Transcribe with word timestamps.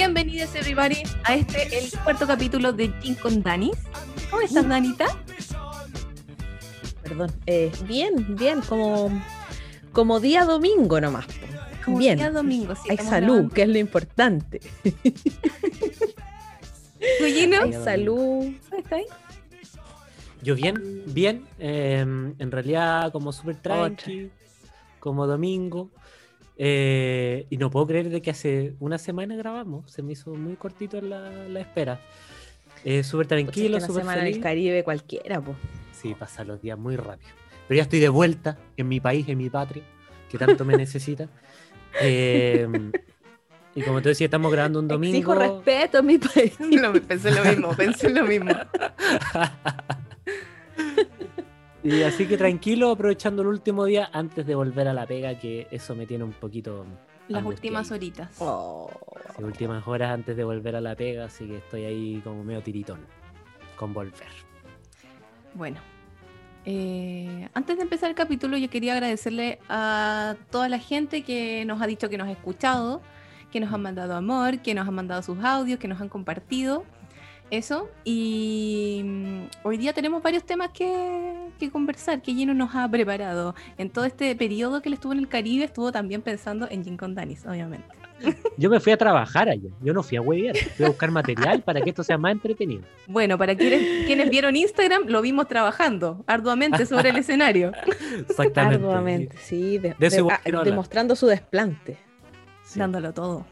Bienvenidos 0.00 0.54
everybody 0.54 1.02
a 1.24 1.34
este, 1.34 1.78
el 1.78 1.90
cuarto 2.02 2.26
capítulo 2.26 2.72
de 2.72 2.90
Gin 3.02 3.16
con 3.16 3.42
Danis. 3.42 3.76
¿Cómo 4.30 4.40
estás, 4.40 4.66
Danita? 4.66 5.04
Perdón. 7.02 7.30
eh, 7.44 7.70
bien, 7.86 8.34
bien, 8.34 8.62
como, 8.62 9.10
como 9.92 10.18
día 10.18 10.46
domingo 10.46 10.98
nomás. 11.02 11.26
Como 11.84 11.98
bien. 11.98 12.16
día 12.16 12.30
domingo, 12.30 12.74
sí. 12.76 12.88
Hay 12.88 12.96
salud, 12.96 13.26
grabando. 13.26 13.54
que 13.54 13.62
es 13.62 13.68
lo 13.68 13.76
importante. 13.76 14.60
¿Tú, 17.18 17.24
Gino? 17.26 17.60
Hay 17.60 17.74
salud. 17.74 18.54
¿Cómo 18.70 18.82
estás? 18.82 19.02
Yo 20.40 20.54
bien, 20.54 21.02
bien. 21.08 21.46
eh, 21.58 21.98
en 22.00 22.50
realidad 22.50 23.12
como 23.12 23.34
súper 23.34 23.56
tranqui, 23.56 24.30
como 24.98 25.26
domingo. 25.26 25.90
Eh, 26.62 27.46
y 27.48 27.56
no 27.56 27.70
puedo 27.70 27.86
creer 27.86 28.10
de 28.10 28.20
que 28.20 28.30
hace 28.30 28.74
una 28.80 28.98
semana 28.98 29.34
grabamos. 29.34 29.90
Se 29.90 30.02
me 30.02 30.12
hizo 30.12 30.34
muy 30.34 30.56
cortito 30.56 31.00
la, 31.00 31.30
la 31.48 31.60
espera. 31.60 31.98
Eh, 32.84 33.02
súper 33.02 33.26
Pucha, 33.26 33.36
es 33.36 33.44
que 33.46 33.50
tranquilo, 33.52 33.80
súper 33.80 34.02
semana 34.02 34.18
en 34.18 34.24
feliz. 34.24 34.36
el 34.36 34.42
Caribe 34.42 34.84
cualquiera, 34.84 35.40
pues. 35.40 35.56
Sí, 35.92 36.14
pasan 36.14 36.48
los 36.48 36.60
días 36.60 36.78
muy 36.78 36.96
rápido. 36.96 37.30
Pero 37.66 37.76
ya 37.78 37.82
estoy 37.84 38.00
de 38.00 38.10
vuelta 38.10 38.58
en 38.76 38.88
mi 38.88 39.00
país, 39.00 39.26
en 39.30 39.38
mi 39.38 39.48
patria, 39.48 39.82
que 40.30 40.36
tanto 40.36 40.66
me 40.66 40.76
necesita. 40.76 41.28
Eh, 42.02 42.68
y 43.74 43.80
como 43.80 44.02
te 44.02 44.10
decía, 44.10 44.26
estamos 44.26 44.52
grabando 44.52 44.80
un 44.80 44.88
domingo. 44.88 45.16
Exijo 45.16 45.34
respeto 45.34 45.98
en 46.00 46.06
mi 46.06 46.18
país. 46.18 46.52
No, 46.60 46.92
pensé 46.92 47.30
lo 47.30 47.42
mismo, 47.42 47.74
pensé 47.74 48.10
lo 48.10 48.24
mismo. 48.24 48.50
y 51.82 52.02
así 52.02 52.26
que 52.26 52.36
tranquilo, 52.36 52.90
aprovechando 52.90 53.42
el 53.42 53.48
último 53.48 53.84
día 53.84 54.10
antes 54.12 54.46
de 54.46 54.54
volver 54.54 54.88
a 54.88 54.92
la 54.92 55.06
pega, 55.06 55.38
que 55.38 55.66
eso 55.70 55.94
me 55.94 56.06
tiene 56.06 56.24
un 56.24 56.32
poquito. 56.32 56.84
Las 57.28 57.44
últimas 57.44 57.90
horitas. 57.90 58.36
Oh. 58.40 58.90
Sí, 59.36 59.42
últimas 59.42 59.86
horas 59.86 60.10
antes 60.12 60.36
de 60.36 60.44
volver 60.44 60.76
a 60.76 60.80
la 60.80 60.96
pega, 60.96 61.26
así 61.26 61.46
que 61.46 61.58
estoy 61.58 61.84
ahí 61.84 62.20
como 62.24 62.42
medio 62.42 62.62
tiritón 62.62 63.00
con 63.76 63.94
volver. 63.94 64.28
Bueno, 65.54 65.80
eh, 66.66 67.48
antes 67.54 67.76
de 67.76 67.82
empezar 67.82 68.10
el 68.10 68.16
capítulo, 68.16 68.56
yo 68.58 68.68
quería 68.68 68.92
agradecerle 68.92 69.58
a 69.68 70.36
toda 70.50 70.68
la 70.68 70.78
gente 70.78 71.22
que 71.22 71.64
nos 71.64 71.80
ha 71.80 71.86
dicho 71.86 72.08
que 72.10 72.18
nos 72.18 72.28
ha 72.28 72.32
escuchado, 72.32 73.00
que 73.50 73.60
nos 73.60 73.72
han 73.72 73.82
mandado 73.82 74.14
amor, 74.14 74.58
que 74.60 74.74
nos 74.74 74.86
han 74.86 74.94
mandado 74.94 75.22
sus 75.22 75.38
audios, 75.42 75.78
que 75.78 75.88
nos 75.88 76.00
han 76.00 76.08
compartido. 76.08 76.84
Eso. 77.50 77.88
Y 78.04 79.02
mm, 79.04 79.40
hoy 79.64 79.76
día 79.76 79.92
tenemos 79.92 80.22
varios 80.22 80.44
temas 80.44 80.70
que, 80.70 81.34
que 81.58 81.70
conversar, 81.70 82.22
que 82.22 82.32
Gino 82.32 82.54
nos 82.54 82.74
ha 82.74 82.88
preparado. 82.88 83.54
En 83.76 83.90
todo 83.90 84.04
este 84.04 84.34
periodo 84.36 84.80
que 84.82 84.88
él 84.88 84.94
estuvo 84.94 85.12
en 85.12 85.18
el 85.18 85.28
Caribe, 85.28 85.64
estuvo 85.64 85.90
también 85.90 86.22
pensando 86.22 86.68
en 86.70 86.84
Gin 86.84 86.96
con 86.96 87.14
Danis, 87.14 87.44
obviamente. 87.46 87.86
Yo 88.58 88.68
me 88.68 88.78
fui 88.80 88.92
a 88.92 88.98
trabajar 88.98 89.48
allá, 89.48 89.70
yo 89.80 89.94
no 89.94 90.02
fui 90.02 90.18
a 90.18 90.20
huevear, 90.20 90.54
fui 90.54 90.84
a 90.84 90.88
buscar 90.88 91.10
material 91.10 91.62
para 91.62 91.80
que 91.80 91.88
esto 91.88 92.04
sea 92.04 92.18
más 92.18 92.32
entretenido. 92.32 92.82
Bueno, 93.08 93.38
para 93.38 93.56
quienes, 93.56 94.04
quienes 94.06 94.28
vieron 94.28 94.54
Instagram, 94.56 95.04
lo 95.06 95.22
vimos 95.22 95.48
trabajando 95.48 96.22
arduamente 96.26 96.84
sobre 96.84 97.08
el 97.08 97.16
escenario. 97.16 97.72
Exactamente. 98.28 98.76
Arduamente, 98.76 99.36
sí. 99.38 99.78
de- 99.78 99.94
De 99.98 100.10
de- 100.10 100.26
ah, 100.30 100.62
demostrando 100.62 101.16
su 101.16 101.26
desplante. 101.26 101.96
Sí. 102.62 102.78
dándolo 102.78 103.12
todo. 103.14 103.46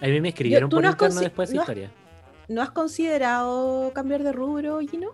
A 0.00 0.06
mí 0.06 0.20
me 0.20 0.28
escribieron 0.28 0.70
¿tú 0.70 0.76
por 0.76 0.84
interno 0.86 1.20
después 1.20 1.50
de 1.50 1.56
no 1.56 1.62
esa 1.62 1.72
has- 1.72 1.78
historia. 1.78 2.05
¿No 2.48 2.62
has 2.62 2.70
considerado 2.70 3.92
cambiar 3.92 4.22
de 4.22 4.32
rubro, 4.32 4.78
Gino? 4.80 5.08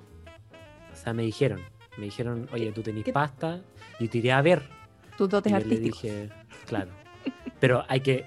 O 0.92 0.96
sea, 0.96 1.12
me 1.14 1.22
dijeron, 1.22 1.60
me 1.96 2.04
dijeron, 2.06 2.48
oye, 2.52 2.70
tú 2.72 2.82
tenés 2.82 3.04
qué- 3.04 3.12
pasta, 3.12 3.60
y 3.98 4.08
te 4.08 4.18
iré 4.18 4.32
a 4.32 4.42
ver. 4.42 4.62
Tus 5.16 5.28
dotes 5.28 5.50
yo 5.52 5.58
le 5.58 5.64
artísticos. 5.64 6.02
dije, 6.02 6.28
claro. 6.66 6.90
Pero 7.60 7.84
hay 7.88 8.00
que, 8.00 8.26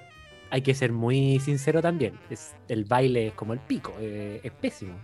hay 0.49 0.61
que 0.61 0.73
ser 0.73 0.91
muy 0.91 1.39
sincero 1.39 1.81
también. 1.81 2.17
Es, 2.29 2.55
el 2.67 2.85
baile 2.85 3.27
es 3.27 3.33
como 3.33 3.53
el 3.53 3.59
pico, 3.59 3.93
eh, 3.99 4.39
es 4.43 4.51
pésimo. 4.51 4.95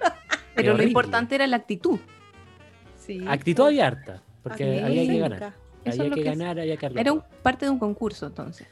Pero 0.54 0.76
lo 0.76 0.82
importante 0.82 1.34
era 1.34 1.46
la 1.46 1.56
actitud. 1.56 1.98
Sí. 2.98 3.24
Actitud 3.28 3.66
había 3.66 3.86
harta, 3.86 4.22
porque 4.42 4.82
había 4.82 5.06
que 5.06 5.18
ganar. 5.18 5.54
Eso 5.84 6.02
había 6.02 6.14
que 6.14 6.22
ganar, 6.22 6.58
había 6.58 6.76
que 6.76 6.86
Era 6.96 7.12
un, 7.12 7.22
parte 7.42 7.66
de 7.66 7.70
un 7.70 7.78
concurso 7.78 8.26
entonces. 8.26 8.66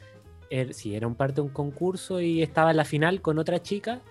Er- 0.49 0.73
sí, 0.73 0.95
era 0.95 1.07
un 1.07 1.15
parte 1.15 1.35
de 1.35 1.41
un 1.41 1.49
concurso 1.49 2.19
y 2.21 2.41
estaba 2.41 2.71
en 2.71 2.77
la 2.77 2.85
final 2.85 3.21
con 3.21 3.37
otra 3.39 3.61
chica. 3.61 4.01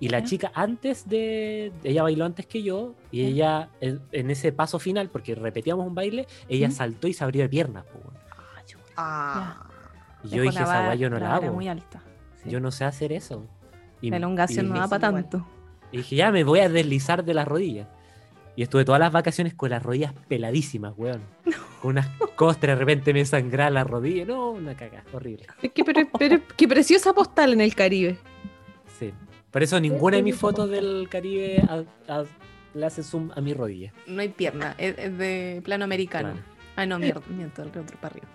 Y 0.00 0.08
la 0.08 0.24
chica 0.24 0.50
antes 0.54 1.08
de. 1.08 1.72
Ella 1.84 2.02
bailó 2.02 2.24
antes 2.24 2.46
que 2.46 2.62
yo. 2.62 2.94
Y 3.10 3.24
ella, 3.24 3.68
en, 3.82 4.00
en 4.12 4.30
ese 4.30 4.50
paso 4.50 4.78
final, 4.78 5.10
porque 5.10 5.34
repetíamos 5.34 5.86
un 5.86 5.94
baile, 5.94 6.26
ella 6.48 6.70
saltó 6.70 7.06
y 7.06 7.12
se 7.12 7.22
abrió 7.22 7.42
de 7.42 7.50
piernas. 7.50 7.84
po, 7.84 7.98
weón. 7.98 8.20
Ah. 8.96 9.66
Y 10.24 10.28
yo 10.28 10.42
dije, 10.42 10.62
esa 10.62 10.80
weá 10.82 10.94
yo 10.94 11.08
no 11.08 11.18
la 11.18 11.28
vara 11.28 11.46
hago. 11.46 11.54
muy 11.54 11.68
alta. 11.68 12.02
Sí. 12.42 12.50
Yo 12.50 12.60
no 12.60 12.70
sé 12.70 12.84
hacer 12.84 13.12
eso. 13.12 13.46
Y, 14.00 14.10
la 14.10 14.16
elongación 14.16 14.68
no 14.68 14.74
me 14.74 14.80
da 14.80 14.88
para 14.88 15.08
igual. 15.08 15.22
tanto. 15.28 15.46
Y 15.92 15.98
dije, 15.98 16.16
ya 16.16 16.30
me 16.30 16.44
voy 16.44 16.60
a 16.60 16.68
deslizar 16.68 17.24
de 17.24 17.34
las 17.34 17.46
rodillas. 17.46 17.88
Y 18.56 18.62
estuve 18.62 18.84
todas 18.84 19.00
las 19.00 19.12
vacaciones 19.12 19.54
con 19.54 19.70
las 19.70 19.82
rodillas 19.82 20.12
peladísimas, 20.28 20.94
weón. 20.96 21.22
Con 21.80 21.92
unas 21.92 22.08
costras, 22.36 22.76
de 22.76 22.84
repente 22.84 23.14
me 23.14 23.24
sangraba 23.24 23.70
la 23.70 23.84
rodilla. 23.84 24.26
No, 24.26 24.50
una 24.50 24.74
caga, 24.74 25.02
horrible. 25.14 25.46
Es 25.62 25.72
que, 25.72 25.82
pero, 25.82 26.06
pero- 26.18 26.42
qué 26.54 26.68
preciosa 26.68 27.14
postal 27.14 27.54
en 27.54 27.62
el 27.62 27.74
Caribe. 27.74 28.18
Sí. 28.98 29.14
Por 29.50 29.62
eso 29.62 29.80
ninguna 29.80 30.16
de 30.18 30.22
mis 30.22 30.36
fotos 30.36 30.70
del 30.70 31.08
Caribe 31.10 31.62
a- 31.68 31.84
a- 32.20 32.24
le 32.74 32.86
hace 32.86 33.02
zoom 33.02 33.30
a 33.34 33.40
mi 33.40 33.52
rodilla. 33.52 33.92
No 34.06 34.20
hay 34.20 34.28
pierna, 34.28 34.74
es, 34.78 34.96
es 34.98 35.18
de 35.18 35.60
plano 35.64 35.84
americano. 35.84 36.34
Ah, 36.76 36.86
no, 36.86 36.98
mierda, 36.98 37.20
miento, 37.28 37.62
el 37.62 37.68
otro 37.68 37.82
para 38.00 38.12
arriba. 38.14 38.28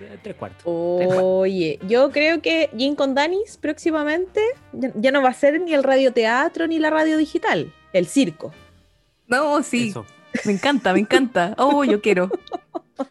Eh, 0.00 0.18
Tres 0.22 0.36
cuartos. 0.36 0.62
Oye, 0.66 1.78
yo 1.86 2.10
creo 2.10 2.40
que 2.42 2.70
Gin 2.76 2.94
con 2.96 3.14
Danis 3.14 3.56
próximamente 3.58 4.40
ya, 4.72 4.90
ya 4.94 5.10
no 5.10 5.22
va 5.22 5.30
a 5.30 5.34
ser 5.34 5.60
ni 5.60 5.72
el 5.74 5.82
radioteatro 5.84 6.66
ni 6.66 6.78
la 6.78 6.90
radio 6.90 7.16
digital, 7.18 7.72
el 7.92 8.06
circo. 8.06 8.52
No, 9.26 9.62
sí, 9.62 9.88
Eso. 9.88 10.06
me 10.44 10.52
encanta, 10.52 10.92
me 10.92 11.00
encanta. 11.00 11.54
Oh, 11.58 11.84
yo 11.84 12.00
quiero. 12.00 12.30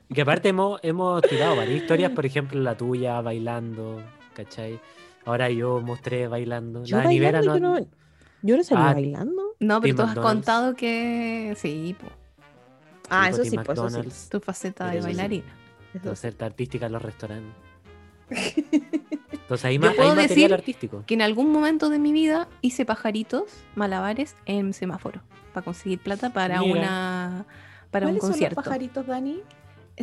Y 0.10 0.14
que 0.16 0.22
aparte 0.22 0.50
hemos, 0.50 0.80
hemos 0.84 1.22
tirado 1.24 1.56
varias 1.56 1.82
historias, 1.82 2.12
por 2.12 2.26
ejemplo, 2.26 2.60
la 2.60 2.76
tuya 2.76 3.22
bailando, 3.22 4.02
¿cachai? 4.34 4.80
Ahora 5.26 5.50
yo 5.50 5.82
mostré 5.82 6.28
bailando. 6.28 6.84
Yo 6.84 6.98
la 6.98 7.04
bailando, 7.06 7.42
no, 7.42 7.56
yo 7.56 7.60
no, 7.60 7.88
yo 8.44 8.58
no 8.58 8.64
salí 8.64 8.82
Ah, 8.84 8.94
bailando. 8.94 9.42
No, 9.60 9.82
pero 9.82 9.90
Tim 9.90 9.96
tú 9.96 10.02
has 10.04 10.08
McDonald's. 10.10 10.34
contado 10.46 10.76
que 10.76 11.54
sí, 11.58 11.96
po, 12.00 12.08
Ah, 13.10 13.30
eso 13.30 13.42
Tim 13.42 13.52
sí, 13.52 13.58
pues 13.58 13.70
eso 13.70 13.76
sí. 13.76 13.82
McDonald's, 13.96 14.30
tu 14.30 14.40
faceta 14.40 14.88
de 14.90 15.00
sí. 15.00 15.04
bailarina. 15.06 15.46
Sí. 15.94 16.28
artística 16.44 16.86
en 16.88 16.92
los 16.92 17.02
restaurantes. 17.02 17.54
Entonces 19.32 19.66
ma- 19.80 19.90
hay 19.90 19.96
puedo 19.98 20.16
decir 20.16 20.54
artístico. 20.54 21.04
Que 21.06 21.14
en 21.14 21.22
algún 21.22 21.52
momento 21.52 21.90
de 21.90 22.00
mi 22.00 22.12
vida 22.12 22.48
hice 22.62 22.86
pajaritos, 22.86 23.44
malabares 23.76 24.36
en 24.46 24.74
semáforo 24.74 25.22
para 25.54 25.64
conseguir 25.64 26.00
plata 26.00 26.32
para 26.34 26.60
Mira. 26.60 26.74
una 26.80 27.46
para 27.92 28.08
un 28.08 28.14
¿Cuáles 28.18 28.22
son 28.22 28.30
los 28.30 28.38
concierto. 28.38 28.56
pajaritos, 28.62 29.08
Dani? 29.08 29.42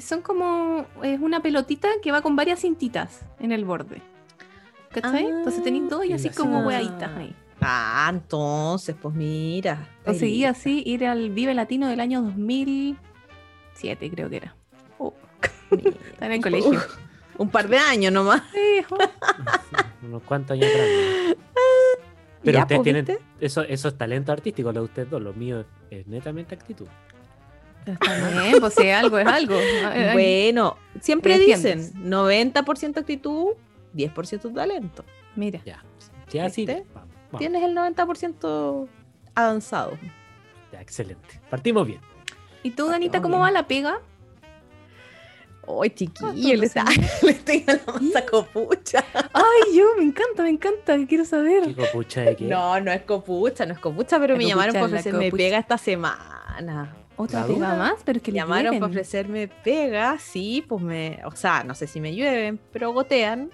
Son 0.01 0.23
como 0.23 0.87
es 1.03 1.21
una 1.21 1.43
pelotita 1.43 1.89
que 2.03 2.11
va 2.13 2.23
con 2.23 2.37
varias 2.37 2.61
cintitas 2.61 3.21
en 3.41 3.53
el 3.53 3.65
borde. 3.65 4.01
¿Cachai? 4.93 5.25
Ah, 5.27 5.29
Entonces 5.39 5.63
tenéis 5.63 5.89
dos 5.89 6.05
y 6.05 6.13
así 6.13 6.29
como 6.31 6.61
hueaditas 6.67 7.11
ahí. 7.17 7.35
Ah, 7.61 8.09
entonces, 8.13 8.95
pues 9.01 9.15
mira. 9.15 9.89
Conseguí 10.05 10.45
así 10.45 10.83
ir 10.85 11.07
al 11.07 11.31
Vive 11.31 11.55
Latino 11.55 11.89
del 11.89 12.01
año 12.01 12.23
2007, 12.23 14.11
creo 14.11 14.29
que 14.29 14.37
era. 14.37 14.57
Oh, 14.99 15.15
estaba 15.71 16.27
en 16.27 16.33
el 16.33 16.41
colegio. 16.43 16.81
Un 17.39 17.49
par 17.49 17.69
de 17.69 17.79
años 17.79 18.13
nomás. 18.13 18.43
Sí. 18.53 18.85
Unos 20.07 20.23
cuantos 20.25 20.55
años 20.55 20.67
atrás. 20.67 20.87
Pero 22.43 22.59
Ya, 22.59 22.63
ustedes 22.63 22.81
pues, 22.81 23.05
tienen. 23.05 23.19
Eso, 23.41 23.63
eso 23.63 23.89
es 23.89 23.97
talento 23.97 24.33
artístico, 24.33 24.73
lo 24.73 24.81
de 24.81 24.85
ustedes 24.87 25.11
dos. 25.11 25.23
Lo 25.23 25.33
mío 25.33 25.65
es, 25.91 26.07
netamente 26.09 26.55
actitud. 26.57 26.89
Está 27.87 28.31
bien, 28.43 28.61
pues 28.61 28.75
si 28.75 28.91
algo 28.91 29.19
es 29.19 29.27
algo. 29.27 29.57
Bueno, 30.13 30.77
siempre 31.01 31.39
¿Me 31.39 31.45
dicen 31.45 31.81
entiendes? 31.81 32.55
90% 32.55 32.99
actitud, 32.99 33.55
10% 33.95 34.55
talento. 34.55 35.05
Mira, 35.37 35.61
Ya. 35.65 35.83
Ya, 36.31 36.49
sí. 36.49 36.65
¿Viste? 36.67 36.87
Vamos, 36.95 37.11
vamos. 37.27 37.39
Tienes 37.39 37.63
el 37.63 37.75
90% 37.77 38.89
avanzado. 39.35 39.99
Ya, 40.73 40.81
excelente. 40.81 41.41
Partimos 41.51 41.87
bien. 41.87 42.01
¿y 42.63 42.71
tú, 42.71 42.87
Danita, 42.89 43.21
cómo 43.21 43.37
bien. 43.37 43.47
va 43.49 43.51
la 43.51 43.67
pega? 43.67 44.01
Ay, 45.69 45.91
Ah, 45.91 45.95
chiquillo, 45.95 46.57
le, 46.61 46.69
todo 46.71 46.85
le 47.23 47.35
tengo 47.35 47.73
la 47.73 47.93
masa 47.93 48.27
copucha. 48.27 49.05
Ay, 49.33 49.77
yo, 49.77 49.85
me 49.97 50.05
encanta, 50.05 50.43
me 50.43 50.49
encanta, 50.51 50.97
quiero 51.07 51.25
saber. 51.25 51.65
¿Qué 51.65 51.75
copucha 51.77 52.23
de 52.23 52.37
qué? 52.37 52.45
No, 52.47 52.81
no 52.81 52.91
es 52.91 53.03
copucha, 53.03 53.65
no 53.67 53.73
es 53.75 53.79
copucha, 53.79 54.19
pero 54.19 54.35
La 54.35 54.39
me 54.39 54.47
llamaron 54.47 54.73
para 54.73 54.87
ofrecerme 54.87 55.27
copucha. 55.27 55.37
pega 55.45 55.59
esta 55.59 55.79
semana. 55.79 56.97
¿Otra 57.17 57.41
¿La 57.43 57.47
pega 57.47 57.77
más? 57.77 57.95
Pero 58.05 58.17
es 58.17 58.23
que 58.23 58.33
Me 58.33 58.37
le 58.39 58.43
llamaron 58.43 58.75
para 58.81 58.91
ofrecerme 58.91 59.49
pega, 59.49 60.19
sí, 60.19 60.65
pues 60.67 60.83
me, 60.83 61.21
o 61.25 61.31
sea, 61.37 61.63
no 61.63 61.75
sé 61.77 61.87
si 61.87 62.01
me 62.01 62.15
llueven, 62.15 62.59
pero 62.73 62.93
gotean 62.93 63.51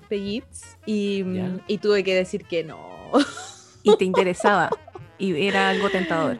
sus 0.00 0.76
y, 0.86 1.22
mm, 1.24 1.60
y 1.66 1.78
tuve 1.78 2.04
que 2.04 2.14
decir 2.14 2.44
que 2.44 2.64
no. 2.64 2.78
Y 3.82 3.96
te 3.96 4.04
interesaba. 4.04 4.70
Y 5.18 5.46
era 5.46 5.70
algo 5.70 5.88
tentador. 5.88 6.38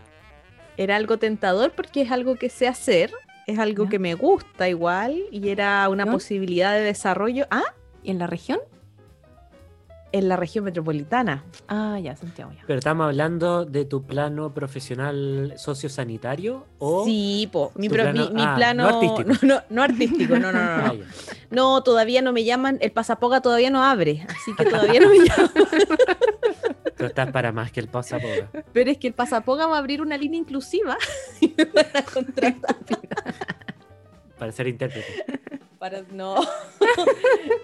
Era 0.76 0.96
algo 0.96 1.18
tentador 1.18 1.72
porque 1.72 2.02
es 2.02 2.10
algo 2.10 2.36
que 2.36 2.50
sé 2.50 2.68
hacer, 2.68 3.10
es 3.46 3.58
algo 3.58 3.88
que 3.88 3.98
me 3.98 4.14
gusta 4.14 4.68
igual 4.68 5.24
y 5.30 5.48
era 5.48 5.88
una 5.88 6.06
posibilidad 6.06 6.74
de 6.74 6.82
desarrollo. 6.82 7.46
Ah, 7.50 7.74
¿Y 8.02 8.10
en 8.10 8.18
la 8.18 8.26
región? 8.26 8.60
En 10.10 10.28
la 10.28 10.36
región 10.36 10.64
metropolitana. 10.64 11.44
Ah, 11.68 11.98
ya, 12.02 12.16
Santiago, 12.16 12.50
ya. 12.52 12.62
Pero 12.66 12.78
estamos 12.78 13.04
hablando 13.06 13.64
de 13.66 13.84
tu 13.84 14.04
plano 14.04 14.54
profesional 14.54 15.54
sociosanitario 15.58 16.66
o 16.78 17.04
Sí, 17.04 17.48
po, 17.52 17.72
mi, 17.74 17.88
pro- 17.88 18.04
plano- 18.04 18.28
mi- 18.30 18.34
mi 18.34 18.42
ah, 18.42 18.72
no 18.74 18.86
artístico. 18.88 19.24
no, 19.24 19.36
no, 19.56 19.62
no 19.68 19.82
artístico, 19.82 20.38
no, 20.38 20.50
no, 20.52 20.62
no, 20.64 20.70
Ah, 20.86 20.94
no. 21.50 21.82
todavía 21.82 22.22
no 22.22 22.32
me 22.32 22.44
llaman, 22.44 22.78
el 22.80 22.90
pasapoga 22.92 23.40
todavía 23.42 23.70
no 23.70 23.84
abre, 23.84 24.26
así 24.28 24.54
que 24.56 24.64
todavía 24.70 25.00
no 25.00 25.08
me 25.10 25.18
llaman. 25.18 25.50
Tú 26.96 27.04
estás 27.04 27.30
para 27.30 27.52
más 27.52 27.70
que 27.70 27.80
el 27.80 27.88
pasapoga. 27.88 28.50
Pero 28.72 28.90
es 28.90 28.98
que 28.98 29.08
el 29.08 29.14
pasapoga 29.14 29.66
va 29.66 29.76
a 29.76 29.78
abrir 29.78 30.00
una 30.02 30.16
línea 30.16 30.40
inclusiva 30.40 30.96
y 31.40 31.54
me 31.56 31.64
van 31.66 31.86
a 31.94 32.02
contratar. 32.02 32.76
Para 34.38 34.52
ser 34.52 34.68
intérprete. 34.68 35.24
Para, 35.78 36.02
no, 36.12 36.34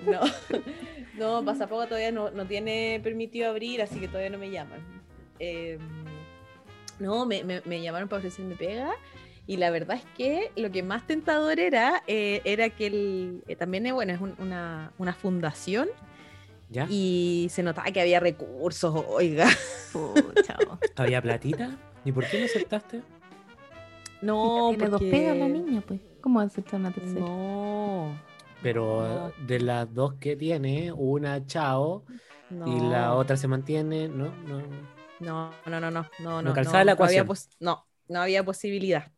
no, 0.07 0.21
no, 1.19 1.45
Pasapoga 1.45 1.87
todavía 1.87 2.13
no, 2.13 2.31
no 2.31 2.47
tiene 2.47 3.01
permitido 3.03 3.51
abrir, 3.51 3.83
así 3.83 3.99
que 4.01 4.09
todavía 4.09 4.31
no 4.31 4.39
me 4.39 4.51
llaman. 4.51 4.81
Eh, 5.39 5.79
no, 6.99 7.27
me, 7.27 7.43
me- 7.45 7.63
me 7.65 7.83
llamaron 7.83 8.09
para 8.09 8.19
ofrecerme 8.19 8.55
pega 8.55 8.91
y 9.47 9.57
la 9.57 9.71
verdad 9.71 9.97
es 9.97 10.05
que 10.17 10.51
lo 10.57 10.71
que 10.71 10.83
más 10.83 11.07
tentador 11.07 11.59
era, 11.61 12.03
eh, 12.07 12.41
era 12.45 12.71
que 12.71 12.87
el, 12.87 13.43
eh, 13.49 13.57
también, 13.57 13.93
bueno, 13.95 14.13
es 14.13 14.21
un- 14.21 14.35
una, 14.39 14.93
una 14.99 15.13
fundación 15.13 15.89
¿Ya? 16.71 16.87
y 16.89 17.49
se 17.51 17.63
notaba 17.63 17.91
que 17.91 18.01
había 18.01 18.21
recursos, 18.21 18.95
oiga. 19.09 19.49
Pucha. 19.93 20.57
¿Había 20.97 21.21
platita? 21.21 21.77
¿Y 22.05 22.13
por 22.13 22.27
qué 22.29 22.39
no 22.41 22.45
aceptaste? 22.47 23.03
No, 24.23 24.69
Tiene 24.71 24.85
dos 24.89 25.01
porque- 25.01 25.11
pegas 25.11 25.37
la 25.37 25.49
niña, 25.49 25.83
pues. 25.87 26.01
¿Cómo 26.21 26.41
aceptar 26.41 26.81
una 26.81 26.91
tercera? 26.91 27.21
No, 27.21 28.19
Pero 28.65 29.33
No. 29.37 29.47
de 29.47 29.61
las 29.61 29.93
dos 29.95 30.15
que 30.15 30.37
tiene, 30.37 30.91
una 30.93 31.47
chao 31.47 32.05
y 32.51 32.81
la 32.81 33.15
otra 33.15 33.37
se 33.37 33.47
mantiene, 33.47 34.09
¿no? 34.09 34.35
no. 34.49 34.63
No, 35.21 35.51
no, 35.67 35.81
no, 35.81 35.91
no, 35.93 36.11
no, 36.19 36.43
No 36.43 36.53
calzaba 36.53 36.85
la 36.85 36.95
no 36.97 37.05
había 37.05 37.23
ecuación. 37.23 37.27
pos- 37.27 37.49
no, 37.61 37.87
no 38.09 38.21
había 38.21 38.45
posibilidad. 38.45 39.13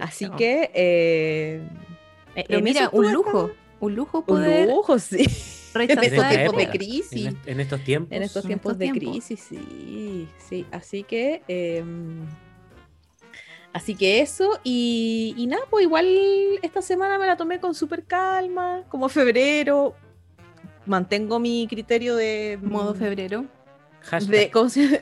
Así 0.00 0.28
No. 0.28 0.36
que, 0.36 0.70
eh, 0.74 1.62
Pero 2.34 2.58
en 2.58 2.64
mira, 2.64 2.90
un 2.92 3.12
lujo. 3.12 3.50
Un 3.80 3.94
lujo 3.94 4.18
acá. 4.18 4.32
Un 4.32 4.38
poder 4.38 4.68
lujo, 4.68 4.98
sí. 4.98 5.26
En 5.88 5.88
rechazar 5.88 6.04
estos 6.04 6.24
esta 6.24 6.28
tiempos 6.30 6.56
de 6.56 6.68
crisis. 6.70 7.26
En, 7.26 7.38
en 7.46 7.60
estos 7.60 7.80
tiempos. 7.84 8.12
En 8.16 8.22
estos 8.22 8.44
En 8.44 8.48
tiempos 8.48 8.72
estos 8.72 8.78
de 8.78 8.84
tiempos. 8.92 9.02
crisis, 9.02 9.40
sí, 9.40 10.28
sí. 10.38 10.66
Así 10.70 11.02
que, 11.04 11.42
eh, 11.48 11.84
así 13.74 13.94
que 13.94 14.20
eso. 14.20 14.58
Y, 14.64 15.34
y 15.36 15.46
nada, 15.46 15.64
pues 15.68 15.84
igual 15.84 16.06
esta 16.62 16.80
semana 16.80 17.18
me 17.18 17.26
la 17.26 17.36
tomé 17.36 17.60
con 17.60 17.74
súper 17.74 18.04
calma, 18.04 18.84
como 18.88 19.10
febrero. 19.10 19.94
Mantengo 20.86 21.38
mi 21.38 21.66
criterio 21.68 22.16
de 22.16 22.58
modo 22.62 22.94
febrero. 22.94 23.44
Hashtag. 24.02 24.30
de 24.30 24.50
¿cómo 24.50 24.68
se 24.68 24.82
llama? 24.82 24.98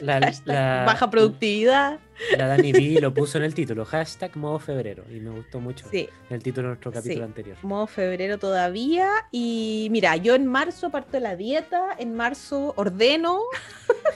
La, 0.00 0.18
la- 0.46 0.84
baja 0.86 1.10
productividad. 1.10 1.98
La 2.38 2.46
Dani 2.46 2.72
B 2.72 2.98
lo 3.00 3.12
puso 3.12 3.36
en 3.36 3.44
el 3.44 3.52
título, 3.54 3.84
hashtag 3.84 4.34
modo 4.36 4.58
febrero. 4.58 5.04
Y 5.10 5.20
me 5.20 5.28
gustó 5.30 5.60
mucho 5.60 5.86
Sí, 5.90 6.08
el 6.30 6.42
título 6.42 6.68
de 6.68 6.74
nuestro 6.74 6.90
capítulo 6.92 7.16
Sí. 7.16 7.22
anterior. 7.22 7.56
modo 7.62 7.86
febrero 7.86 8.38
todavía. 8.38 9.10
Y 9.30 9.88
mira, 9.90 10.16
yo 10.16 10.34
en 10.34 10.46
marzo 10.46 10.88
parto 10.90 11.12
de 11.12 11.20
la 11.20 11.36
dieta, 11.36 11.88
en 11.98 12.14
marzo 12.14 12.72
ordeno, 12.76 13.40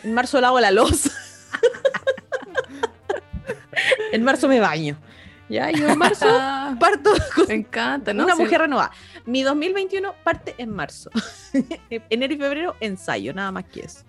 en 0.03 0.15
marzo 0.15 0.41
lavo 0.41 0.59
la 0.59 0.71
loza. 0.71 1.11
en 4.13 4.23
marzo 4.25 4.49
me 4.49 4.61
baño. 4.61 4.97
Ya, 5.49 5.71
yo 5.71 5.89
en 5.89 5.99
marzo 5.99 6.27
parto 6.81 7.11
con 7.35 7.47
me 7.49 7.55
encanta, 7.55 8.15
¿no? 8.15 8.25
una 8.25 8.35
Sí. 8.35 8.43
mujer 8.43 8.63
renovada. 8.63 8.91
Mi 9.27 9.43
2021 9.43 10.15
parte 10.25 10.55
en 10.59 10.71
marzo. 10.71 11.11
Enero 12.11 12.33
y 12.35 12.37
febrero 12.39 12.77
ensayo, 12.81 13.35
nada 13.35 13.53
más 13.53 13.65
que 13.65 13.81
eso. 13.81 14.05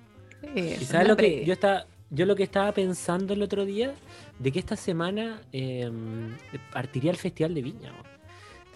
Eso, 0.55 0.81
¿Y 0.81 0.85
sabes 0.85 1.07
lo 1.07 1.17
que 1.17 1.43
yo 1.45 1.53
estaba, 1.53 1.85
yo 2.09 2.25
lo 2.25 2.35
que 2.35 2.43
estaba 2.43 2.71
pensando 2.71 3.33
el 3.33 3.41
otro 3.41 3.65
día? 3.65 3.93
De 4.39 4.51
que 4.51 4.59
esta 4.59 4.75
semana 4.75 5.41
eh, 5.51 5.89
partiría 6.71 7.11
el 7.11 7.17
Festival 7.17 7.53
de 7.53 7.61
Viña. 7.61 7.91
¿no? 7.91 7.97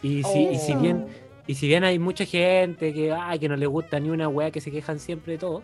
Y 0.02 0.24
si, 0.24 0.40
y 0.50 0.58
si 0.60 0.74
bien 0.76 1.06
Y 1.48 1.56
si 1.56 1.68
bien 1.68 1.84
hay 1.84 1.98
mucha 1.98 2.26
gente 2.26 2.94
que, 2.94 3.12
ay, 3.12 3.40
que 3.40 3.50
no 3.50 3.56
le 3.56 3.66
gusta 3.68 4.00
ni 4.00 4.10
una 4.10 4.28
wea, 4.28 4.52
que 4.52 4.62
se 4.62 4.70
quejan 4.72 5.00
siempre 5.00 5.34
de 5.34 5.40
todo, 5.40 5.64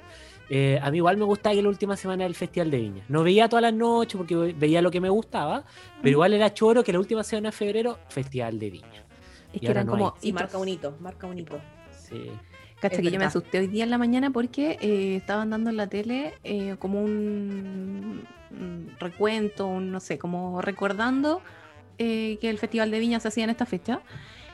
eh, 0.50 0.80
a 0.82 0.92
mí 0.92 0.98
igual 0.98 1.18
me 1.18 1.26
gustaba 1.26 1.56
que 1.56 1.62
la 1.62 1.70
última 1.70 1.96
semana 1.98 2.24
del 2.24 2.36
Festival 2.36 2.70
de 2.72 2.78
Viña. 2.78 3.04
No 3.10 3.24
veía 3.24 3.50
todas 3.50 3.64
las 3.64 3.74
noches 3.74 4.16
porque 4.18 4.36
veía 4.36 4.82
lo 4.82 4.92
que 4.92 5.00
me 5.02 5.10
gustaba, 5.10 5.64
pero 6.02 6.10
igual 6.12 6.34
era 6.34 6.54
choro 6.54 6.84
que 6.84 6.92
la 6.94 7.00
última 7.00 7.24
semana 7.24 7.50
de 7.50 7.52
febrero, 7.54 8.00
Festival 8.10 8.60
de 8.60 8.70
Viña. 8.70 9.04
Es 9.52 9.58
y 9.58 9.60
que 9.66 9.72
eran 9.72 9.86
no 9.88 9.92
como. 9.94 10.14
hitos. 10.22 10.42
marca 10.42 10.58
un 10.58 10.68
hito, 10.70 10.98
marca 11.00 11.28
un 11.28 11.40
hito. 11.40 11.60
Sí. 11.92 12.30
Cacha 12.80 12.98
Es 12.98 13.02
que 13.02 13.12
yo 13.12 13.18
me 13.20 13.26
asusté 13.26 13.60
hoy 13.60 13.68
día 13.68 13.86
en 13.86 13.90
la 13.90 13.98
mañana 13.98 14.30
porque 14.32 14.78
eh, 14.82 15.16
estaban 15.16 15.50
dando 15.50 15.70
en 15.70 15.78
la 15.78 15.88
tele 15.88 16.34
eh, 16.44 16.76
como 16.78 17.02
un, 17.02 18.24
un 18.52 18.92
recuento, 19.00 19.66
un, 19.66 19.92
no 19.92 20.00
sé, 20.02 20.18
como 20.18 20.62
recordando 20.62 21.42
eh, 21.98 22.38
que 22.42 22.50
el 22.50 22.58
Festival 22.60 22.92
de 22.92 23.00
Viña 23.00 23.20
se 23.22 23.30
hacía 23.30 23.46
en 23.46 23.50
esta 23.50 23.66
fecha. 23.66 24.02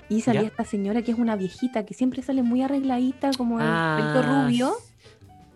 Y 0.07 0.21
salía 0.21 0.41
Ya. 0.41 0.47
esta 0.47 0.65
señora 0.65 1.01
que 1.01 1.11
es 1.11 1.17
una 1.17 1.35
viejita 1.37 1.85
que 1.85 1.93
siempre 1.93 2.21
sale 2.21 2.43
muy 2.43 2.61
arregladita, 2.61 3.31
como 3.37 3.59
el 3.59 3.65
pelito 3.65 4.19
Ah, 4.19 4.43
rubio. 4.45 4.73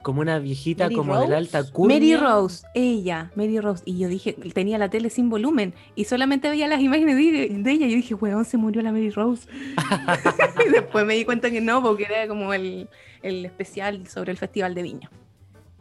Como 0.06 0.22
una 0.22 0.38
viejita 0.38 0.84
Mary 0.84 0.96
como 0.96 1.16
Rose. 1.16 1.36
alta 1.36 1.64
curva. 1.72 1.96
Mary 1.96 2.16
Rose, 2.16 2.64
ella, 2.76 3.32
Mary 3.34 3.60
Rose. 3.60 3.82
Y 3.88 3.98
yo 3.98 4.08
dije, 4.08 4.34
tenía 4.54 4.78
la 4.78 4.88
tele 4.92 5.10
sin 5.10 5.32
volumen 5.32 5.74
y 5.96 6.04
solamente 6.06 6.48
veía 6.48 6.68
las 6.68 6.80
imágenes 6.80 7.16
de, 7.16 7.50
de 7.50 7.72
ella. 7.72 7.88
Y 7.88 7.90
yo 7.90 7.96
dije, 7.96 8.14
weón, 8.14 8.46
se 8.46 8.58
murió 8.58 8.84
la 8.84 8.92
Mary 8.92 9.10
Rose. 9.10 9.48
y 10.68 10.70
después 10.70 11.08
me 11.08 11.16
di 11.16 11.26
cuenta 11.26 11.50
que 11.50 11.60
no, 11.60 11.82
porque 11.82 12.04
era 12.04 12.28
como 12.28 12.54
el, 12.54 12.88
el 13.24 13.46
especial 13.48 14.06
sobre 14.08 14.30
el 14.32 14.38
Festival 14.38 14.76
de 14.76 14.84
Viña. 14.84 15.10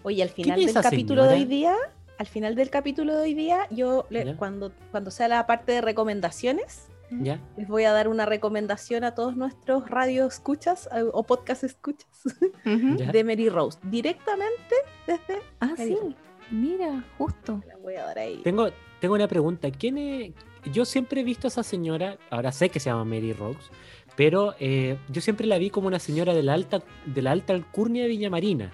Oye, 0.04 0.22
al 0.22 0.30
final 0.30 0.58
del 0.58 0.72
capítulo 0.82 1.24
de 1.24 1.34
hoy 1.34 1.44
día, 1.44 1.74
al 2.16 2.26
final 2.26 2.54
del 2.54 2.70
capítulo 2.70 3.14
de 3.16 3.22
hoy 3.24 3.34
día, 3.34 3.66
yo 3.70 4.06
le- 4.08 4.36
cuando, 4.36 4.72
cuando 4.90 5.10
sea 5.10 5.28
la 5.28 5.46
parte 5.46 5.72
de 5.72 5.82
recomendaciones, 5.82 6.88
¿Ya? 7.10 7.38
les 7.56 7.68
voy 7.68 7.84
a 7.84 7.92
dar 7.92 8.08
una 8.08 8.26
recomendación 8.26 9.04
a 9.04 9.14
todos 9.14 9.36
nuestros 9.36 9.88
radio 9.88 10.26
escuchas 10.26 10.88
eh, 10.94 11.04
o 11.12 11.22
podcast 11.24 11.64
escuchas 11.64 12.08
de 12.64 13.24
Mary 13.24 13.48
Rose, 13.48 13.78
directamente 13.82 14.74
desde 15.06 15.40
Ah, 15.60 15.74
Mary 15.78 15.84
sí. 15.90 15.96
Rose. 16.00 16.16
Mira, 16.50 17.04
justo. 17.18 17.62
la 17.66 17.76
voy 17.78 17.94
a 17.94 18.04
dar 18.04 18.18
ahí. 18.18 18.40
Tengo, 18.44 18.68
tengo 19.00 19.14
una 19.14 19.26
pregunta. 19.28 19.70
¿Quién 19.70 19.98
es? 19.98 20.32
Yo 20.72 20.84
siempre 20.84 21.20
he 21.20 21.24
visto 21.24 21.46
a 21.46 21.48
esa 21.48 21.62
señora, 21.62 22.18
ahora 22.30 22.52
sé 22.52 22.68
que 22.68 22.80
se 22.80 22.90
llama 22.90 23.04
Mary 23.04 23.32
Rose, 23.32 23.70
pero 24.16 24.54
eh, 24.60 24.98
yo 25.08 25.20
siempre 25.20 25.46
la 25.46 25.58
vi 25.58 25.70
como 25.70 25.88
una 25.88 25.98
señora 25.98 26.32
de 26.34 26.42
la 26.42 26.54
alta, 26.54 26.82
de 27.06 27.22
la 27.22 27.32
alta 27.32 27.52
alcurnia 27.52 28.02
de 28.02 28.08
Viña 28.08 28.30
Marina. 28.30 28.72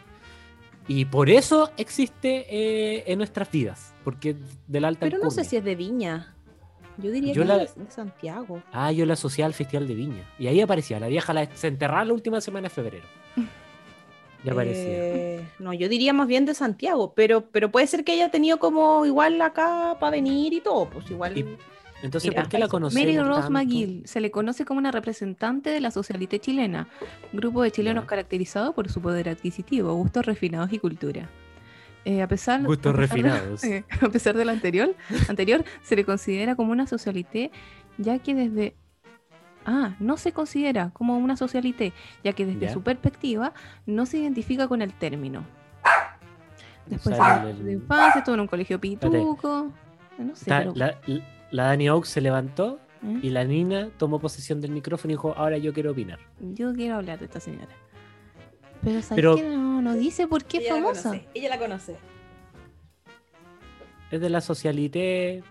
Y 0.88 1.04
por 1.04 1.30
eso 1.30 1.70
existe 1.76 2.46
eh, 2.48 3.04
en 3.06 3.18
nuestras 3.18 3.50
vidas, 3.50 3.94
porque 4.04 4.36
de 4.66 4.80
la 4.80 4.88
alta 4.88 5.06
Pero 5.06 5.18
no 5.18 5.30
sé 5.30 5.44
si 5.44 5.56
es 5.56 5.64
de 5.64 5.76
Viña. 5.76 6.34
Yo 6.98 7.10
diría 7.10 7.32
Yo 7.32 7.42
que 7.42 7.48
la- 7.48 7.62
es 7.62 7.74
de 7.74 7.90
Santiago. 7.90 8.62
Ah, 8.72 8.92
yo 8.92 9.06
la 9.06 9.14
asocié 9.14 9.44
al 9.44 9.54
Festival 9.54 9.88
de 9.88 9.94
Viña. 9.94 10.24
Y 10.38 10.46
ahí 10.48 10.60
aparecía, 10.60 11.00
la 11.00 11.08
vieja 11.08 11.32
la, 11.32 11.46
se 11.54 11.68
enterraba 11.68 12.04
la 12.04 12.12
última 12.12 12.40
semana 12.40 12.68
de 12.68 12.74
febrero. 12.74 13.04
Ya 14.42 14.52
aparecía. 14.52 14.82
Eh, 14.86 15.46
no, 15.58 15.74
yo 15.74 15.86
diría 15.90 16.14
más 16.14 16.26
bien 16.26 16.46
de 16.46 16.54
Santiago, 16.54 17.12
pero, 17.14 17.42
pero 17.50 17.70
puede 17.70 17.86
ser 17.86 18.04
que 18.04 18.12
haya 18.12 18.30
tenido 18.30 18.58
como 18.58 19.04
igual 19.04 19.38
acá 19.42 19.98
para 20.00 20.12
venir 20.12 20.54
y 20.54 20.62
todo, 20.62 20.88
pues 20.88 21.10
igual. 21.10 21.36
Y- 21.36 21.58
Entonces, 22.02 22.30
Mira, 22.30 22.40
¿por 22.40 22.50
qué 22.50 22.58
la 22.58 22.68
conocemos 22.68 23.04
Mary 23.06 23.18
Rose 23.18 23.40
tanto? 23.42 23.50
McGill 23.52 24.02
se 24.06 24.22
le 24.22 24.30
conoce 24.30 24.64
como 24.64 24.78
una 24.78 24.90
representante 24.90 25.68
de 25.68 25.80
la 25.82 25.90
socialité 25.90 26.38
chilena, 26.38 26.88
grupo 27.34 27.62
de 27.62 27.70
chilenos 27.70 28.06
caracterizado 28.06 28.72
por 28.72 28.88
su 28.90 29.02
poder 29.02 29.28
adquisitivo, 29.28 29.92
gustos 29.92 30.24
refinados 30.24 30.72
y 30.72 30.78
cultura. 30.78 31.28
Eh, 32.04 32.22
a 32.22 32.28
pesar, 32.28 32.62
Gustos 32.62 32.94
a 32.94 32.98
pesar 32.98 33.22
de- 33.22 33.76
eh, 33.76 33.84
a 34.00 34.08
pesar 34.08 34.36
de 34.36 34.44
lo 34.44 34.50
anterior, 34.58 34.94
anterior, 35.28 35.64
se 35.82 35.96
le 35.96 36.04
considera 36.04 36.56
como 36.56 36.72
una 36.72 36.86
socialité, 36.86 37.50
ya 37.98 38.18
que 38.18 38.34
desde 38.34 38.74
Ah, 39.66 39.94
no 40.00 40.16
se 40.16 40.32
considera 40.32 40.88
como 40.94 41.18
una 41.18 41.36
socialité, 41.36 41.92
ya 42.24 42.32
que 42.32 42.46
desde 42.46 42.60
Ya. 42.60 42.72
su 42.72 42.82
perspectiva 42.82 43.52
no 43.84 44.06
se 44.06 44.16
identifica 44.16 44.66
con 44.68 44.80
el 44.80 44.90
término. 44.94 45.44
Después 46.86 47.16
de, 47.18 47.50
el- 47.50 47.64
de 47.66 47.72
infancia 47.72 48.20
estuvo 48.20 48.34
en 48.36 48.40
un 48.40 48.46
colegio 48.46 48.80
pituco. 48.80 49.70
No 50.18 50.34
sé, 50.34 50.44
Está- 50.44 50.58
pero- 50.60 50.72
la, 50.74 50.98
la 51.50 51.64
Dani 51.64 51.90
Oaks 51.90 52.08
se 52.08 52.22
levantó 52.22 52.80
¿eh? 53.04 53.20
y 53.22 53.30
la 53.30 53.44
Nina 53.44 53.90
tomó 53.98 54.18
posesión 54.18 54.62
del 54.62 54.70
micrófono 54.70 55.12
y 55.12 55.14
dijo, 55.14 55.34
ahora 55.36 55.58
yo 55.58 55.74
quiero 55.74 55.92
opinar. 55.92 56.18
Yo 56.40 56.72
quiero 56.72 56.96
hablar 56.96 57.18
de 57.18 57.26
esta 57.26 57.38
señora. 57.38 57.68
Pero 58.82 59.02
¿sabes 59.02 59.16
Pero-? 59.16 59.36
No, 59.36 59.82
no 59.82 59.94
dice 59.94 60.26
por 60.26 60.44
qué 60.44 60.58
es 60.58 60.64
ella 60.64 60.74
famosa. 60.74 61.14
La 61.14 61.20
ella 61.34 61.48
la 61.50 61.58
conoce. 61.58 61.96
Es 64.10 64.20
de 64.20 64.28
la 64.30 64.40
socialité 64.40 65.42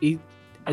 y 0.00 0.18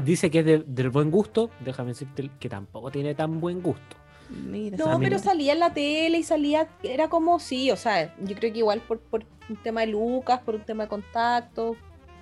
dice 0.04 0.30
que 0.30 0.40
es 0.40 0.46
de- 0.46 0.64
del 0.66 0.90
buen 0.90 1.10
gusto. 1.10 1.50
Déjame 1.66 1.90
decirte 1.90 2.30
que 2.40 2.50
tampoco 2.50 2.92
tiene 2.92 3.16
tan 3.16 3.40
buen 3.40 3.62
gusto. 3.62 3.96
Mira, 4.30 4.78
No, 4.78 5.00
pero 5.00 5.18
salía 5.20 5.54
en 5.54 5.60
la 5.60 5.74
tele 5.74 6.18
y 6.20 6.24
salía, 6.24 6.68
era 6.84 7.08
como 7.08 7.40
sí, 7.40 7.72
o 7.72 7.78
sea, 7.78 8.14
yo 8.20 8.36
creo 8.36 8.52
que 8.52 8.60
igual 8.60 8.82
por, 8.82 9.00
por 9.00 9.24
un 9.50 9.56
tema 9.56 9.82
de 9.82 9.88
Lucas, 9.88 10.42
por 10.42 10.56
un 10.56 10.62
tema 10.66 10.84
de 10.84 10.90
contacto. 10.90 11.78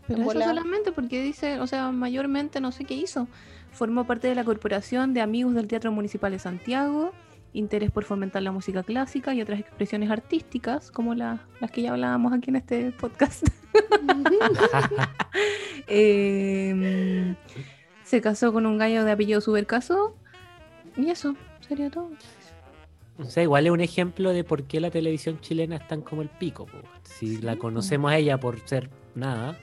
Pero 0.08 0.22
eso 0.22 0.32
solamente 0.40 0.92
porque 0.92 1.20
dice, 1.22 1.60
o 1.60 1.66
sea, 1.66 1.92
mayormente 1.92 2.62
no 2.62 2.72
sé 2.72 2.86
qué 2.86 2.94
hizo. 2.94 3.28
Formó 3.72 4.06
parte 4.06 4.28
de 4.28 4.36
la 4.36 4.44
Corporación 4.44 5.14
de 5.16 5.22
Amigos 5.22 5.56
del 5.56 5.68
Teatro 5.68 5.92
Municipal 5.92 6.32
de 6.32 6.38
Santiago 6.40 7.12
interés 7.56 7.90
por 7.92 8.04
fomentar 8.04 8.44
la 8.44 8.52
música 8.52 8.84
clásica 8.84 9.34
y 9.34 9.42
otras 9.42 9.60
expresiones 9.60 10.10
artísticas, 10.12 10.92
como 10.92 11.16
la- 11.16 11.40
las 11.62 11.72
que 11.72 11.82
ya 11.82 11.92
hablábamos 11.92 12.34
aquí 12.34 12.50
en 12.50 12.58
este 12.58 12.92
podcast. 12.92 13.48
Em, 15.88 17.36
se 18.04 18.22
casó 18.22 18.52
con 18.54 18.66
un 18.66 18.78
gallo 18.78 19.04
de 19.06 19.12
apellido 19.12 19.42
Supercaso 19.42 20.16
y 20.98 21.10
eso 21.10 21.36
sería 21.68 21.90
todo. 21.90 22.10
O 23.18 23.26
sea, 23.26 23.44
igual 23.44 23.66
es 23.66 23.72
un 23.72 23.82
ejemplo 23.82 24.32
de 24.32 24.44
por 24.44 24.64
qué 24.64 24.80
la 24.80 24.90
televisión 24.92 25.40
chilena 25.40 25.78
es 25.78 25.88
tan 25.88 26.02
como 26.02 26.22
el 26.22 26.30
pico. 26.30 26.66
po. 26.66 26.78
Si 27.04 27.38
la 27.42 27.56
conocemos 27.56 28.12
a 28.12 28.18
ella 28.18 28.40
por 28.40 28.60
ser 28.68 28.90
nada, 29.16 29.58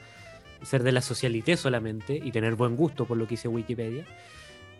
ser 0.62 0.82
de 0.82 0.92
la 0.92 1.02
socialité 1.02 1.56
solamente 1.56 2.16
y 2.22 2.30
tener 2.32 2.54
buen 2.54 2.76
gusto, 2.76 3.04
por 3.04 3.16
lo 3.18 3.24
que 3.26 3.30
dice 3.30 3.48
Wikipedia. 3.48 4.06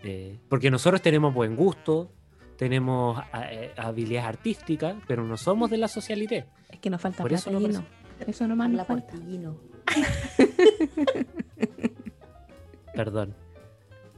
eh, 0.05 0.39
porque 0.49 0.71
nosotros 0.71 1.03
tenemos 1.03 1.33
buen 1.35 1.55
gusto, 1.55 2.11
tenemos 2.57 3.23
eh, 3.51 3.73
habilidades 3.77 4.29
artísticas, 4.29 4.97
pero 5.07 5.25
no 5.25 5.37
somos 5.37 5.71
de 5.71 5.79
la 5.79 5.89
socialité. 5.89 6.47
Es 6.69 6.79
que 6.81 6.91
nos 6.91 7.01
falta 7.01 7.23
Por 7.23 7.31
plata, 7.31 7.51
eso 7.51 7.61
no. 7.61 7.85
Eso 8.27 8.47
nomás 8.47 8.71
La 8.71 8.79
nos 8.79 8.87
falta. 8.87 9.13
Portillino. 9.13 9.57
Perdón. 12.95 13.35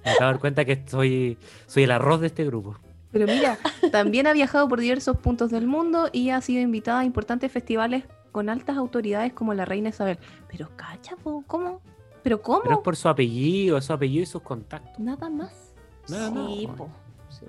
Me 0.05 0.11
acabo 0.11 0.27
de 0.27 0.33
dar 0.33 0.41
cuenta 0.41 0.65
que 0.65 0.83
soy, 0.87 1.39
soy 1.67 1.85
el 1.85 1.91
arroz 1.91 2.21
de 2.21 2.27
este 2.27 2.45
grupo. 2.45 2.77
Pero 3.11 3.27
mira, 3.27 3.59
también 3.93 4.27
ha 4.27 4.33
viajado 4.33 4.69
por 4.69 4.81
diversos 4.81 5.17
puntos 5.17 5.51
del 5.51 5.67
mundo 5.67 6.09
y 6.13 6.31
ha 6.31 6.41
sido 6.41 6.61
invitada 6.61 7.01
a 7.01 7.05
importantes 7.05 7.51
festivales 7.51 8.05
con 8.33 8.49
altas 8.51 8.77
autoridades 8.77 9.33
como 9.33 9.55
la 9.55 9.65
reina 9.65 9.91
Isabel. 9.91 10.19
Pero 10.51 10.69
cacha, 10.77 11.17
po, 11.17 11.45
¿cómo? 11.47 11.81
¿Pero 12.25 12.43
cómo? 12.43 12.63
Pero 12.63 12.75
es 12.75 12.81
por 12.81 12.97
su 12.97 13.09
apellido, 13.09 13.81
su 13.81 13.93
apellido 13.93 14.25
y 14.25 14.27
sus 14.27 14.43
contactos. 14.43 14.99
Nada 14.99 15.31
más. 15.31 15.73
No, 16.09 16.49
sí, 16.49 16.69
po. 16.77 16.89
Sí. 17.29 17.47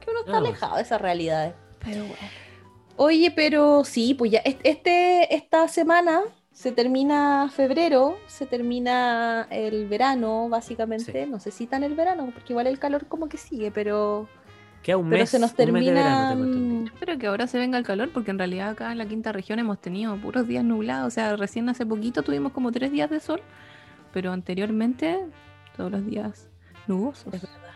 Que 0.00 0.10
uno 0.10 0.20
está 0.20 0.32
No. 0.32 0.38
alejado 0.38 0.76
de 0.76 0.82
esas 0.82 1.00
realidades. 1.00 1.54
Pero 1.84 2.00
bueno. 2.04 2.16
Oye, 2.96 3.30
pero 3.30 3.84
sí, 3.84 4.14
pues 4.14 4.30
ya 4.32 4.40
est- 4.40 4.60
este, 4.64 5.34
esta 5.34 5.66
semana 5.68 6.20
se 6.52 6.72
termina 6.72 7.48
febrero, 7.54 8.18
se 8.26 8.44
termina 8.44 9.46
el 9.50 9.86
verano, 9.88 10.48
básicamente. 10.50 11.26
No 11.26 11.40
sé 11.40 11.50
si 11.50 11.66
tan 11.66 11.82
el 11.84 11.94
verano, 11.94 12.30
porque 12.34 12.52
igual 12.52 12.66
el 12.66 12.78
calor 12.78 13.06
como 13.06 13.28
que 13.28 13.38
sigue, 13.38 13.70
pero, 13.70 14.28
Queda 14.82 14.98
un 14.98 15.08
pero 15.08 15.20
mes, 15.20 15.30
se 15.30 15.38
nos 15.38 15.54
termina. 15.54 16.32
entendido. 16.32 16.86
Espero 16.94 17.18
que 17.18 17.26
ahora 17.28 17.46
se 17.46 17.58
venga 17.58 17.78
el 17.78 17.84
calor 17.84 18.10
porque 18.12 18.30
en 18.30 18.38
realidad 18.38 18.70
acá 18.70 18.92
en 18.92 18.98
la 18.98 19.06
quinta 19.06 19.32
región 19.32 19.58
hemos 19.58 19.80
tenido 19.80 20.14
puros 20.16 20.46
días 20.46 20.64
nublados. 20.64 21.06
O 21.08 21.10
sea, 21.10 21.36
recién 21.36 21.68
hace 21.70 21.86
poquito 21.86 22.22
tuvimos 22.22 22.52
como 22.52 22.70
tres 22.72 22.90
días 22.92 23.08
de 23.08 23.20
sol, 23.20 23.40
pero 24.12 24.32
anteriormente 24.32 25.24
todos 25.76 25.90
los 25.90 26.04
días 26.04 26.48
nubosos. 26.86 27.32
Es 27.32 27.40
verdad, 27.42 27.69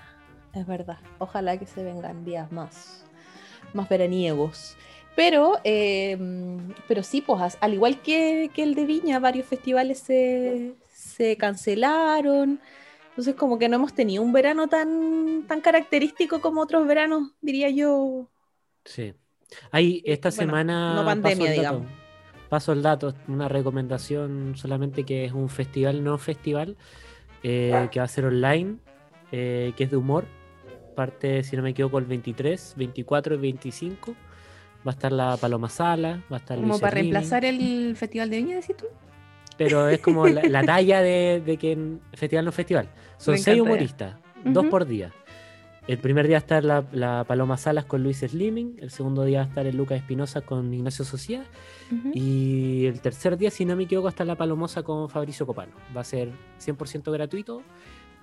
es 0.54 0.66
verdad. 0.66 0.98
Ojalá 1.18 1.58
que 1.58 1.66
se 1.66 1.82
vengan 1.84 2.24
días 2.24 2.50
más, 2.52 3.04
más 3.72 3.88
veraniegos. 3.88 4.76
Pero, 5.16 5.60
eh, 5.64 6.18
pero 6.88 7.02
sí, 7.02 7.20
pues 7.20 7.56
al 7.60 7.74
igual 7.74 8.02
que, 8.02 8.50
que 8.54 8.62
el 8.64 8.74
de 8.74 8.84
Viña, 8.86 9.20
varios 9.20 9.46
festivales 9.46 10.00
se, 10.00 10.74
se 10.88 11.36
cancelaron. 11.36 12.60
Entonces, 13.10 13.34
como 13.36 13.58
que 13.58 13.68
no 13.68 13.76
hemos 13.76 13.94
tenido 13.94 14.22
un 14.22 14.32
verano 14.32 14.68
tan, 14.68 15.44
tan 15.46 15.60
característico 15.60 16.40
como 16.40 16.62
otros 16.62 16.86
veranos, 16.86 17.30
diría 17.40 17.70
yo. 17.70 18.28
Sí. 18.84 19.14
Hay 19.70 20.02
esta 20.04 20.30
Bueno, 20.30 20.32
semana. 20.32 20.94
no 20.94 21.04
pandemia, 21.04 21.22
paso 21.22 21.46
el 21.46 21.54
dato, 21.56 21.80
digamos. 21.80 21.92
Paso 22.48 22.72
el 22.72 22.82
dato, 22.82 23.14
una 23.28 23.48
recomendación 23.48 24.54
solamente 24.56 25.04
que 25.04 25.24
es 25.24 25.32
un 25.32 25.48
festival, 25.48 26.04
no 26.04 26.18
festival, 26.18 26.76
eh, 27.42 27.88
que 27.90 28.00
va 28.00 28.04
a 28.04 28.08
ser 28.08 28.26
online, 28.26 28.78
eh, 29.32 29.72
que 29.76 29.84
es 29.84 29.90
de 29.90 29.96
humor. 29.96 30.26
Parte, 30.94 31.42
si 31.42 31.56
no 31.56 31.62
me 31.62 31.70
equivoco, 31.70 31.98
el 31.98 32.04
23, 32.04 32.74
24 32.76 33.34
y 33.34 33.38
25. 33.38 34.14
Va 34.86 34.90
a 34.90 34.94
estar 34.94 35.12
la 35.12 35.36
Paloma 35.36 35.68
Sala, 35.68 36.22
va 36.30 36.36
a 36.36 36.40
estar 36.40 36.56
Como 36.56 36.68
Luis 36.68 36.80
para 36.80 36.94
reemplazar 36.94 37.44
el 37.44 37.96
Festival 37.96 38.30
de 38.30 38.36
Viña, 38.36 38.56
decís 38.56 38.76
tú. 38.76 38.86
Pero 39.56 39.88
es 39.88 40.00
como 40.00 40.26
la, 40.26 40.42
la 40.42 40.62
talla 40.66 41.00
de, 41.00 41.42
de 41.44 41.56
que 41.56 41.98
festival 42.12 42.44
no 42.44 42.52
festival. 42.52 42.88
Son 43.16 43.38
seis 43.38 43.60
humoristas, 43.60 44.16
dos 44.44 44.66
por 44.66 44.86
día. 44.86 45.12
El 45.86 45.98
primer 45.98 46.26
día 46.26 46.36
va 46.36 46.38
a 46.38 46.46
estar 46.46 46.64
la, 46.64 46.84
la 46.92 47.24
Paloma 47.24 47.58
Salas 47.58 47.84
con 47.84 48.02
Luis 48.02 48.20
Slimming, 48.20 48.78
el 48.80 48.90
segundo 48.90 49.22
día 49.24 49.40
va 49.40 49.44
a 49.44 49.48
estar 49.48 49.66
el 49.66 49.76
Lucas 49.76 49.98
Espinosa 49.98 50.40
con 50.40 50.72
Ignacio 50.72 51.04
Ujú. 51.04 52.10
y 52.14 52.86
el 52.86 53.00
tercer 53.02 53.36
día, 53.36 53.50
si 53.50 53.66
no 53.66 53.76
me 53.76 53.84
equivoco, 53.84 54.08
está 54.08 54.24
la 54.24 54.34
Palomosa 54.34 54.82
con 54.82 55.10
Fabricio 55.10 55.44
Copano. 55.44 55.72
Va 55.94 56.00
a 56.00 56.04
ser 56.04 56.30
100% 56.58 57.12
gratuito 57.12 57.62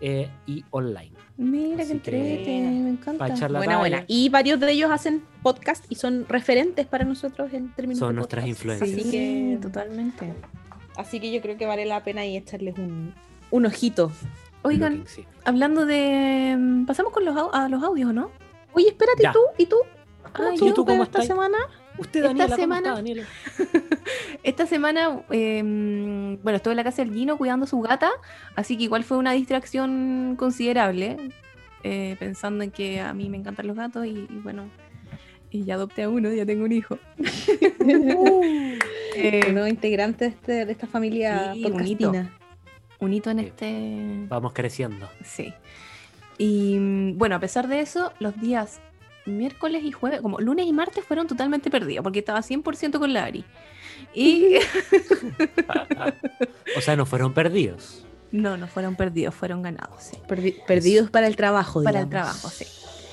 eh, 0.02 0.30
y 0.48 0.66
online. 0.72 1.12
Mira 1.38 1.78
que 1.78 1.82
Así 1.84 1.90
que- 1.92 1.98
entrete, 1.98 2.46
me 2.62 2.90
encanta. 2.90 3.20
Para 3.20 3.36
echar 3.36 3.52
la 3.52 3.60
Buena, 3.60 3.74
talla. 3.74 3.80
buena. 3.80 4.04
Y 4.08 4.30
varios 4.30 4.60
de 4.60 4.72
ellos 4.72 4.92
hacen 4.92 5.24
podcast 5.44 5.86
y 5.90 5.96
son 5.96 6.26
referentes 6.28 6.86
para 6.88 7.04
nosotros 7.04 7.52
en 7.54 7.72
términos 7.74 8.00
Son 8.00 8.10
de 8.10 8.16
nuestras 8.16 8.44
podcast. 8.44 8.60
influencias. 8.60 8.92
Así 9.00 9.04
Sí, 9.04 9.12
que, 9.12 9.60
totalmente. 9.62 10.34
así 10.98 11.20
que 11.20 11.32
yo 11.32 11.42
creo 11.42 11.58
que 11.58 11.66
vale 11.66 11.86
la 11.86 12.04
pena 12.04 12.22
ahí 12.22 12.36
echarles 12.38 12.78
un, 12.78 13.14
un 13.52 13.66
ojito. 13.66 14.12
Oigan, 14.64 14.98
Looking, 15.00 15.08
sí. 15.08 15.26
hablando 15.46 15.86
de. 15.86 16.56
mm, 16.60 16.86
Pasamos 16.86 17.12
con 17.14 17.26
los, 17.26 17.36
a 17.54 17.68
los 17.70 17.82
audios, 17.84 18.10
¿o 18.10 18.14
¿no? 18.14 18.30
Oye, 18.74 18.90
espérate, 18.90 19.24
Ya. 19.24 19.30
¿y 19.30 19.34
tú? 19.34 19.40
¿Y 19.58 19.66
tú? 19.66 19.78
¿Cómo 20.36 20.52
¿y 20.54 20.58
tú 20.58 20.74
tu 20.74 20.86
cómo 20.86 21.04
esta 21.04 21.22
estás? 21.22 21.28
semana? 21.28 21.58
Usted, 22.02 22.20
esta 22.26 22.28
Daniela, 22.30 22.56
¿cómo 22.56 22.58
semana- 22.62 22.88
está, 22.90 22.96
Daniela? 22.96 23.26
Esta 24.44 24.66
semana, 24.66 25.22
eh, 25.30 25.62
bueno, 26.42 26.56
estuve 26.58 26.72
en 26.74 26.78
la 26.78 26.84
casa 26.84 27.04
del 27.04 27.14
Gino 27.14 27.38
cuidando 27.38 27.66
a 27.66 27.68
su 27.68 27.80
gata, 27.82 28.10
así 28.56 28.76
que 28.76 28.84
igual 28.84 29.04
fue 29.04 29.18
una 29.18 29.34
distracción 29.34 30.36
considerable, 30.38 31.18
eh, 31.84 32.16
pensando 32.20 32.64
en 32.64 32.72
que 32.72 33.00
a 33.02 33.14
mí 33.14 33.30
me 33.30 33.38
encantan 33.38 33.68
los 33.68 33.76
gatos 33.78 34.06
y, 34.08 34.28
y 34.30 34.40
bueno, 34.44 34.66
y 35.52 35.64
ya 35.64 35.76
adopté 35.76 36.04
a 36.04 36.10
uno, 36.10 36.32
ya 36.34 36.46
tengo 36.46 36.64
un 36.66 36.72
hijo. 36.72 36.98
Eh, 39.14 39.42
El 39.48 39.54
nuevo 39.54 39.68
integrante 39.68 40.24
de, 40.26 40.30
este- 40.32 40.66
de 40.66 40.72
esta 40.72 40.88
familia 40.88 41.52
Sí, 41.54 41.66
un 41.66 41.74
un 43.00 43.14
hito 43.14 43.30
en 43.32 43.40
Sí. 43.40 43.46
este... 43.46 44.26
Vamos 44.30 44.54
creciendo. 44.54 45.10
Sí. 45.24 45.54
Y 46.38 46.78
mm, 46.80 47.18
bueno, 47.18 47.36
a 47.36 47.40
pesar 47.40 47.68
de 47.68 47.82
eso, 47.82 48.14
los 48.20 48.40
días 48.40 48.80
miércoles 49.32 49.84
y 49.84 49.92
jueves, 49.92 50.22
como 50.22 50.40
lunes 50.40 50.66
y 50.68 50.74
martes 50.74 51.04
fueron 51.06 51.28
totalmente 51.28 51.70
perdidos, 51.70 52.04
porque 52.04 52.20
estaba 52.20 52.40
100% 52.42 53.00
con 53.00 53.14
la 53.14 53.26
Ari. 53.26 53.44
Y 54.14 54.56
O 56.78 56.82
sea, 56.82 56.96
no 56.96 57.06
fueron 57.06 57.34
perdidos. 57.34 58.06
no, 58.32 58.58
no 58.58 58.68
fueron 58.68 58.96
perdidos, 58.96 59.36
fueron 59.36 59.62
ganados, 59.62 60.02
sí. 60.02 60.18
Perdi- 60.28 60.56
perdidos 60.66 61.10
para 61.10 61.28
el 61.28 61.36
trabajo, 61.36 61.84
Para 61.84 62.02
el 62.02 62.10
digamos. 62.10 62.40
trabajo, 62.42 62.50
sí. 62.50 62.66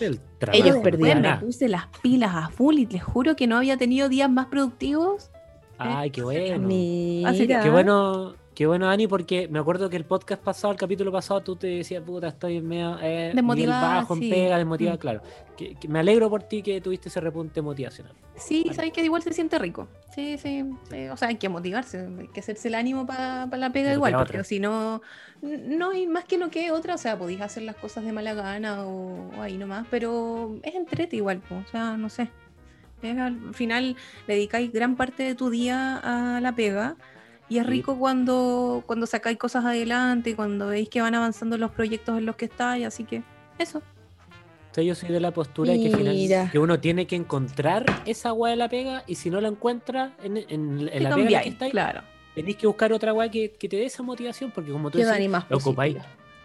El 0.05 0.21
trabajo 0.39 0.65
Ellos 0.65 0.77
perdieron. 0.83 1.23
Me 1.23 1.37
puse 1.39 1.69
las 1.69 1.87
pilas 2.03 2.33
a 2.35 2.49
full 2.51 2.79
y 2.79 2.87
les 2.87 3.03
juro 3.03 3.35
que 3.35 3.49
no 3.49 3.57
había 3.57 3.77
tenido 3.77 4.09
días 4.09 4.31
más 4.31 4.47
productivos. 4.47 5.31
Ay, 5.77 6.11
qué 6.11 6.23
bueno. 6.23 6.67
Mira. 6.67 7.31
Así 7.31 7.47
que 7.49 7.59
Qué 7.61 7.71
bueno, 7.71 8.35
qué 8.59 8.67
bueno, 8.67 8.87
Dani, 8.87 9.07
porque 9.07 9.47
me 9.47 9.61
acuerdo 9.61 9.89
que 9.89 9.95
el 9.97 10.05
podcast 10.05 10.43
pasado, 10.43 10.73
el 10.73 10.79
capítulo 10.81 11.13
pasado, 11.13 11.41
tú 11.43 11.55
te 11.55 11.69
decías, 11.69 12.03
puta, 12.03 12.27
estoy 12.27 12.61
medio 12.61 12.99
eh, 13.01 13.31
Desmotivada, 13.33 13.99
bajo, 13.99 14.15
en 14.15 14.21
pega, 14.31 14.59
desmotivada, 14.59 14.97
Mm. 14.97 14.99
claro. 14.99 15.23
Que, 15.57 15.77
que 15.77 15.87
me 15.87 16.01
alegro 16.01 16.29
por 16.29 16.43
ti 16.43 16.61
que 16.61 16.81
tuviste 16.81 17.09
ese 17.09 17.21
repunte 17.21 17.63
motivacional. 17.63 18.15
Sí, 18.35 18.65
Vale. 18.65 18.75
sabes 18.75 18.93
que 18.93 19.05
igual 19.05 19.23
se 19.23 19.33
siente 19.33 19.61
rico. 19.61 19.87
Sí, 20.13 20.39
sí, 20.39 20.65
sí, 20.91 21.07
O 21.07 21.17
sea, 21.17 21.29
hay 21.29 21.37
que 21.37 21.49
motivarse, 21.49 22.09
hay 22.19 22.27
que 22.27 22.41
hacerse 22.41 22.67
el 22.67 22.75
ánimo 22.75 23.07
para 23.07 23.47
la 23.47 23.71
pega 23.71 23.93
igual, 23.93 24.15
porque 24.15 24.33
otra. 24.39 24.43
si 24.45 24.59
no, 24.59 25.03
no 25.41 25.91
hay 25.91 26.09
más 26.09 26.25
que 26.25 26.37
no 26.37 26.51
que 26.51 26.73
otra. 26.73 26.97
O 26.97 26.99
sea, 26.99 27.17
podéis 27.17 27.41
hacer 27.41 27.63
las 27.63 27.77
cosas 27.77 28.03
de 28.05 28.11
mala 28.11 28.35
gana 28.35 28.85
o, 28.85 29.31
o 29.39 29.41
ahí 29.41 29.57
nomás, 29.57 29.87
pero 29.89 30.59
es 30.65 30.75
entrete 30.75 31.15
igual, 31.15 31.39
po, 31.49 31.55
o 31.55 31.71
sea, 31.71 31.97
no 31.97 32.09
sé. 32.09 32.29
Es 33.03 33.17
al 33.17 33.55
final 33.55 33.95
le 34.27 34.35
dedicáis 34.35 34.73
gran 34.73 34.97
parte 34.97 35.23
de 35.23 35.37
tu 35.37 35.49
día 35.49 36.01
a 36.03 36.41
la 36.41 36.57
pega. 36.57 36.97
Y 37.49 37.59
es 37.59 37.65
Sí. 37.65 37.71
rico 37.71 37.99
cuando, 37.99 38.83
cuando 38.87 39.07
sacáis 39.07 39.39
cosas 39.39 39.65
adelante, 39.65 40.37
cuando 40.37 40.69
veis 40.69 40.89
que 40.89 41.01
van 41.01 41.15
avanzando 41.15 41.57
los 41.57 41.71
proyectos 41.71 42.19
en 42.19 42.27
los 42.27 42.37
que 42.37 42.45
estáis, 42.47 42.87
así 42.87 43.05
que 43.05 43.23
eso. 43.59 43.79
O 43.79 44.75
sea, 44.75 44.85
yo 44.85 44.95
soy 44.95 45.09
de 45.09 45.19
la 45.21 45.31
postura 45.33 45.73
de 45.73 45.81
que, 45.83 45.97
final- 45.97 46.51
que 46.53 46.59
uno 46.59 46.79
tiene 46.79 47.07
que 47.07 47.17
encontrar 47.17 47.87
esa 48.05 48.33
weá 48.35 48.51
de 48.51 48.57
la 48.57 48.69
pega 48.69 49.03
y 49.07 49.15
si 49.15 49.31
no 49.31 49.41
la 49.41 49.49
encuentra 49.49 50.15
en, 50.23 50.37
en- 50.37 50.89
en 50.93 51.03
la 51.03 51.15
pega 51.15 51.27
en 51.27 51.33
la 51.33 51.43
que 51.43 51.49
estáis, 51.49 51.71
claro. 51.73 52.03
tenéis 52.35 52.57
que 52.57 52.67
buscar 52.67 52.93
otra 52.93 53.13
weá 53.15 53.31
que, 53.31 53.53
que 53.53 53.69
te 53.69 53.77
dé 53.77 53.87
esa 53.87 54.03
motivación, 54.03 54.51
porque 54.51 54.71
como 54.71 54.91
tú 54.91 54.99
más 55.31 55.45
ocupáis, 55.51 55.97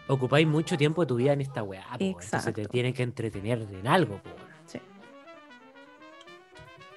ocupáis 0.08 0.46
mucho 0.46 0.76
tiempo 0.78 1.02
de 1.02 1.06
tu 1.06 1.16
vida 1.16 1.34
en 1.34 1.42
esta 1.42 1.62
weá. 1.62 1.84
Entonces 1.98 2.52
te 2.54 2.64
tienen 2.64 2.94
que 2.94 3.02
entretener 3.02 3.66
en 3.70 3.86
algo. 3.86 4.14
po. 4.22 4.30
Sí. 4.66 4.78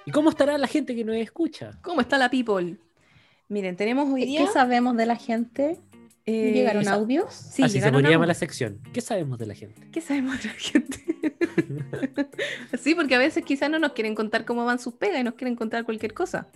¿Y 0.05 0.11
cómo 0.11 0.29
estará 0.29 0.57
la 0.57 0.67
gente 0.67 0.95
que 0.95 1.03
nos 1.03 1.17
escucha? 1.17 1.71
¿Cómo 1.81 1.99
está 2.01 2.17
la 2.17 2.29
people? 2.29 2.77
Miren, 3.49 3.75
tenemos 3.75 4.09
hoy 4.11 4.21
¿Qué, 4.21 4.25
día. 4.27 4.45
qué 4.45 4.51
sabemos 4.51 4.97
de 4.97 5.05
la 5.05 5.15
gente? 5.15 5.77
eh, 6.25 6.51
¿Llegaron 6.53 6.85
audios? 6.89 7.31
Sí, 7.33 7.63
Así 7.63 7.79
se 7.79 7.89
podría 7.91 8.11
llamar 8.11 8.25
audios. 8.25 8.27
la 8.27 8.33
sección. 8.33 8.79
¿Qué 8.91 8.99
sabemos 8.99 9.39
de 9.39 9.45
la 9.45 9.53
gente? 9.55 9.87
¿Qué 9.91 10.01
sabemos 10.01 10.37
de 10.43 10.49
la 10.49 10.55
gente? 10.55 12.27
sí, 12.77 12.95
porque 12.95 13.15
a 13.15 13.19
veces 13.19 13.45
quizás 13.45 13.69
no 13.69 13.79
nos 13.79 13.93
quieren 13.93 14.13
contar 14.15 14.43
cómo 14.43 14.65
van 14.65 14.79
sus 14.79 14.93
pegas 14.95 15.21
y 15.21 15.23
nos 15.23 15.35
quieren 15.35 15.55
contar 15.55 15.85
cualquier 15.85 16.13
cosa. 16.13 16.47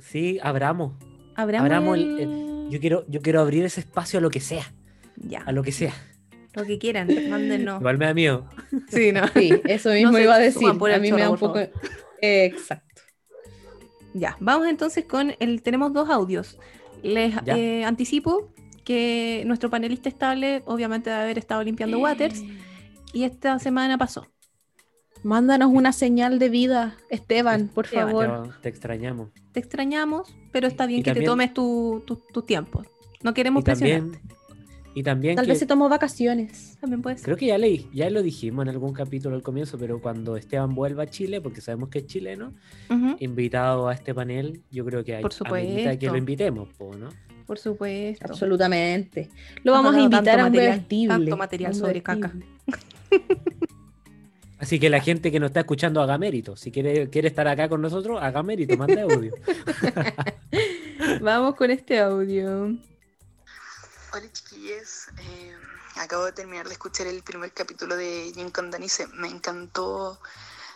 Sí, 0.00 0.38
abramos. 0.42 0.92
Abramos, 1.34 1.64
Abramos 1.66 1.96
el- 1.98 2.20
el- 2.20 2.68
Yo 2.70 2.78
quiero, 2.78 3.04
yo 3.08 3.20
quiero 3.20 3.40
abrir 3.40 3.64
ese 3.64 3.80
espacio 3.80 4.18
a 4.18 4.22
lo 4.22 4.30
que 4.30 4.40
sea. 4.40 4.72
Ya. 5.16 5.40
A 5.40 5.50
lo 5.52 5.62
que 5.64 5.72
sea. 5.72 5.92
Lo 6.54 6.64
que 6.64 6.78
quieran, 6.78 7.08
mándenos. 7.28 7.80
Igual 7.80 7.98
me 7.98 8.06
da 8.06 8.14
miedo. 8.14 8.48
Sí, 8.88 9.10
no. 9.12 9.26
Sí, 9.28 9.50
eso 9.64 9.90
mismo 9.92 10.12
se 10.12 10.22
iba 10.22 10.34
a 10.36 10.38
decir. 10.38 10.68
A 10.68 10.98
mí 10.98 11.10
me 11.12 11.20
da 11.20 11.30
un 11.30 11.38
poco. 11.38 11.58
Exacto. 12.22 12.89
Ya, 14.14 14.36
vamos 14.40 14.66
entonces 14.68 15.04
con 15.04 15.34
el. 15.38 15.62
Tenemos 15.62 15.92
dos 15.92 16.10
audios. 16.10 16.58
Les 17.02 17.34
eh, 17.46 17.84
anticipo 17.84 18.52
que 18.84 19.42
nuestro 19.46 19.70
panelista 19.70 20.08
estable, 20.08 20.62
obviamente, 20.66 21.10
debe 21.10 21.22
haber 21.22 21.38
estado 21.38 21.62
limpiando 21.62 21.98
waters 21.98 22.42
y 23.12 23.24
esta 23.24 23.58
semana 23.58 23.96
pasó. 23.98 24.26
Mándanos 25.22 25.70
una 25.72 25.92
señal 25.92 26.38
de 26.38 26.48
vida, 26.48 26.96
Esteban, 27.10 27.68
por 27.68 27.84
Esteban. 27.84 28.08
favor. 28.08 28.48
Te, 28.54 28.62
te 28.62 28.68
extrañamos. 28.70 29.30
Te 29.52 29.60
extrañamos, 29.60 30.34
pero 30.50 30.66
está 30.66 30.86
bien 30.86 31.00
Y 31.00 31.02
que 31.02 31.12
te 31.12 31.22
tomes 31.22 31.52
tu, 31.52 32.02
tu, 32.06 32.16
tu 32.32 32.42
tiempo. 32.42 32.82
No 33.22 33.34
queremos 33.34 33.60
Y 33.60 33.64
también, 33.64 34.10
presionarte. 34.10 34.39
Y 34.94 35.02
también 35.02 35.36
Tal 35.36 35.44
que 35.44 35.52
vez 35.52 35.58
se 35.58 35.66
tomó 35.66 35.88
vacaciones. 35.88 36.76
También 36.80 37.02
puede 37.02 37.16
ser. 37.16 37.24
creo 37.24 37.36
que 37.36 37.46
ya, 37.46 37.58
le, 37.58 37.84
ya 37.92 38.10
lo 38.10 38.22
dijimos 38.22 38.64
en 38.64 38.70
algún 38.70 38.92
capítulo 38.92 39.36
al 39.36 39.42
comienzo, 39.42 39.78
pero 39.78 40.00
cuando 40.00 40.36
Esteban 40.36 40.74
vuelva 40.74 41.04
a 41.04 41.06
Chile, 41.06 41.40
porque 41.40 41.60
sabemos 41.60 41.88
que 41.88 42.00
es 42.00 42.06
chileno, 42.06 42.52
invitado 43.20 43.88
a 43.88 43.94
este 43.94 44.14
panel, 44.14 44.62
yo 44.70 44.84
creo 44.84 45.04
que 45.04 45.16
hay 45.16 45.22
Por 45.22 45.32
amerita 45.46 45.74
que 45.74 46.06
supuesto. 46.06 46.12
lo 46.12 46.18
invitemos, 46.18 46.68
po, 46.74 46.96
¿no? 46.96 47.08
Por 47.46 47.58
supuesto. 47.58 48.26
Absolutamente. 48.28 49.28
Lo 49.64 49.72
vamos 49.72 49.94
a 49.94 50.00
invitar 50.00 50.40
a 50.40 50.46
un 50.46 50.52
material, 50.52 50.86
tanto 51.08 51.36
material 51.36 51.74
sobre 51.74 52.02
caca. 52.02 52.32
Así 54.58 54.78
que 54.78 54.90
la 54.90 55.00
gente 55.00 55.32
que 55.32 55.40
nos 55.40 55.48
está 55.48 55.60
escuchando 55.60 56.02
haga 56.02 56.18
mérito. 56.18 56.54
Si 56.54 56.70
quiere, 56.70 57.08
quiere 57.08 57.28
estar 57.28 57.48
acá 57.48 57.68
con 57.68 57.80
nosotros, 57.80 58.18
haga 58.22 58.42
mérito, 58.42 58.76
manda 58.76 59.02
audio. 59.02 59.32
Vamos 61.22 61.54
con 61.54 61.70
este 61.70 61.98
audio. 61.98 62.76
Hola 64.12 64.26
chiquillos, 64.32 65.06
Eh, 65.18 65.56
acabo 65.94 66.24
de 66.24 66.32
terminar 66.32 66.66
de 66.66 66.72
escuchar 66.72 67.06
el 67.06 67.22
primer 67.22 67.52
capítulo 67.52 67.94
de 67.94 68.32
Jim 68.34 68.50
con 68.50 68.68
Danice, 68.68 69.06
me 69.08 69.28
encantó, 69.28 70.20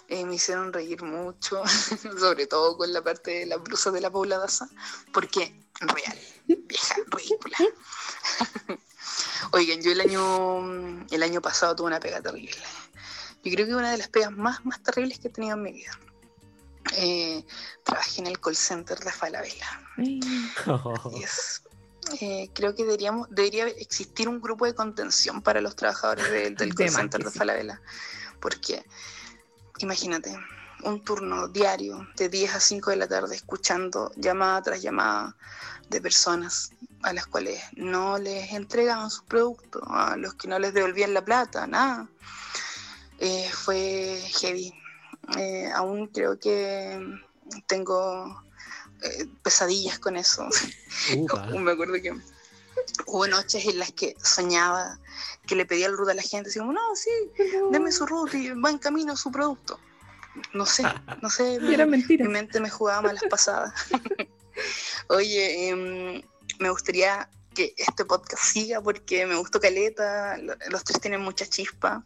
eh, 0.06 0.24
me 0.24 0.36
hicieron 0.36 0.72
reír 0.72 1.02
mucho, 1.02 1.60
sobre 2.20 2.46
todo 2.46 2.76
con 2.76 2.92
la 2.92 3.02
parte 3.02 3.40
de 3.40 3.46
las 3.46 3.60
blusas 3.60 3.92
de 3.92 4.00
la 4.00 4.10
Paula 4.10 4.38
Daza, 4.38 4.68
porque 5.12 5.52
real, 5.80 6.18
vieja, 6.46 6.94
ridícula. 7.08 7.56
Oigan, 9.50 9.82
yo 9.82 9.90
el 9.90 10.00
año, 10.00 11.06
el 11.10 11.22
año 11.24 11.42
pasado 11.42 11.74
tuve 11.74 11.88
una 11.88 11.98
pega 11.98 12.22
terrible. 12.22 12.62
Yo 13.42 13.52
creo 13.52 13.66
que 13.66 13.74
una 13.74 13.90
de 13.90 13.98
las 13.98 14.08
pegas 14.08 14.30
más, 14.30 14.64
más 14.64 14.80
terribles 14.80 15.18
que 15.18 15.26
he 15.26 15.30
tenido 15.32 15.56
en 15.56 15.62
mi 15.62 15.72
vida. 15.72 15.98
Eh, 16.92 17.44
trabajé 17.82 18.20
en 18.20 18.28
el 18.28 18.38
call 18.38 18.54
center 18.54 18.98
de 19.00 19.10
Falabella. 19.10 19.80
Yes. 21.18 21.62
Eh, 22.20 22.50
creo 22.54 22.74
que 22.74 22.84
deberíamos, 22.84 23.28
debería 23.30 23.66
existir 23.66 24.28
un 24.28 24.40
grupo 24.40 24.66
de 24.66 24.74
contención 24.74 25.42
para 25.42 25.60
los 25.60 25.76
trabajadores 25.76 26.30
del, 26.30 26.54
del 26.56 26.74
call 26.74 26.86
De 26.86 26.92
center 26.92 27.24
de. 27.24 27.30
Falabella. 27.30 27.80
Porque, 28.40 28.84
imagínate, 29.78 30.36
un 30.84 31.02
turno 31.02 31.48
diario 31.48 32.06
de 32.16 32.28
10 32.28 32.54
a 32.54 32.60
5 32.60 32.90
de 32.90 32.96
la 32.96 33.08
tarde 33.08 33.34
escuchando 33.34 34.12
llamada 34.16 34.62
tras 34.62 34.82
llamada 34.82 35.36
de 35.88 36.00
personas 36.00 36.70
a 37.02 37.12
las 37.12 37.26
cuales 37.26 37.62
no 37.76 38.18
les 38.18 38.52
entregaban 38.52 39.10
sus 39.10 39.24
productos, 39.24 39.82
a 39.86 40.16
los 40.16 40.34
que 40.34 40.48
no 40.48 40.58
les 40.58 40.72
devolvían 40.72 41.14
la 41.14 41.24
plata, 41.24 41.66
nada. 41.66 42.08
Eh, 43.18 43.48
fue 43.52 44.20
heavy. 44.40 44.72
Eh, 45.38 45.70
aún 45.74 46.08
creo 46.08 46.38
que 46.38 47.00
tengo 47.66 48.43
eh, 49.04 49.26
pesadillas 49.42 49.98
con 49.98 50.16
eso. 50.16 50.48
Upa. 51.16 51.46
Me 51.46 51.72
acuerdo 51.72 51.94
que 51.94 52.12
hubo 53.06 53.26
noches 53.28 53.64
en 53.66 53.78
las 53.78 53.92
que 53.92 54.16
soñaba 54.22 54.98
que 55.46 55.54
le 55.54 55.66
pedía 55.66 55.86
el 55.86 55.96
root 55.96 56.08
a 56.10 56.14
la 56.14 56.22
gente, 56.22 56.50
así 56.50 56.58
como, 56.58 56.72
no, 56.72 56.96
sí, 56.96 57.10
deme 57.70 57.92
su 57.92 58.06
root 58.06 58.34
y 58.34 58.50
va 58.50 58.70
en 58.70 58.78
camino 58.78 59.16
su 59.16 59.30
producto. 59.30 59.78
No 60.52 60.66
sé, 60.66 60.82
no 61.22 61.30
sé, 61.30 61.60
mi, 61.60 61.74
Era 61.74 61.86
mentira. 61.86 62.24
mi 62.26 62.32
mente 62.32 62.60
me 62.60 62.70
jugaba 62.70 63.02
malas 63.02 63.22
pasadas. 63.30 63.72
Oye, 65.08 65.68
em, 65.68 66.22
me 66.58 66.70
gustaría 66.70 67.28
que 67.54 67.74
este 67.76 68.04
podcast 68.04 68.42
siga 68.42 68.80
porque 68.80 69.26
me 69.26 69.36
gustó 69.36 69.60
Caleta, 69.60 70.36
lo- 70.38 70.56
los 70.70 70.82
tres 70.84 71.00
tienen 71.00 71.20
mucha 71.20 71.46
chispa 71.46 72.04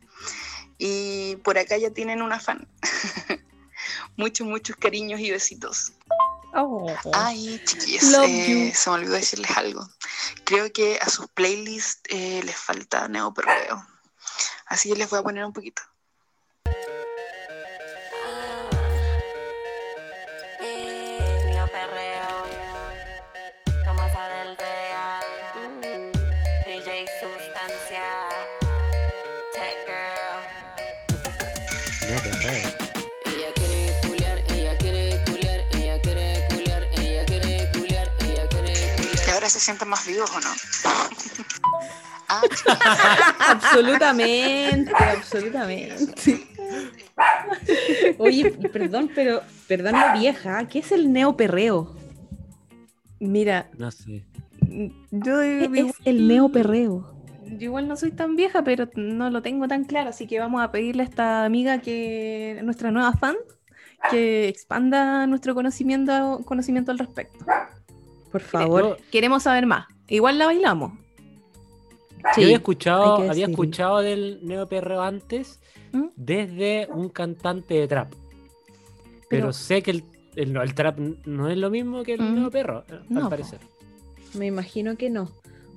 y 0.79 1.37
por 1.37 1.59
acá 1.59 1.77
ya 1.79 1.91
tienen 1.91 2.21
una 2.23 2.39
fan. 2.41 2.69
muchos, 4.17 4.47
muchos 4.47 4.77
cariños 4.77 5.21
y 5.21 5.31
besitos. 5.31 5.93
Oh. 6.61 6.93
Ay, 7.13 7.63
chiquillos, 7.65 8.03
eh, 8.27 8.73
se 8.75 8.91
me 8.91 8.97
olvidó 8.97 9.13
decirles 9.13 9.57
algo. 9.57 9.89
Creo 10.45 10.73
que 10.73 10.99
a 11.01 11.09
sus 11.09 11.29
playlists 11.29 12.03
eh, 12.09 12.43
les 12.45 12.57
falta 12.57 13.07
neoperreo. 13.07 13.87
Así 14.67 14.89
que 14.89 14.97
les 14.97 15.09
voy 15.09 15.21
a 15.21 15.23
poner 15.23 15.45
un 15.45 15.53
poquito. 15.53 15.83
Sienten 39.69 39.89
más 39.89 40.07
vivos 40.07 40.31
o 40.35 40.41
no? 40.41 40.49
ah, 42.31 42.43
Absolutamente, 43.51 44.95
absolutamente. 44.95 46.47
Oye, 48.17 48.51
perdón, 48.73 49.11
pero, 49.15 49.43
perdón 49.67 49.93
la 49.93 50.15
vieja, 50.15 50.67
¿qué 50.69 50.79
es 50.79 50.91
el 50.93 51.13
neoperreo? 51.13 51.95
Mira, 53.21 53.69
No 53.77 53.91
sé. 53.91 54.25
yo, 55.11 55.41
¿Qué 55.41 55.65
igual- 55.65 55.79
es 55.91 55.95
el 56.07 56.27
neoperreo? 56.27 57.13
yo 57.45 57.65
igual 57.65 57.89
no 57.89 57.97
soy 57.97 58.13
tan 58.13 58.37
vieja, 58.37 58.63
pero 58.65 58.89
no 58.95 59.29
lo 59.29 59.43
tengo 59.43 59.69
tan 59.69 59.85
claro, 59.85 60.09
así 60.11 60.27
que 60.27 60.39
vamos 60.41 60.63
a 60.63 60.73
pedirle 60.73 61.03
a 61.03 61.07
esta 61.07 61.45
amiga 61.45 61.79
que 61.83 62.59
nuestra 62.65 62.91
nueva 62.91 63.13
fan 63.13 63.37
que 64.11 64.49
expanda 64.49 65.27
nuestro 65.27 65.55
conocimiento 65.55 66.41
conocimiento 66.47 66.91
al 66.93 66.99
respecto. 66.99 67.45
Por 68.31 68.41
favor. 68.41 68.99
Queremos 69.11 69.43
saber 69.45 69.67
más. 69.67 69.87
Igual 70.09 70.39
la 70.39 70.47
bailamos. 70.47 70.93
Sí, 72.35 72.41
Yo 72.41 72.47
había 72.47 72.57
escuchado, 72.57 73.31
había 73.31 73.47
escuchado 73.47 74.01
del 74.01 74.41
neoperreo 74.43 75.03
antes 75.03 75.61
¿Mm? 75.93 76.07
desde 76.17 76.89
un 76.93 77.09
cantante 77.09 77.75
de 77.75 77.89
trap. 77.89 78.11
Pero, 79.29 79.47
Pero- 79.47 79.53
sé 79.53 79.83
que 79.83 79.91
el, 79.93 80.05
el, 80.37 80.75
trap 80.75 80.99
no 81.27 81.49
es 81.49 81.57
lo 81.57 81.71
mismo 81.71 82.03
que 82.03 82.15
el 82.15 82.21
Mm. 82.23 82.35
neoperreo, 82.35 82.85
eh, 82.89 83.01
No, 83.09 83.25
al 83.25 83.29
parecer. 83.31 83.61
Me 84.35 84.47
imagino 84.47 84.97
que 84.97 85.11
no. 85.11 85.31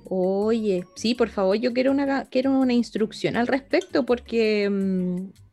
Oye, 0.04 0.84
sí, 0.94 1.14
por 1.14 1.28
favor, 1.28 1.56
yo 1.56 1.72
quiero 1.72 1.90
una, 1.92 2.24
quiero 2.26 2.50
una 2.50 2.72
instrucción 2.74 3.36
al 3.36 3.46
respecto 3.46 4.04
porque 4.04 4.68
mm, 4.68 5.51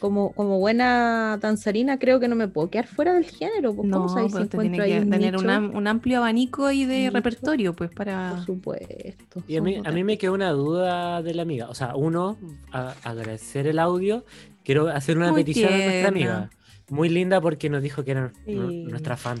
como, 0.00 0.32
como 0.32 0.58
buena 0.58 1.38
danzarina 1.40 1.98
creo 1.98 2.18
que 2.18 2.26
no 2.26 2.34
me 2.34 2.48
puedo 2.48 2.70
quedar 2.70 2.86
fuera 2.88 3.14
del 3.14 3.24
género. 3.24 3.74
pues, 3.74 3.88
¿Cómo 3.90 4.06
No, 4.06 4.08
si 4.08 4.14
pero 4.14 4.26
usted 4.26 4.58
tiene 4.58 4.76
encuentro 4.76 4.84
ahí 4.84 5.10
tener 5.10 5.36
un, 5.36 5.50
am- 5.50 5.76
un 5.76 5.86
amplio 5.86 6.18
abanico 6.18 6.66
ahí 6.66 6.84
de 6.86 6.98
Nicho. 7.02 7.12
repertorio, 7.12 7.74
pues 7.74 7.90
para... 7.90 8.30
Por 8.36 8.46
supuesto. 8.46 9.42
Y 9.46 9.56
a 9.56 9.62
mí, 9.62 9.80
a 9.84 9.92
mí 9.92 10.02
me 10.02 10.18
quedó 10.18 10.32
una 10.34 10.50
duda 10.50 11.22
de 11.22 11.34
la 11.34 11.42
amiga. 11.42 11.68
O 11.68 11.74
sea, 11.74 11.94
uno, 11.94 12.38
a- 12.72 12.94
agradecer 13.04 13.66
el 13.68 13.78
audio. 13.78 14.24
Quiero 14.64 14.88
hacer 14.88 15.16
una 15.16 15.30
Muy 15.30 15.42
petición 15.44 15.72
a 15.72 15.76
nuestra 15.76 16.08
amiga. 16.08 16.50
Muy 16.88 17.08
linda 17.08 17.40
porque 17.40 17.70
nos 17.70 17.82
dijo 17.82 18.02
que 18.04 18.10
era 18.10 18.32
Sí. 18.46 18.54
nuestra 18.88 19.16
fan. 19.16 19.38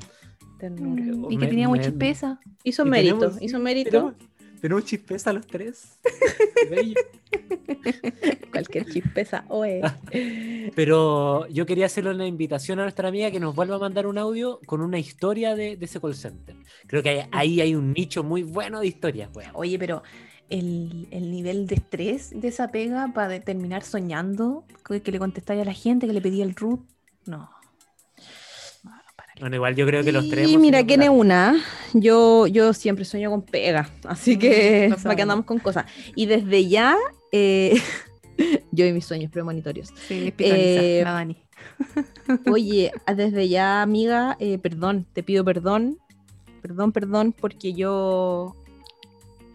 Ternura. 0.58 1.02
Mm, 1.02 1.30
Y 1.30 1.36
Me- 1.36 1.44
que 1.44 1.46
tenía 1.48 1.68
mucha 1.68 1.88
espesa. 1.88 2.38
Hizo 2.64 2.84
mérito, 2.84 3.18
tenemos- 3.18 3.42
hizo 3.42 3.58
mérito. 3.58 3.90
Tenemos, 3.90 4.14
tenemos 4.60 4.84
chispeza 4.84 5.32
los 5.32 5.46
tres. 5.46 5.98
Bello. 6.70 6.94
Cualquier 8.52 8.86
chispeza. 8.86 9.44
Oe. 9.48 9.80
Pero 10.74 11.46
yo 11.48 11.66
quería 11.66 11.86
hacerle 11.86 12.10
una 12.10 12.26
invitación 12.26 12.78
a 12.78 12.82
nuestra 12.82 13.08
amiga 13.08 13.30
que 13.30 13.40
nos 13.40 13.54
vuelva 13.54 13.76
a 13.76 13.78
mandar 13.78 14.06
un 14.06 14.18
audio 14.18 14.60
con 14.66 14.80
una 14.80 14.98
historia 14.98 15.54
de, 15.54 15.76
de 15.76 15.84
ese 15.84 16.00
call 16.00 16.14
center. 16.14 16.56
Creo 16.86 17.02
que 17.02 17.10
hay- 17.10 17.28
ahí 17.32 17.60
hay 17.60 17.74
un 17.74 17.92
nicho 17.92 18.22
muy 18.22 18.42
bueno 18.42 18.80
de 18.80 18.86
historias, 18.88 19.30
weón. 19.34 19.50
Oye, 19.54 19.78
pero 19.78 20.02
el, 20.48 21.08
el 21.10 21.30
nivel 21.30 21.66
de 21.66 21.76
estrés 21.76 22.30
de 22.34 22.48
esa 22.48 22.68
pega 22.68 23.12
para 23.14 23.40
terminar 23.40 23.82
soñando, 23.82 24.64
que, 24.84 25.00
que 25.02 25.12
le 25.12 25.18
contestáis 25.18 25.62
a 25.62 25.64
la 25.64 25.72
gente, 25.74 26.06
que 26.06 26.12
le 26.12 26.20
pedía 26.20 26.44
el 26.44 26.54
root, 26.54 26.80
no. 27.26 27.50
Bueno, 29.40 29.56
igual 29.56 29.74
yo 29.74 29.86
creo 29.86 30.04
que 30.04 30.12
los 30.12 30.28
tres. 30.28 30.48
Y 30.48 30.58
mira, 30.58 30.84
¿quién 30.84 31.02
es 31.02 31.08
una? 31.08 31.64
Yo, 31.94 32.46
yo 32.46 32.74
siempre 32.74 33.06
sueño 33.06 33.30
con 33.30 33.42
pega, 33.42 33.88
así 34.04 34.38
que 34.38 34.88
lo 34.90 34.96
para 35.02 35.16
que 35.16 35.22
andamos 35.22 35.46
con 35.46 35.58
cosas. 35.58 35.86
Y 36.14 36.26
desde 36.26 36.68
ya, 36.68 36.96
eh, 37.32 37.80
yo 38.70 38.84
y 38.84 38.92
mis 38.92 39.06
sueños 39.06 39.30
premonitorios. 39.30 39.92
Sí, 40.06 40.32
Eh, 40.38 41.00
la 41.02 41.12
Dani. 41.12 41.42
Oye, 42.52 42.92
desde 43.16 43.48
ya, 43.48 43.80
amiga, 43.80 44.36
eh, 44.40 44.58
perdón, 44.58 45.06
te 45.12 45.22
pido 45.22 45.42
perdón, 45.42 45.98
perdón, 46.60 46.92
perdón, 46.92 47.32
porque 47.32 47.72
yo 47.72 48.54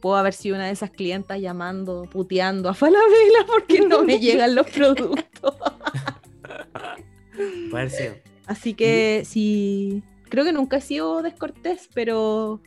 puedo 0.02 0.16
haber 0.16 0.34
sido 0.34 0.56
una 0.56 0.66
de 0.66 0.72
esas 0.72 0.90
clientas 0.90 1.40
llamando, 1.40 2.08
puteando 2.12 2.70
a 2.70 2.74
Falabella 2.74 3.46
porque 3.48 3.82
no 3.82 4.04
me 4.04 4.20
llegan 4.20 4.56
los 4.56 4.68
productos. 4.68 5.56
Puede 7.70 7.84
haber 7.84 7.90
sido. 7.92 8.35
Así 8.48 8.74
que 8.74 9.24
sí, 9.26 10.04
creo 10.30 10.44
que 10.44 10.54
nunca 10.54 10.78
he 10.78 10.82
sido 10.82 11.22
descortés, 11.22 11.90
pero, 11.94 12.62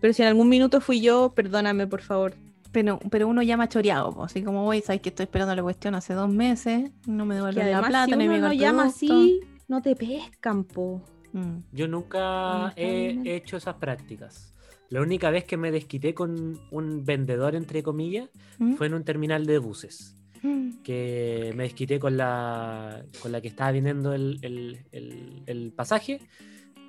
pero 0.00 0.12
si 0.12 0.22
en 0.22 0.28
algún 0.28 0.48
minuto 0.48 0.80
fui 0.80 1.00
yo, 1.00 1.32
perdóname 1.34 1.86
por 1.86 2.02
favor. 2.02 2.34
Pero, 2.72 2.98
pero 3.10 3.28
uno 3.28 3.42
llama 3.42 3.68
choreado, 3.68 4.12
po, 4.12 4.24
así 4.24 4.42
como 4.42 4.64
voy, 4.64 4.80
sabes 4.80 5.00
que 5.00 5.10
estoy 5.10 5.24
esperando 5.24 5.54
la 5.54 5.62
cuestión 5.62 5.94
hace 5.94 6.12
dos 6.14 6.28
meses, 6.28 6.90
no 7.06 7.24
me 7.24 7.34
Que 7.34 7.36
devuelven 7.36 7.70
la 7.70 7.78
además 7.78 7.88
plata, 7.90 8.04
si 8.06 8.10
no 8.10 8.16
me 8.16 8.28
uno 8.28 8.38
no 8.38 8.50
el 8.52 8.58
llama 8.58 8.84
así, 8.86 9.40
no 9.68 9.80
te 9.80 9.94
pescan, 9.94 10.64
po. 10.64 11.00
Mm. 11.32 11.58
Yo 11.72 11.86
nunca 11.86 12.72
he 12.76 12.82
Lamentablemente. 12.86 13.36
hecho 13.36 13.56
esas 13.56 13.76
prácticas. 13.76 14.54
La 14.88 15.00
única 15.00 15.30
vez 15.30 15.44
que 15.44 15.56
me 15.56 15.70
desquité 15.70 16.14
con 16.14 16.60
un 16.70 17.04
vendedor, 17.04 17.54
entre 17.54 17.82
comillas, 17.82 18.28
¿Mm? 18.58 18.74
fue 18.74 18.88
en 18.88 18.94
un 18.94 19.04
terminal 19.04 19.46
de 19.46 19.58
buses. 19.58 20.16
Que 20.82 21.52
me 21.54 21.64
desquité 21.64 21.98
con 21.98 22.16
la, 22.16 23.04
con 23.22 23.32
la 23.32 23.40
que 23.40 23.48
estaba 23.48 23.72
vendiendo 23.72 24.12
el, 24.12 24.38
el- 24.42 24.80
el- 24.92 25.42
el 25.46 25.72
pasaje 25.72 26.20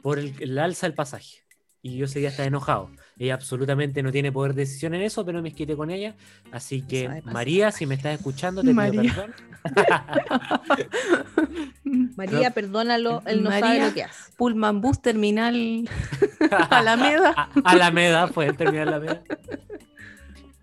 por 0.01 0.19
el, 0.19 0.33
el 0.39 0.57
alza 0.59 0.87
del 0.87 0.93
pasaje. 0.93 1.37
Y 1.81 1.97
yo 1.97 2.05
ese 2.05 2.19
día 2.19 2.29
estaba 2.29 2.47
enojado. 2.47 2.89
Ella 3.17 3.35
absolutamente 3.35 4.01
no 4.01 4.11
tiene 4.11 4.31
poder 4.31 4.55
de 4.55 4.63
decisión 4.63 4.95
en 4.95 5.03
eso, 5.03 5.23
pero 5.23 5.37
me 5.41 5.49
desquité 5.49 5.75
con 5.75 5.91
ella. 5.91 6.15
Así 6.51 6.81
que, 6.81 7.05
Sabe. 7.05 7.21
María, 7.25 7.71
si 7.71 7.85
me 7.85 7.93
estás 7.95 8.15
escuchando, 8.17 8.61
te 8.61 8.67
pido 8.69 8.75
María. 8.75 9.13
perdón. 9.13 9.33
María, 12.17 12.51
perdónalo, 12.51 13.21
él 13.25 13.43
no 13.43 13.49
sabe 13.51 13.61
María. 13.61 13.87
lo 13.87 13.93
que 13.93 14.03
hace. 14.03 14.31
Pullman 14.35 14.81
Bus 14.81 15.01
Terminal 15.01 15.87
Alameda. 16.69 17.33
A- 17.37 17.49
Alameda, 17.63 18.27
fue 18.27 18.47
el 18.47 18.57
terminal 18.57 18.89
Alameda. 18.89 19.21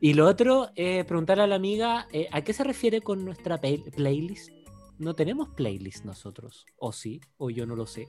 Y 0.04 0.14
lo 0.14 0.26
otro, 0.26 0.70
eh, 0.74 1.04
preguntarle 1.04 1.44
a 1.44 1.46
la 1.46 1.54
amiga, 1.54 2.08
eh, 2.12 2.26
¿a 2.32 2.40
qué 2.42 2.52
se 2.52 2.64
refiere 2.64 3.02
con 3.02 3.24
nuestra 3.24 3.58
play- 3.58 3.84
playlist? 3.94 4.50
No 4.98 5.14
tenemos 5.14 5.48
playlist 5.50 6.04
nosotros, 6.04 6.66
o 6.76 6.90
sí, 6.92 7.20
o 7.38 7.50
yo 7.50 7.66
no 7.66 7.76
lo 7.76 7.86
sé. 7.86 8.08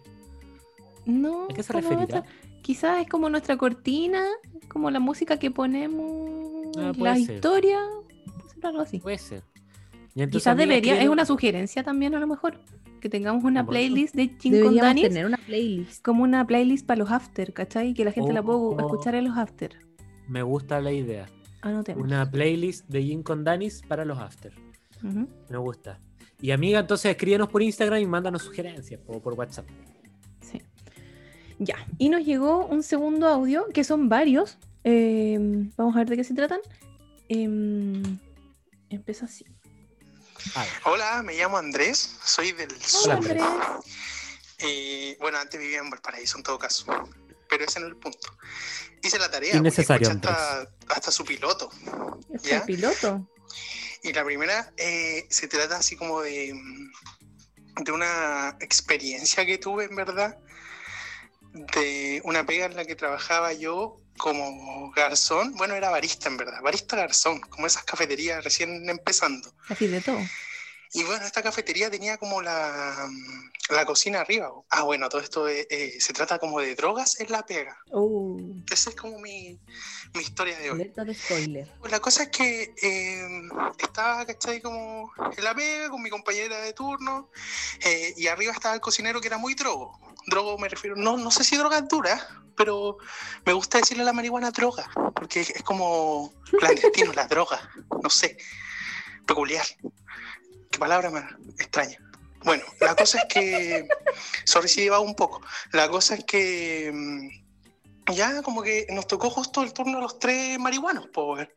No, 1.05 1.45
¿A 1.45 1.47
qué 1.53 1.61
se 1.61 1.71
referirá? 1.71 2.23
quizás 2.63 3.01
es 3.01 3.07
como 3.09 3.29
nuestra 3.29 3.57
cortina, 3.57 4.23
como 4.69 4.89
la 4.89 4.99
música 4.99 5.37
que 5.37 5.51
ponemos, 5.51 6.75
Ah, 6.77 6.93
la 6.97 7.15
ser. 7.15 7.35
historia, 7.35 7.79
puede 8.25 8.49
ser 8.55 8.65
algo 8.65 8.81
así. 8.81 8.99
Puede 8.99 9.17
ser. 9.19 9.43
Y 10.15 10.23
entonces, 10.23 10.41
Quizás 10.43 10.57
debería, 10.57 10.99
es 10.99 11.09
una 11.09 11.25
sugerencia 11.25 11.83
también 11.83 12.15
a 12.15 12.19
lo 12.19 12.25
mejor, 12.25 12.59
que 13.01 13.09
tengamos 13.09 13.43
una 13.43 13.65
playlist 13.67 14.15
de 14.15 14.35
Chin 14.37 14.53
con 14.53 14.61
Deberíamos 14.61 14.81
Danis, 14.81 15.03
tener 15.09 15.25
una 15.27 15.37
playlist. 15.37 16.03
como 16.03 16.23
una 16.23 16.47
playlist 16.47 16.87
para 16.87 16.97
los 16.99 17.11
after, 17.11 17.53
¿cachai? 17.53 17.93
Que 17.93 18.03
la 18.05 18.11
gente 18.11 18.33
la 18.33 18.41
pueda 18.41 18.57
Oh. 18.57 18.79
escuchar 18.79 19.13
en 19.13 19.25
los 19.25 19.37
after. 19.37 19.77
Me 20.27 20.41
gusta 20.41 20.79
la 20.81 20.91
idea. 20.91 21.27
Anotemos. 21.63 22.03
Una 22.03 22.29
playlist 22.29 22.85
de 22.89 23.01
Gin 23.01 23.23
con 23.23 23.43
Danis 23.43 23.81
para 23.87 24.03
los 24.03 24.19
after. 24.19 24.53
Me 25.01 25.57
gusta. 25.57 25.99
Y 26.41 26.51
amiga, 26.51 26.79
entonces 26.79 27.11
escríbenos 27.11 27.47
por 27.47 27.61
Instagram 27.61 28.01
y 28.01 28.05
mándanos 28.05 28.43
sugerencias 28.43 28.99
o 29.07 29.21
por 29.21 29.33
WhatsApp. 29.33 29.65
Sí. 30.41 30.61
Ya, 31.59 31.87
y 31.97 32.09
nos 32.09 32.25
llegó 32.25 32.65
un 32.65 32.83
segundo 32.83 33.27
audio, 33.27 33.67
que 33.69 33.85
son 33.85 34.09
varios. 34.09 34.57
Eh, 34.83 35.37
vamos 35.77 35.95
a 35.95 35.99
ver 35.99 36.09
de 36.09 36.17
qué 36.17 36.23
se 36.25 36.33
tratan. 36.33 36.59
Em, 37.29 38.19
empieza 38.89 39.25
así. 39.25 39.45
Hola, 40.83 41.23
me 41.23 41.35
llamo 41.37 41.57
Andrés, 41.57 42.19
soy 42.25 42.51
del 42.51 42.71
sur. 42.81 43.05
Hola, 43.05 43.15
Andrés. 43.15 43.41
Andrés. 43.41 43.95
Eh, 44.59 45.17
bueno, 45.21 45.37
antes 45.37 45.59
vivía 45.59 45.79
en 45.79 45.89
Valparaíso 45.89 46.37
en 46.37 46.43
todo 46.43 46.59
caso, 46.59 46.85
pero 47.49 47.63
ese 47.63 47.79
no 47.79 47.85
es 47.85 47.93
el 47.93 47.97
punto. 47.97 48.37
Hice 49.03 49.19
la 49.19 49.29
tarea, 49.29 49.55
Innecesario, 49.55 50.09
hasta, 50.09 50.67
hasta 50.87 51.11
su 51.11 51.25
piloto. 51.25 51.69
¿Es 52.33 52.43
¿Ya? 52.43 52.65
piloto? 52.65 53.27
Y 54.01 54.13
la 54.13 54.23
primera 54.23 54.73
eh, 54.77 55.25
se 55.29 55.47
trata 55.47 55.77
así 55.77 55.95
como 55.95 56.21
de, 56.21 56.53
de 57.83 57.91
una 57.91 58.57
experiencia 58.59 59.45
que 59.45 59.57
tuve, 59.57 59.85
en 59.85 59.95
verdad, 59.95 60.37
de 61.53 62.21
una 62.23 62.45
pega 62.45 62.65
en 62.65 62.75
la 62.75 62.85
que 62.85 62.95
trabajaba 62.95 63.53
yo 63.53 63.99
como 64.17 64.91
garzón. 64.91 65.53
Bueno, 65.55 65.75
era 65.75 65.89
barista, 65.89 66.29
en 66.29 66.37
verdad, 66.37 66.61
barista 66.61 66.95
garzón, 66.95 67.41
como 67.41 67.67
esas 67.67 67.83
cafeterías 67.83 68.43
recién 68.43 68.89
empezando. 68.89 69.53
Así 69.67 69.87
de 69.87 70.01
todo. 70.01 70.19
Y 70.93 71.03
bueno, 71.03 71.25
esta 71.25 71.41
cafetería 71.41 71.89
tenía 71.89 72.17
como 72.17 72.41
la, 72.41 73.09
la 73.69 73.85
cocina 73.85 74.21
arriba. 74.21 74.51
Ah, 74.69 74.83
bueno, 74.83 75.09
todo 75.09 75.21
esto 75.21 75.47
eh, 75.47 75.65
eh, 75.69 75.97
se 75.99 76.13
trata 76.13 76.37
como 76.37 76.59
de 76.59 76.75
drogas 76.75 77.19
en 77.19 77.31
la 77.31 77.43
pega. 77.45 77.75
Oh. 77.91 78.37
Esa 78.71 78.91
es 78.91 78.95
como 78.95 79.17
mi, 79.19 79.59
mi 80.13 80.21
historia 80.21 80.57
de 80.59 80.71
hoy. 80.71 80.93
De 80.95 81.13
spoiler. 81.15 81.71
Pues 81.79 81.91
la 81.91 81.99
cosa 81.99 82.23
es 82.23 82.29
que 82.29 82.73
eh, 82.81 83.27
estaba, 83.79 84.23
¿cachai? 84.25 84.61
Como 84.61 85.11
en 85.35 85.43
la 85.43 85.55
pega 85.55 85.89
con 85.89 86.01
mi 86.01 86.11
compañera 86.11 86.61
de 86.61 86.73
turno 86.73 87.31
eh, 87.83 88.13
y 88.15 88.27
arriba 88.27 88.53
estaba 88.53 88.75
el 88.75 88.81
cocinero 88.81 89.19
que 89.19 89.27
era 89.27 89.39
muy 89.39 89.55
drogo. 89.55 89.99
Drogo 90.27 90.57
me 90.57 90.69
refiero, 90.69 90.95
no, 90.95 91.17
no 91.17 91.31
sé 91.31 91.43
si 91.43 91.57
drogas 91.57 91.87
duras, 91.87 92.23
pero 92.55 92.97
me 93.45 93.53
gusta 93.53 93.79
decirle 93.79 94.03
a 94.03 94.05
la 94.05 94.13
marihuana 94.13 94.51
droga, 94.51 94.89
porque 95.15 95.41
es 95.41 95.63
como 95.63 96.33
clandestino, 96.59 97.11
la 97.13 97.27
droga, 97.27 97.69
no 98.01 98.09
sé, 98.09 98.37
peculiar. 99.25 99.65
Qué 100.73 100.79
palabra 100.79 101.11
más 101.11 101.31
extraña. 101.59 101.99
Bueno, 102.43 102.63
la 102.81 102.95
cosa 102.95 103.19
es 103.19 103.25
que, 103.29 103.87
sorry 104.43 104.67
si 104.67 104.81
llevaba 104.81 105.03
un 105.03 105.15
poco, 105.15 105.41
la 105.71 105.87
cosa 105.87 106.15
es 106.15 106.25
que... 106.25 106.91
mm, 106.91 108.13
ya 108.15 108.41
como 108.41 108.63
que 108.63 108.87
nos 108.89 109.07
tocó 109.07 109.29
justo 109.29 109.61
el 109.61 109.71
turno 109.71 109.99
a 109.99 110.01
los 110.01 110.17
tres 110.17 110.57
marihuanos, 110.59 111.07
po, 111.07 111.35
weón. 111.35 111.47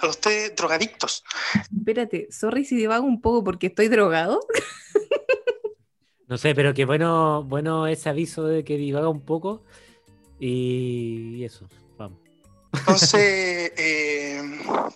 a 0.00 0.06
los 0.06 0.18
tres 0.18 0.56
drogadictos. 0.56 1.22
Espérate, 1.54 2.28
sorry 2.32 2.64
si 2.64 2.74
divago 2.74 3.06
un 3.06 3.20
poco 3.20 3.44
porque 3.44 3.66
estoy 3.68 3.88
drogado. 3.88 4.40
No 6.28 6.38
sé, 6.38 6.54
pero 6.54 6.72
que 6.72 6.86
bueno, 6.86 7.44
bueno 7.44 7.86
ese 7.86 8.08
aviso 8.08 8.44
de 8.44 8.64
que 8.64 8.78
divaga 8.78 9.10
un 9.10 9.20
poco. 9.20 9.64
Y 10.40 11.44
eso. 11.44 11.68
Entonces, 12.74 13.72
eh, 13.76 14.42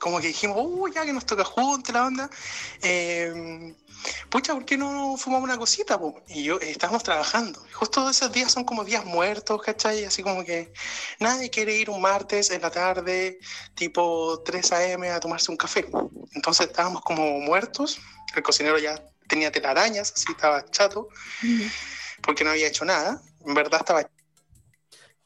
como 0.00 0.20
que 0.20 0.28
dijimos, 0.28 0.56
uh, 0.58 0.88
ya 0.88 1.04
que 1.04 1.12
nos 1.12 1.26
toca 1.26 1.44
juntos 1.44 1.94
la 1.94 2.06
onda, 2.06 2.30
eh, 2.82 3.74
pucha, 4.30 4.54
¿por 4.54 4.64
qué 4.64 4.76
no 4.76 5.16
fumamos 5.16 5.44
una 5.44 5.58
cosita? 5.58 5.98
po? 5.98 6.22
Y 6.28 6.44
yo, 6.44 6.56
eh, 6.60 6.70
estábamos 6.70 7.02
trabajando. 7.02 7.60
Justo 7.72 8.08
esos 8.08 8.32
días 8.32 8.52
son 8.52 8.64
como 8.64 8.84
días 8.84 9.04
muertos, 9.04 9.60
¿cachai? 9.62 10.04
Así 10.04 10.22
como 10.22 10.44
que 10.44 10.72
nadie 11.20 11.50
quiere 11.50 11.76
ir 11.76 11.90
un 11.90 12.00
martes 12.00 12.50
en 12.50 12.62
la 12.62 12.70
tarde, 12.70 13.38
tipo 13.74 14.42
3 14.44 14.72
a.m. 14.72 15.10
a 15.10 15.20
tomarse 15.20 15.50
un 15.50 15.56
café. 15.56 15.86
Entonces 16.34 16.66
estábamos 16.66 17.02
como 17.02 17.40
muertos. 17.40 18.00
El 18.34 18.42
cocinero 18.42 18.78
ya 18.78 19.02
tenía 19.28 19.50
telarañas, 19.50 20.12
así 20.14 20.26
estaba 20.30 20.64
chato, 20.70 21.08
porque 22.22 22.44
no 22.44 22.50
había 22.50 22.68
hecho 22.68 22.84
nada. 22.84 23.20
En 23.44 23.54
verdad 23.54 23.80
estaba 23.80 24.08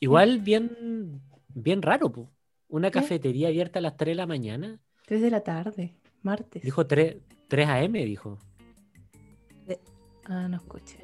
Igual 0.01 0.39
bien, 0.41 1.21
bien 1.49 1.83
raro, 1.83 2.11
po. 2.11 2.29
Una 2.71 2.91
cafetería 2.91 3.49
abierta 3.49 3.79
a 3.81 3.83
las 3.83 3.97
3 3.97 4.13
de 4.13 4.15
la 4.15 4.27
mañana. 4.27 4.79
3 5.07 5.21
de 5.23 5.31
la 5.31 5.41
tarde, 5.43 5.95
martes. 6.23 6.63
Dijo 6.63 6.87
3, 6.87 7.17
3 7.49 7.69
AM, 7.69 7.93
dijo. 8.05 8.39
Ah, 10.27 10.47
no 10.49 10.57
escuché. 10.59 10.99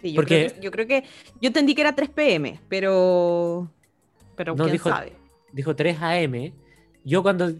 Sí, 0.00 0.12
yo, 0.12 0.16
Porque- 0.16 0.46
creo 0.46 0.54
que, 0.54 0.60
yo 0.60 0.70
creo 0.70 0.86
que 0.86 1.02
yo 1.40 1.46
entendí 1.48 1.74
que 1.74 1.80
era 1.80 1.94
3 1.96 2.10
pm, 2.10 2.60
pero 2.68 3.68
pero 4.36 4.54
No, 4.54 4.64
quién 4.64 4.72
dijo- 4.74 4.88
sabe. 4.90 5.12
Dijo 5.52 5.74
3 5.74 5.96
AM. 6.00 6.52
Yo 7.04 7.22
cuando 7.24 7.52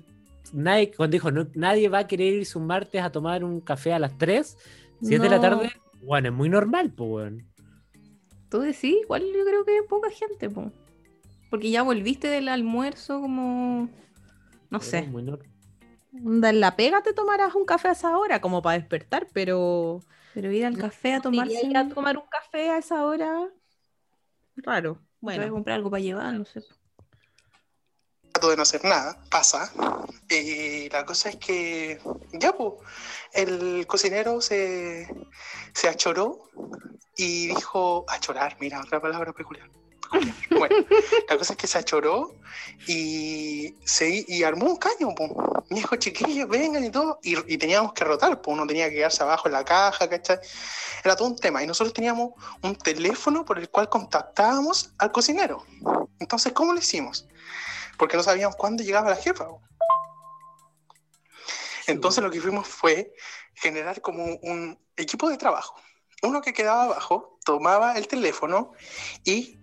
nadie, 0.53 0.93
cuando 0.93 1.13
dijo 1.15 1.33
no, 1.33 1.49
nadie 1.55 1.89
va 1.89 2.01
a 2.01 2.07
querer 2.07 2.35
irse 2.35 2.57
un 2.57 2.67
martes 2.67 3.03
a 3.03 3.11
tomar 3.11 3.43
un 3.43 3.61
café 3.61 3.93
a 3.93 3.99
las 3.99 4.17
3, 4.17 4.57
si 5.03 5.15
es 5.17 5.21
de 5.21 5.29
la 5.29 5.37
No. 5.37 5.43
tarde, 5.43 5.73
bueno, 6.03 6.29
es 6.29 6.35
muy 6.35 6.49
normal, 6.49 6.93
pues, 6.93 7.11
weón. 7.11 7.45
Tú 8.49 8.61
decís, 8.61 8.95
igual 9.03 9.23
yo 9.25 9.45
creo 9.45 9.65
que 9.65 9.83
poca 9.89 10.09
gente, 10.11 10.49
po. 10.49 10.71
Porque 11.51 11.71
ya 11.71 11.83
volviste 11.83 12.29
del 12.29 12.49
almuerzo 12.49 13.21
como... 13.21 13.89
No 14.71 14.81
sé. 14.81 14.99
en 16.13 16.61
la 16.61 16.77
pega 16.77 17.03
te 17.03 17.13
tomarás 17.15 17.55
un 17.55 17.65
café 17.65 17.89
a 17.89 17.93
esa 17.93 18.19
hora 18.19 18.41
como 18.41 18.63
para 18.63 18.79
despertar, 18.79 19.29
pero 19.33 20.01
Pero 20.33 20.53
ir 20.53 20.65
al 20.67 20.77
café 20.79 21.15
a 21.15 21.21
¿no 21.21 21.23
te 21.23 21.23
tomarse... 21.23 21.59
a 21.59 21.63
ir 21.71 21.77
a 21.77 21.89
tomar 21.89 22.17
un 22.17 22.27
café 22.29 22.71
a 22.71 22.79
esa 22.79 23.05
hora 23.05 23.49
raro. 24.57 24.99
Voy 25.35 25.45
a 25.45 25.49
Bueno, 25.49 25.53
comprar 25.53 25.77
algo 25.77 25.91
para 25.91 26.03
llevar, 26.03 26.35
no 26.35 26.45
sé. 26.45 26.63
trato 28.33 28.51
de 28.51 28.57
no 28.57 28.63
hacer 28.63 28.85
nada, 28.85 29.19
pasa. 29.31 29.71
Y 30.31 30.89
la 30.91 31.05
cosa 31.05 31.31
es 31.31 31.37
que, 31.37 32.01
ya, 32.33 32.53
pues, 32.57 32.75
el 33.33 33.87
cocinero 33.87 34.41
se, 34.41 35.09
se 35.75 35.89
achoró 35.89 36.39
y 37.17 37.49
dijo, 37.49 38.05
achorar, 38.09 38.57
mira, 38.61 38.81
otra 38.81 39.01
palabra 39.01 39.33
peculiar. 39.33 39.71
Bueno, 40.51 40.77
la 41.29 41.39
cosa 41.39 41.53
es 41.53 41.57
que 41.57 41.67
se 41.67 41.79
achoró 41.79 42.35
y, 42.87 43.75
se, 43.85 44.25
y 44.27 44.43
armó 44.43 44.67
un 44.67 44.77
caño, 44.77 45.15
pues. 45.15 45.31
Me 45.71 45.77
dijo, 45.77 45.97
chiquillos, 45.97 46.49
vengan 46.49 46.83
y 46.85 46.91
todo. 46.91 47.21
Y, 47.23 47.37
y 47.53 47.59
teníamos 47.59 47.93
que 47.93 48.05
rotar, 48.05 48.41
pues 48.41 48.55
uno 48.55 48.67
tenía 48.67 48.89
que 48.89 48.97
quedarse 48.97 49.23
abajo 49.23 49.47
en 49.47 49.53
la 49.53 49.65
caja, 49.65 50.09
¿cachai? 50.09 50.39
Era 51.05 51.15
todo 51.15 51.29
un 51.29 51.37
tema. 51.37 51.63
Y 51.63 51.67
nosotros 51.67 51.93
teníamos 51.93 52.33
un 52.63 52.75
teléfono 52.75 53.45
por 53.45 53.59
el 53.59 53.69
cual 53.69 53.89
contactábamos 53.89 54.91
al 54.99 55.13
cocinero. 55.13 55.65
Entonces, 56.19 56.53
¿cómo 56.53 56.73
lo 56.73 56.79
hicimos? 56.79 57.29
porque 57.99 58.17
no 58.17 58.23
sabíamos 58.23 58.57
cuándo 58.57 58.83
llegaba 58.83 59.11
la 59.11 59.17
jefa. 59.17 59.47
po. 59.47 59.61
Entonces 61.87 62.23
lo 62.23 62.31
que 62.31 62.41
fuimos 62.41 62.67
fue 62.67 63.13
generar 63.55 64.01
como 64.01 64.25
un 64.25 64.79
equipo 64.97 65.29
de 65.29 65.37
trabajo. 65.37 65.75
Uno 66.23 66.41
que 66.41 66.53
quedaba 66.53 66.85
abajo 66.85 67.39
tomaba 67.45 67.97
el 67.99 68.09
teléfono 68.09 68.73
y 69.25 69.58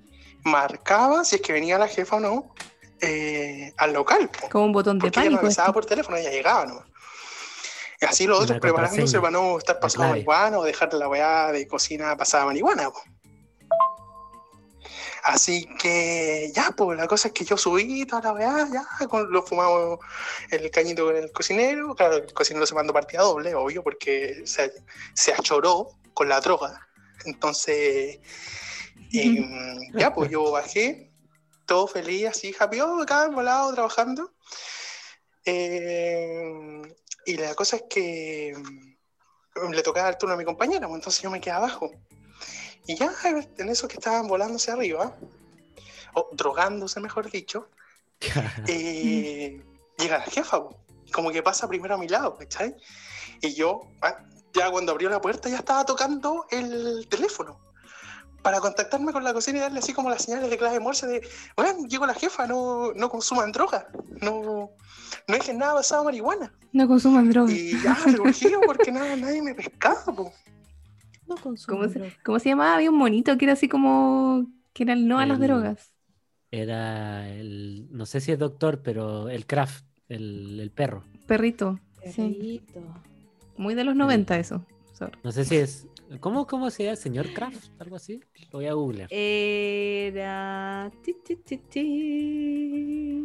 marcaba 0.45 1.25
si 1.25 1.35
es 1.35 1.41
que 1.41 1.51
venía 1.51 1.77
la 1.77 1.87
jefa 1.87 2.15
o 2.15 2.19
no 2.19 2.53
eh, 3.01 3.73
al 3.77 3.93
local. 3.93 4.29
po. 4.29 4.49
Como 4.49 4.65
un 4.65 4.71
botón 4.71 4.97
de 4.99 5.03
Porque 5.03 5.19
ella 5.19 5.29
pánico. 5.29 5.45
avisaba 5.45 5.67
esto. 5.67 5.73
por 5.73 5.85
teléfono, 5.85 6.17
ella 6.17 6.31
llegaba, 6.31 6.65
¿no? 6.65 6.85
Y 7.99 8.05
así 8.05 8.27
los 8.27 8.41
otros 8.41 8.59
preparándose 8.59 9.19
para 9.19 9.31
no 9.31 9.57
estar 9.57 9.79
pasando 9.79 10.09
marihuana 10.09 10.59
o 10.59 10.63
dejar 10.63 10.93
la 10.93 11.07
weá 11.07 11.51
de 11.51 11.67
cocina 11.67 12.15
pasada 12.15 12.45
marihuana. 12.45 12.89
po. 12.89 13.01
Así 15.23 15.65
que 15.81 16.51
ya, 16.53 16.71
pues 16.77 16.99
la 16.99 17.07
cosa 17.07 17.29
es 17.29 17.33
que 17.33 17.45
yo 17.45 17.57
subí 17.57 18.05
toda 18.05 18.21
la 18.21 18.33
weá, 18.33 18.67
ya, 18.71 19.07
con, 19.07 19.31
lo 19.31 19.41
fumamos 19.41 19.99
el 20.51 20.69
cañito 20.69 21.05
con 21.05 21.15
el 21.15 21.31
cocinero. 21.31 21.95
Claro, 21.95 22.17
el 22.17 22.31
cocinero 22.33 22.65
se 22.67 22.75
mandó 22.75 22.93
partida 22.93 23.23
doble, 23.23 23.55
obvio, 23.55 23.81
porque 23.81 24.43
se, 24.45 24.71
se 25.15 25.33
achoró 25.33 25.89
con 26.13 26.29
la 26.29 26.39
droga. 26.41 26.87
Entonces, 27.25 28.19
em, 29.13 29.79
ya, 29.97 30.13
pues 30.13 30.29
yo 30.29 30.51
bajé, 30.51 31.11
todo 31.65 31.87
feliz, 31.87 32.27
así, 32.27 32.55
happy, 32.57 32.79
oh, 32.81 33.01
acá, 33.01 33.27
volado, 33.27 33.73
trabajando. 33.73 34.33
Eh, 35.45 36.81
y 37.25 37.37
la 37.37 37.53
cosa 37.55 37.77
es 37.77 37.83
que 37.89 38.53
mm, 39.55 39.71
le 39.71 39.83
tocaba 39.83 40.09
el 40.09 40.17
turno 40.17 40.35
a 40.35 40.37
mi 40.37 40.45
compañera, 40.45 40.87
pues, 40.87 40.99
entonces 40.99 41.21
yo 41.21 41.31
me 41.31 41.41
quedé 41.41 41.53
abajo. 41.53 41.91
Y 42.87 42.95
ya 42.95 43.11
en 43.57 43.69
eso 43.69 43.87
que 43.87 43.95
estaban 43.95 44.27
volándose 44.27 44.71
arriba, 44.71 45.17
o 46.13 46.29
drogándose, 46.33 46.99
mejor 46.99 47.29
dicho, 47.29 47.69
eh, 48.67 49.61
llega 49.97 50.17
la 50.19 50.25
jefa, 50.25 50.63
y 51.05 51.11
como 51.11 51.31
que 51.31 51.43
pasa 51.43 51.67
primero 51.67 51.95
a 51.95 51.97
mi 51.97 52.07
lado, 52.07 52.37
¿cachai? 52.37 52.75
Y 53.41 53.53
yo, 53.53 53.87
ah, 54.01 54.23
ya 54.53 54.69
cuando 54.71 54.91
abrió 54.91 55.09
la 55.09 55.21
puerta, 55.21 55.49
ya 55.49 55.57
estaba 55.57 55.85
tocando 55.85 56.45
el 56.51 57.07
teléfono 57.09 57.64
para 58.45 58.59
contactarme 58.59 59.11
con 59.11 59.23
la 59.23 59.33
cocina 59.33 59.57
y 59.57 59.61
darle 59.61 59.79
así 59.79 59.91
como 59.91 60.07
las 60.07 60.21
señales 60.21 60.51
de 60.51 60.57
clave 60.59 60.79
morse 60.79 61.07
de, 61.07 61.27
bueno, 61.57 61.87
llegó 61.87 62.05
la 62.05 62.13
jefa, 62.13 62.45
no, 62.45 62.93
no 62.93 63.09
consuman 63.09 63.51
droga, 63.51 63.87
no, 64.21 64.69
no 65.27 65.33
dejen 65.33 65.57
nada 65.57 65.73
basado 65.73 66.03
en 66.03 66.05
marihuana. 66.05 66.53
No 66.71 66.87
consuman 66.87 67.27
drogas. 67.27 67.55
Y 67.55 67.71
ya, 67.81 67.95
refugiado 68.05 68.61
porque 68.67 68.91
nada, 68.91 69.15
nadie 69.15 69.41
me 69.41 69.55
pescaba, 69.55 70.05
po. 70.15 70.31
No 71.27 71.37
consumo 71.37 71.79
¿Cómo 71.79 71.89
se, 71.91 71.97
droga. 71.97 72.13
cómo 72.23 72.37
se 72.37 72.49
llamaba? 72.49 72.75
Había 72.75 72.91
un 72.91 72.99
monito 72.99 73.35
que 73.35 73.45
era 73.45 73.53
así 73.53 73.67
como. 73.67 74.45
que 74.73 74.83
era 74.83 74.93
el 74.93 75.07
no 75.07 75.17
a 75.17 75.25
las 75.25 75.39
drogas. 75.39 75.91
Era 76.51 77.27
el, 77.27 77.87
no 77.89 78.05
sé 78.05 78.21
si 78.21 78.31
es 78.31 78.37
doctor, 78.37 78.83
pero 78.83 79.27
el 79.27 79.47
Kraft, 79.47 79.85
el, 80.07 80.59
el 80.59 80.69
perro. 80.69 81.03
Perrito. 81.25 81.79
Sí. 82.03 82.61
Perrito. 82.67 82.79
Muy 83.57 83.73
de 83.73 83.85
los 83.85 83.95
90 83.95 84.37
eso. 84.37 84.63
Sorry. 84.93 85.17
No 85.23 85.31
sé 85.31 85.45
si 85.45 85.55
es. 85.55 85.87
¿Cómo, 86.19 86.45
cómo 86.47 86.69
se 86.69 86.83
llama? 86.83 86.95
¿Señor 86.95 87.33
Kraft? 87.33 87.69
¿Algo 87.79 87.95
así? 87.95 88.21
Lo 88.51 88.59
voy 88.59 88.67
a 88.67 88.73
googlear. 88.73 89.07
Era. 89.11 90.91
ti, 91.03 91.13
ti, 91.23 91.35
ti, 91.37 91.57
ti. 91.57 93.21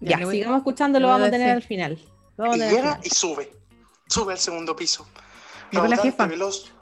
Ya, 0.00 0.18
sigamos 0.30 0.58
escuchando, 0.58 1.00
lo 1.00 1.08
vamos 1.08 1.28
a 1.28 1.30
tener 1.30 1.50
al 1.50 1.62
final. 1.62 1.98
Vamos 2.36 2.56
Y 2.56 2.60
llega 2.60 2.76
final. 2.96 3.00
y 3.02 3.10
sube, 3.10 3.50
sube 4.08 4.32
al 4.34 4.38
segundo 4.38 4.76
piso. 4.76 5.06
Llegó 5.70 5.86
la 5.86 5.96
jefa. 5.96 6.26
veloz. 6.26 6.72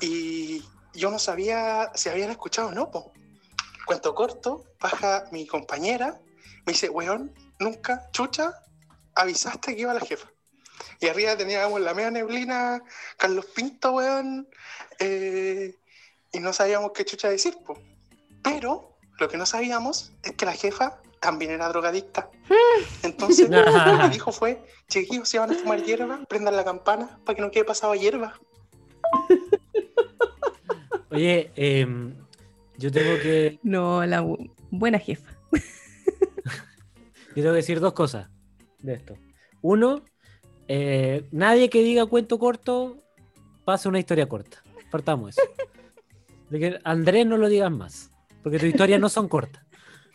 Y 0.00 0.62
yo 0.94 1.10
no 1.10 1.18
sabía 1.18 1.90
si 1.94 2.08
habían 2.08 2.30
escuchado 2.30 2.68
o 2.68 2.72
no, 2.72 2.90
po. 2.90 3.12
Cuento 3.86 4.14
corto, 4.14 4.64
baja 4.80 5.24
mi 5.30 5.46
compañera, 5.46 6.20
me 6.66 6.72
dice, 6.72 6.88
weón, 6.88 7.34
nunca, 7.58 8.08
chucha, 8.12 8.54
avisaste 9.14 9.74
que 9.76 9.82
iba 9.82 9.92
la 9.92 10.00
jefa. 10.00 10.30
Y 11.00 11.06
arriba 11.08 11.36
teníamos 11.36 11.80
la 11.80 11.94
media 11.94 12.10
neblina, 12.10 12.82
Carlos 13.18 13.46
Pinto, 13.46 13.92
weón, 13.92 14.48
eh, 14.98 15.74
y 16.32 16.38
no 16.40 16.52
sabíamos 16.52 16.92
qué 16.92 17.04
chucha 17.04 17.28
decir, 17.28 17.56
po. 17.64 17.78
Pero 18.42 18.96
lo 19.18 19.28
que 19.28 19.36
no 19.36 19.46
sabíamos 19.46 20.12
es 20.22 20.32
que 20.32 20.44
la 20.46 20.52
jefa 20.52 21.00
también 21.20 21.50
era 21.52 21.68
drogadicta. 21.68 22.28
Entonces, 23.02 23.48
lo 23.50 23.64
que 23.64 24.08
dijo 24.12 24.32
fue, 24.32 24.62
chiquillos, 24.88 25.28
si 25.28 25.38
van 25.38 25.50
a 25.50 25.54
fumar 25.54 25.82
hierba, 25.82 26.20
prendan 26.28 26.56
la 26.56 26.64
campana 26.64 27.18
para 27.24 27.36
que 27.36 27.42
no 27.42 27.50
quede 27.50 27.64
pasado 27.64 27.94
hierba. 27.94 28.38
Oye, 31.10 31.52
em, 31.56 32.14
yo 32.76 32.90
tengo 32.90 33.18
que. 33.22 33.58
No, 33.62 34.04
la 34.04 34.22
bu- 34.22 34.52
buena 34.70 34.98
jefa. 34.98 35.30
Yo 37.36 37.42
tengo 37.42 37.50
que 37.50 37.56
decir 37.62 37.80
dos 37.80 37.94
cosas 37.94 38.28
de 38.78 38.94
esto. 38.94 39.16
Uno, 39.60 40.04
eh, 40.68 41.26
nadie 41.30 41.68
que 41.70 41.82
diga 41.82 42.06
cuento 42.06 42.38
corto 42.38 42.96
pasa 43.64 43.88
una 43.88 43.98
historia 43.98 44.28
corta. 44.28 44.62
Partamos 44.90 45.30
eso. 45.36 45.42
De 46.50 46.58
que 46.58 46.78
Andrés 46.84 47.26
no 47.26 47.36
lo 47.36 47.48
digas 47.48 47.70
más, 47.70 48.10
porque 48.42 48.58
tus 48.58 48.68
historias 48.68 49.00
no 49.00 49.08
son 49.08 49.28
cortas. 49.28 49.62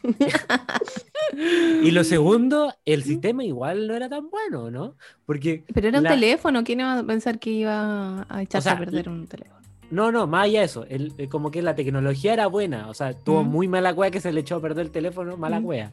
y 1.83 1.91
lo 1.91 2.03
segundo, 2.03 2.73
el 2.85 3.03
sistema 3.03 3.43
igual 3.43 3.87
no 3.87 3.95
era 3.95 4.09
tan 4.09 4.29
bueno, 4.29 4.71
¿no? 4.71 4.95
Porque, 5.25 5.63
Pero 5.73 5.87
era 5.89 5.97
un 5.97 6.03
La- 6.03 6.11
teléfono. 6.11 6.63
¿Quién 6.63 6.79
iba 6.81 6.97
a 6.99 7.03
pensar 7.03 7.39
que 7.39 7.49
iba 7.51 8.25
a 8.29 8.41
echarse 8.41 8.69
sea, 8.69 8.77
a 8.77 8.79
perder 8.79 9.09
un 9.09 9.27
teléfono? 9.27 9.59
no, 9.91 10.11
no, 10.11 10.27
más 10.27 10.45
allá 10.45 10.59
de 10.59 10.65
eso, 10.65 10.85
el- 10.87 11.13
eh, 11.17 11.27
como 11.27 11.51
que 11.51 11.61
la 11.61 11.75
tecnología 11.75 12.33
era 12.33 12.47
buena, 12.47 12.89
o 12.89 12.93
sea, 12.93 13.13
tuvo 13.13 13.43
muy 13.43 13.67
mala 13.67 13.93
cueva 13.93 14.11
que 14.11 14.21
se 14.21 14.31
le 14.31 14.41
echó 14.41 14.55
a 14.57 14.61
perder 14.61 14.85
el 14.85 14.91
teléfono, 14.91 15.35
mala 15.35 15.61
cueva. 15.61 15.91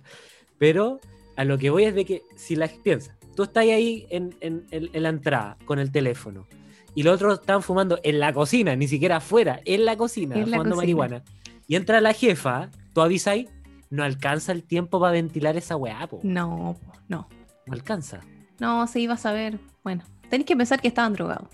Pero 0.58 1.00
a 1.36 1.44
lo 1.44 1.58
que 1.58 1.70
voy 1.70 1.84
es 1.84 1.94
de 1.94 2.04
que 2.04 2.22
si 2.36 2.56
la 2.56 2.68
piensa, 2.68 3.16
tú 3.36 3.44
estás 3.44 3.62
ahí 3.64 4.06
en, 4.10 4.34
en- 4.40 4.66
en- 4.72 4.90
en 4.92 5.02
la 5.02 5.10
entrada 5.10 5.56
con 5.64 5.78
el 5.78 5.92
teléfono 5.92 6.48
y 6.96 7.04
los 7.04 7.14
otros 7.14 7.38
están 7.40 7.62
fumando 7.62 8.00
en 8.02 8.18
la 8.18 8.32
cocina, 8.32 8.74
ni 8.74 8.88
siquiera 8.88 9.16
afuera, 9.18 9.60
en 9.64 9.84
la 9.84 9.96
cocina, 9.96 10.34
En 10.34 10.50
la 10.50 10.56
fumando 10.56 10.74
cocina. 10.74 10.76
marihuana. 10.96 11.24
Y 11.68 11.76
entra 11.76 12.00
la 12.00 12.12
jefa, 12.12 12.70
tú 12.92 13.00
avisas 13.02 13.32
ahí, 13.34 13.48
no 13.90 14.02
alcanza 14.02 14.50
el 14.52 14.64
tiempo 14.64 14.98
para 14.98 15.12
ventilar 15.12 15.56
esa 15.56 15.76
weá, 15.76 16.06
po. 16.08 16.20
No, 16.24 16.76
no. 17.08 17.28
No 17.66 17.72
alcanza. 17.72 18.20
No, 18.58 18.86
se 18.86 19.00
iba 19.00 19.14
a 19.14 19.18
saber. 19.18 19.58
Bueno, 19.84 20.02
tenéis 20.30 20.46
que 20.46 20.56
pensar 20.56 20.80
que 20.80 20.88
estaban 20.88 21.12
drogados. 21.12 21.48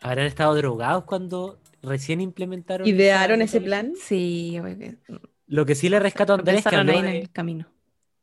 ¿Habrán 0.00 0.26
estado 0.26 0.54
drogados 0.54 1.04
cuando 1.04 1.58
recién 1.82 2.20
implementaron 2.20 2.86
¿Idearon 2.86 3.42
ese 3.42 3.60
plan? 3.60 3.92
Sí, 4.00 4.56
porque 4.60 4.96
Lo 5.46 5.66
que 5.66 5.74
sí 5.74 5.88
le 5.88 5.98
rescato 6.00 6.32
a 6.32 6.36
Andrés 6.36 6.64
que 6.64 6.76
habló 6.76 6.92
en 6.92 7.06
el 7.06 7.30
camino. 7.30 7.66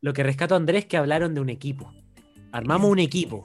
Lo 0.01 0.13
que 0.13 0.23
rescato 0.23 0.53
a 0.53 0.57
Andrés 0.57 0.83
es 0.83 0.85
que 0.87 0.97
hablaron 0.97 1.33
de 1.33 1.41
un 1.41 1.49
equipo. 1.49 1.93
Armamos 2.55 2.89
un 2.89 2.99
equipo. 2.99 3.43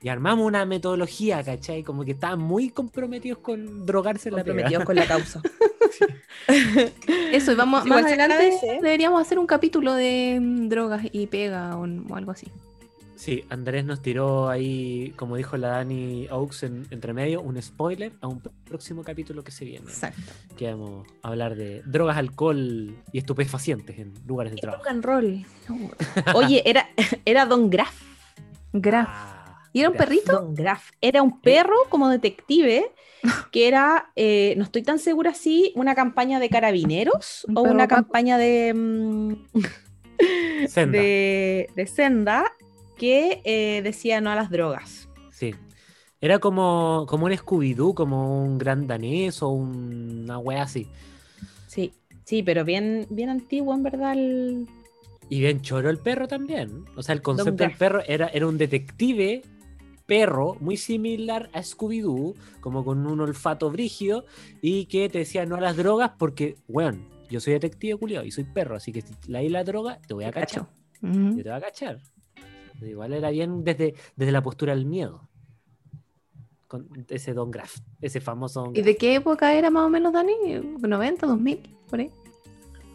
Y 0.00 0.08
armamos 0.08 0.46
una 0.46 0.64
metodología, 0.64 1.42
¿cachai? 1.42 1.82
Como 1.82 2.04
que 2.04 2.12
estaban 2.12 2.38
muy 2.38 2.70
comprometidos 2.70 3.38
con 3.38 3.84
drogarse 3.84 4.30
en 4.30 4.36
la 4.36 4.44
pega. 4.44 4.54
Comprometidos 4.54 4.84
con 4.84 4.96
la 4.96 5.06
causa. 5.06 5.42
Eso, 7.32 7.52
y 7.52 7.54
vamos, 7.54 7.84
Igual 7.84 8.02
más 8.02 8.12
adelante 8.12 8.48
¿eh? 8.48 8.78
deberíamos 8.80 9.20
hacer 9.20 9.38
un 9.38 9.46
capítulo 9.46 9.94
de 9.94 10.38
mm, 10.40 10.68
drogas 10.68 11.02
y 11.12 11.26
pega 11.26 11.76
o, 11.76 11.82
o 11.82 12.16
algo 12.16 12.30
así. 12.30 12.50
Sí, 13.16 13.44
Andrés 13.50 13.84
nos 13.84 14.00
tiró 14.00 14.48
ahí, 14.48 15.12
como 15.16 15.36
dijo 15.36 15.58
la 15.58 15.68
Dani 15.68 16.26
Oaks 16.30 16.62
en, 16.62 16.86
entre 16.90 17.12
medio, 17.12 17.42
un 17.42 17.60
spoiler 17.60 18.12
a 18.22 18.28
un 18.28 18.40
próximo 18.64 19.02
capítulo 19.02 19.44
que 19.44 19.52
se 19.52 19.66
viene. 19.66 19.86
Exacto. 19.86 20.32
Que 20.56 20.70
vamos 20.70 21.06
a 21.22 21.28
hablar 21.28 21.56
de 21.56 21.82
drogas, 21.82 22.16
alcohol 22.16 22.94
y 23.12 23.18
estupefacientes 23.18 23.98
en 23.98 24.14
lugares 24.26 24.54
de 24.54 24.60
trabajo. 24.60 24.82
Rock 24.82 24.90
and 24.90 25.04
roll. 25.04 25.46
Oye, 26.34 26.62
era, 26.64 26.88
era 27.24 27.44
Don 27.44 27.68
Graff. 27.68 28.15
Graf. 28.80 29.08
Ah, 29.10 29.58
¿Y 29.72 29.80
era 29.80 29.90
un 29.90 29.96
perrito? 29.96 30.32
Don 30.32 30.54
Graff. 30.54 30.90
Era 31.00 31.22
un 31.22 31.40
perro 31.40 31.76
como 31.90 32.08
detective 32.08 32.92
que 33.52 33.68
era, 33.68 34.10
eh, 34.16 34.54
no 34.56 34.64
estoy 34.64 34.82
tan 34.82 34.98
segura 34.98 35.34
si 35.34 35.72
una 35.74 35.94
campaña 35.94 36.40
de 36.40 36.48
carabineros 36.48 37.44
Un 37.48 37.58
o 37.58 37.62
una 37.62 37.84
opaco. 37.84 37.88
campaña 37.96 38.38
de, 38.38 38.72
mm, 38.74 39.32
Senda. 40.68 40.98
de, 40.98 41.68
de 41.76 41.86
senda 41.86 42.44
que 42.96 43.42
eh, 43.44 43.82
decía 43.82 44.20
no 44.20 44.30
a 44.30 44.34
las 44.34 44.50
drogas. 44.50 45.08
Sí. 45.30 45.54
Era 46.20 46.38
como, 46.38 47.04
como 47.08 47.26
un 47.26 47.32
Scooby-Doo, 47.32 47.92
como 47.94 48.42
un 48.42 48.56
gran 48.56 48.86
danés 48.86 49.42
o 49.42 49.50
un- 49.50 50.22
una 50.24 50.38
wea 50.38 50.62
así. 50.62 50.88
Sí, 51.66 51.92
sí, 52.24 52.42
pero 52.42 52.64
bien, 52.64 53.06
bien 53.10 53.28
antiguo 53.28 53.74
en 53.74 53.82
verdad. 53.82 54.12
el- 54.14 54.66
Y 55.28 55.40
bien 55.40 55.60
choro 55.60 55.90
el 55.90 55.98
perro 55.98 56.28
también. 56.28 56.84
O 56.96 57.02
sea, 57.02 57.14
el 57.14 57.22
concepto 57.22 57.64
del 57.64 57.76
perro 57.76 58.02
era, 58.06 58.28
era 58.28 58.46
un 58.46 58.58
detective 58.58 59.42
perro 60.06 60.56
muy 60.60 60.76
similar 60.76 61.50
a 61.52 61.60
Scooby-Doo, 61.60 62.34
como 62.60 62.84
con 62.84 63.06
un 63.06 63.20
olfato 63.20 63.70
brígido, 63.70 64.24
y 64.62 64.86
que 64.86 65.08
te 65.08 65.18
decía 65.18 65.44
no 65.46 65.56
a 65.56 65.60
las 65.60 65.76
drogas 65.76 66.12
porque, 66.16 66.56
weón, 66.68 67.08
yo 67.28 67.40
soy 67.40 67.54
detective 67.54 67.98
culiao 67.98 68.24
y 68.24 68.30
soy 68.30 68.44
perro, 68.44 68.76
así 68.76 68.92
que 68.92 69.02
si 69.02 69.12
la 69.26 69.42
la 69.42 69.64
droga, 69.64 70.00
te 70.06 70.14
voy 70.14 70.24
a 70.24 70.32
cachar. 70.32 70.68
Yo 71.02 71.42
te 71.42 71.42
voy 71.42 71.52
a 71.52 71.60
cachar. 71.60 72.00
Igual 72.80 73.12
era 73.12 73.30
bien 73.30 73.64
desde, 73.64 73.94
desde 74.16 74.32
la 74.32 74.42
postura 74.42 74.74
del 74.74 74.86
miedo. 74.86 75.28
Con 76.68 76.88
ese 77.08 77.32
Don 77.32 77.50
Graff, 77.50 77.78
ese 78.00 78.20
famoso 78.20 78.62
Don 78.62 78.70
¿Y 78.70 78.74
Graff. 78.74 78.86
de 78.86 78.96
qué 78.96 79.14
época 79.16 79.54
era 79.54 79.70
más 79.70 79.84
o 79.84 79.88
menos, 79.88 80.12
Dani? 80.12 80.32
¿90, 80.34 81.26
2000? 81.26 81.76
Por 81.88 82.00
ahí. 82.00 82.10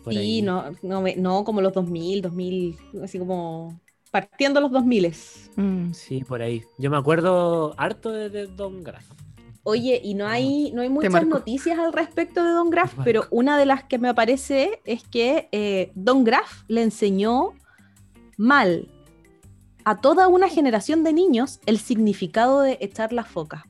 Por 0.04 0.14
Sí, 0.14 0.20
ahí. 0.20 0.42
no, 0.42 0.66
no, 0.82 1.44
como 1.44 1.62
los 1.62 1.74
2000, 1.74 2.22
2000, 2.22 2.78
así 3.04 3.20
como 3.20 3.80
partiendo 4.12 4.60
los 4.62 4.72
2000. 4.72 5.14
Mm. 5.56 5.94
Sí, 5.94 6.24
por 6.24 6.42
ahí. 6.42 6.64
Yo 6.78 6.90
me 6.90 6.98
acuerdo 6.98 7.74
harto 7.78 8.12
de, 8.12 8.30
de 8.30 8.48
Don 8.48 8.84
Graf. 8.84 9.06
Oye, 9.64 10.02
y 10.04 10.16
no 10.16 10.28
hay, 10.28 10.72
no 10.72 10.82
hay 10.82 10.90
muchas 10.90 11.28
noticias 11.28 11.78
al 11.78 11.94
respecto 11.94 12.44
de 12.44 12.50
Don 12.52 12.72
Graff, 12.72 12.96
pero 13.04 13.28
una 13.30 13.60
de 13.60 13.68
las 13.68 13.84
que 13.84 14.00
me 14.00 14.10
aparece 14.10 14.82
es 14.86 15.04
que 15.04 15.50
eh, 15.52 15.92
Don 15.94 16.24
Graff 16.24 16.64
le 16.68 16.82
enseñó 16.82 17.54
mal 18.38 18.88
a 19.86 20.02
toda 20.02 20.28
una 20.28 20.50
generación 20.50 21.04
de 21.04 21.14
niños 21.14 21.60
el 21.68 21.78
significado 21.78 22.62
de 22.62 22.80
echar 22.82 23.14
la 23.14 23.24
foca. 23.24 23.68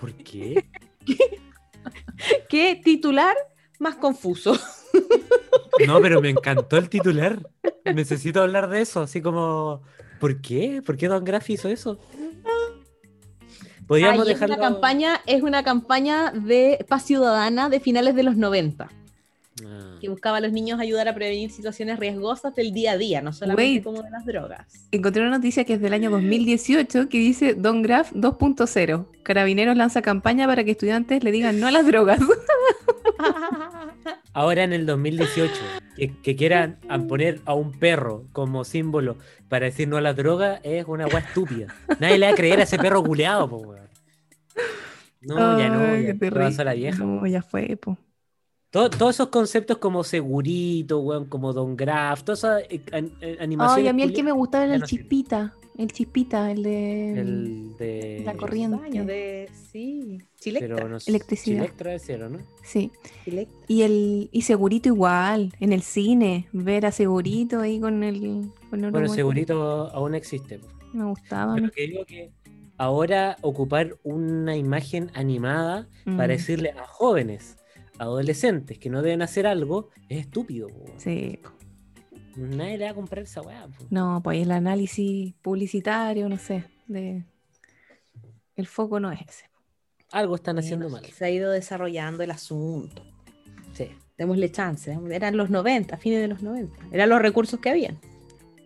¿Por 0.00 0.14
qué? 0.14 0.64
¿Qué 2.48 2.80
titular 2.84 3.36
más 3.80 3.96
confuso? 3.96 4.56
No, 5.86 6.00
pero 6.00 6.20
me 6.20 6.30
encantó 6.30 6.76
el 6.76 6.88
titular. 6.88 7.38
Necesito 7.84 8.42
hablar 8.42 8.68
de 8.68 8.80
eso, 8.80 9.00
así 9.02 9.22
como, 9.22 9.82
¿por 10.20 10.40
qué? 10.40 10.82
¿Por 10.84 10.96
qué 10.96 11.08
Don 11.08 11.24
Graf 11.24 11.48
hizo 11.50 11.68
eso? 11.68 11.98
Podríamos 13.86 14.26
Ay, 14.26 14.32
es, 14.32 14.40
dejarlo... 14.40 14.56
una 14.56 14.64
campaña, 14.64 15.20
es 15.26 15.42
una 15.42 15.62
campaña 15.62 16.32
de 16.32 16.84
paz 16.88 17.04
ciudadana 17.04 17.68
de 17.70 17.80
finales 17.80 18.14
de 18.14 18.22
los 18.22 18.36
90, 18.36 18.88
Ah. 19.66 19.96
que 20.00 20.08
buscaba 20.08 20.36
a 20.36 20.40
los 20.40 20.52
niños 20.52 20.78
ayudar 20.78 21.08
a 21.08 21.14
prevenir 21.14 21.50
situaciones 21.50 21.98
riesgosas 21.98 22.54
del 22.54 22.72
día 22.72 22.92
a 22.92 22.96
día, 22.96 23.20
no 23.22 23.32
solamente 23.32 23.62
Wait. 23.72 23.82
como 23.82 24.02
de 24.02 24.10
las 24.10 24.24
drogas. 24.24 24.86
Encontré 24.92 25.22
una 25.22 25.32
noticia 25.32 25.64
que 25.64 25.72
es 25.74 25.80
del 25.80 25.92
año 25.94 26.10
2018 26.10 27.08
que 27.08 27.18
dice 27.18 27.54
Don 27.54 27.82
Graf 27.82 28.12
2.0. 28.12 29.06
Carabineros 29.24 29.76
lanza 29.76 30.00
campaña 30.02 30.46
para 30.46 30.62
que 30.62 30.70
estudiantes 30.72 31.24
le 31.24 31.32
digan 31.32 31.58
no 31.58 31.66
a 31.66 31.70
las 31.72 31.86
drogas. 31.86 32.20
Ahora 34.32 34.64
en 34.64 34.72
el 34.72 34.86
2018, 34.86 35.52
que, 35.96 36.20
que 36.22 36.36
quieran 36.36 36.78
poner 37.08 37.40
a 37.44 37.54
un 37.54 37.72
perro 37.72 38.24
como 38.32 38.64
símbolo 38.64 39.16
para 39.48 39.66
decir 39.66 39.88
no 39.88 39.96
a 39.96 40.00
la 40.00 40.14
droga 40.14 40.60
es 40.62 40.86
una 40.86 41.06
weá 41.06 41.20
estúpida. 41.20 41.74
Nadie 41.98 42.18
le 42.18 42.26
va 42.26 42.32
a 42.32 42.36
creer 42.36 42.60
a 42.60 42.62
ese 42.62 42.78
perro 42.78 43.02
culeado, 43.02 43.48
po, 43.48 43.56
weón. 43.56 43.88
No, 45.20 45.58
ya 45.58 45.68
no, 45.68 45.96
ya 45.96 46.12
qué 46.12 46.18
¿qué 46.18 46.30
pasó 46.30 46.62
a 46.62 46.64
la 46.64 46.74
vieja. 46.74 47.04
No, 47.04 47.26
ya 47.26 47.42
fue, 47.42 47.76
po. 47.76 47.98
Todo- 48.70 48.90
todos 48.90 49.14
esos 49.16 49.28
conceptos 49.28 49.78
como 49.78 50.04
segurito, 50.04 51.00
weón, 51.00 51.24
como 51.26 51.52
Don 51.54 51.74
Graf, 51.76 52.22
todas 52.22 52.40
esas 52.40 52.62
eh, 52.68 52.82
an- 52.92 53.12
eh, 53.20 53.38
animaciones. 53.40 53.84
Ay, 53.84 53.88
a 53.88 53.92
mí 53.94 54.02
el 54.02 54.12
que 54.12 54.22
me 54.22 54.32
gustaba 54.32 54.64
era 54.64 54.74
el 54.74 54.82
chispita. 54.82 55.54
El 55.78 55.92
chispita, 55.92 56.50
el 56.50 56.64
de 56.64 57.20
El 57.20 57.76
de. 57.78 58.22
La 58.26 58.34
corriente. 58.36 59.04
De, 59.04 59.48
sí, 59.70 60.18
Chilectra. 60.40 60.74
Pero 60.76 60.88
no. 60.88 60.98
Electricidad. 61.06 61.58
Electra 61.64 61.94
es 61.94 62.02
cero, 62.04 62.28
¿no? 62.28 62.38
Sí. 62.64 62.90
Chilectra. 63.24 63.56
Y 63.68 63.82
el 63.82 64.28
y 64.32 64.42
Segurito 64.42 64.88
igual, 64.88 65.52
en 65.60 65.72
el 65.72 65.82
cine, 65.82 66.48
ver 66.52 66.84
a 66.84 66.90
Segurito 66.92 67.60
ahí 67.60 67.78
con 67.80 68.02
el 68.02 68.50
con 68.70 68.84
el 68.84 68.90
Bueno, 68.90 69.06
humor. 69.06 69.16
segurito 69.16 69.88
aún 69.94 70.14
existe. 70.16 70.58
Me 70.92 71.04
gustaba. 71.04 71.54
Pero 71.54 71.70
que 71.70 71.86
digo 71.86 72.04
que 72.04 72.32
ahora 72.76 73.36
ocupar 73.42 73.96
una 74.02 74.56
imagen 74.56 75.10
animada 75.14 75.86
Mm, 76.06 76.16
para 76.16 76.32
decirle 76.32 76.70
a 76.70 76.86
jóvenes, 76.88 77.56
adolescentes 77.98 78.78
que 78.78 78.90
no 78.90 79.02
deben 79.02 79.22
hacer 79.22 79.46
algo, 79.46 79.88
es 80.08 80.20
estúpido. 80.20 80.68
po. 80.68 80.86
Sí. 80.96 81.38
Nadie 82.36 82.78
le 82.78 82.84
va 82.84 82.90
a 82.90 82.94
comprar 82.94 83.24
esa 83.24 83.40
weá. 83.42 83.66
po. 83.66 83.84
No, 83.90 84.20
pues 84.22 84.40
el 84.42 84.50
análisis 84.52 85.34
publicitario, 85.42 86.28
no 86.28 86.38
sé, 86.38 86.64
de 86.86 87.24
el 88.56 88.66
foco 88.66 88.98
no 89.00 89.10
es 89.12 89.20
ese. 89.20 89.44
Algo 90.12 90.36
están 90.36 90.58
haciendo 90.58 90.88
Bueno, 90.88 91.02
mal. 91.06 91.12
Se 91.12 91.24
ha 91.24 91.30
ido 91.30 91.50
desarrollando 91.50 92.22
el 92.22 92.30
asunto. 92.30 93.02
Sí, 93.74 93.88
Démosle 94.16 94.50
chance. 94.50 94.96
Eran 95.10 95.36
los 95.36 95.48
90, 95.50 95.96
fines 95.98 96.20
de 96.20 96.28
los 96.28 96.42
90. 96.42 96.76
Eran 96.90 97.08
los 97.08 97.20
recursos 97.22 97.60
que 97.60 97.70
habían. 97.70 97.98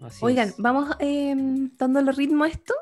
así 0.01 0.25
Oigan, 0.25 0.49
es. 0.51 0.57
vamos 0.59 0.95
eh, 1.01 1.35
dándole 1.77 2.13
ritmo 2.13 2.45
a 2.45 2.49
esto, 2.49 2.73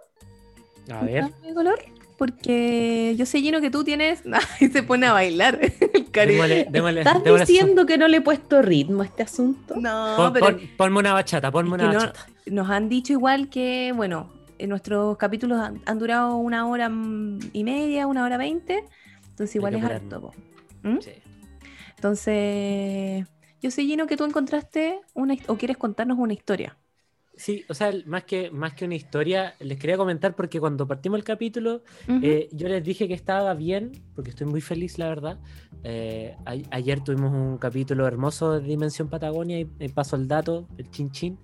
A 0.92 1.02
ver. 1.04 1.32
de 1.42 1.54
color, 1.54 1.78
porque 2.20 3.14
yo 3.16 3.24
sé 3.24 3.40
lleno 3.40 3.62
que 3.62 3.70
tú 3.70 3.82
tienes, 3.82 4.22
y 4.60 4.68
se 4.68 4.82
pone 4.82 5.06
a 5.06 5.12
bailar 5.14 5.58
Démosle, 6.12 6.68
démosle- 6.70 6.98
¿Estás 6.98 7.24
démosle 7.24 7.46
su- 7.46 7.52
diciendo 7.52 7.86
que 7.86 7.96
no 7.96 8.08
le 8.08 8.18
he 8.18 8.20
puesto 8.20 8.60
ritmo 8.60 9.00
a 9.02 9.06
este 9.06 9.22
asunto? 9.22 9.74
No, 9.76 10.14
Pon- 10.16 10.32
pero 10.34 10.46
pon- 10.46 10.60
ponme 10.76 10.98
una 10.98 11.14
bachata, 11.14 11.50
ponme 11.50 11.72
una 11.74 11.86
no- 11.92 11.98
bachata. 11.98 12.26
nos 12.46 12.68
han 12.68 12.90
dicho 12.90 13.14
igual 13.14 13.48
que, 13.48 13.92
bueno, 13.96 14.30
en 14.58 14.68
nuestros 14.68 15.16
capítulos 15.16 15.58
han, 15.60 15.80
han 15.86 15.98
durado 15.98 16.36
una 16.36 16.66
hora 16.68 16.90
y 17.54 17.64
media, 17.64 18.06
una 18.06 18.22
hora 18.24 18.36
veinte, 18.36 18.84
entonces 19.30 19.56
igual 19.56 19.74
es 19.76 19.82
harto. 19.84 20.32
¿Mm? 20.82 20.98
Sí. 21.00 21.12
Entonces, 21.96 23.26
yo 23.62 23.70
sé, 23.70 23.82
Gino, 23.84 24.06
que 24.06 24.16
tú 24.18 24.24
encontraste 24.24 25.00
una 25.14 25.34
o 25.46 25.56
quieres 25.56 25.76
contarnos 25.78 26.18
una 26.18 26.32
historia. 26.34 26.76
Sí, 27.40 27.64
o 27.70 27.74
sea, 27.74 27.90
más 28.04 28.24
que, 28.24 28.50
más 28.50 28.74
que 28.74 28.84
una 28.84 28.96
historia, 28.96 29.54
les 29.60 29.78
quería 29.78 29.96
comentar 29.96 30.36
porque 30.36 30.60
cuando 30.60 30.86
partimos 30.86 31.16
el 31.18 31.24
capítulo, 31.24 31.82
eh, 32.22 32.50
yo 32.52 32.68
les 32.68 32.84
dije 32.84 33.08
que 33.08 33.14
estaba 33.14 33.54
bien, 33.54 33.92
porque 34.14 34.28
estoy 34.28 34.46
muy 34.46 34.60
feliz, 34.60 34.98
la 34.98 35.08
verdad. 35.08 35.38
Eh, 35.82 36.36
a- 36.44 36.76
ayer 36.76 37.00
tuvimos 37.00 37.32
un 37.32 37.56
capítulo 37.56 38.06
hermoso 38.06 38.58
de 38.60 38.68
Dimensión 38.68 39.08
Patagonia 39.08 39.58
y, 39.58 39.70
y 39.80 39.88
paso 39.88 40.16
el 40.16 40.28
dato, 40.28 40.68
el 40.76 40.90
chin 40.90 41.10
chin. 41.12 41.38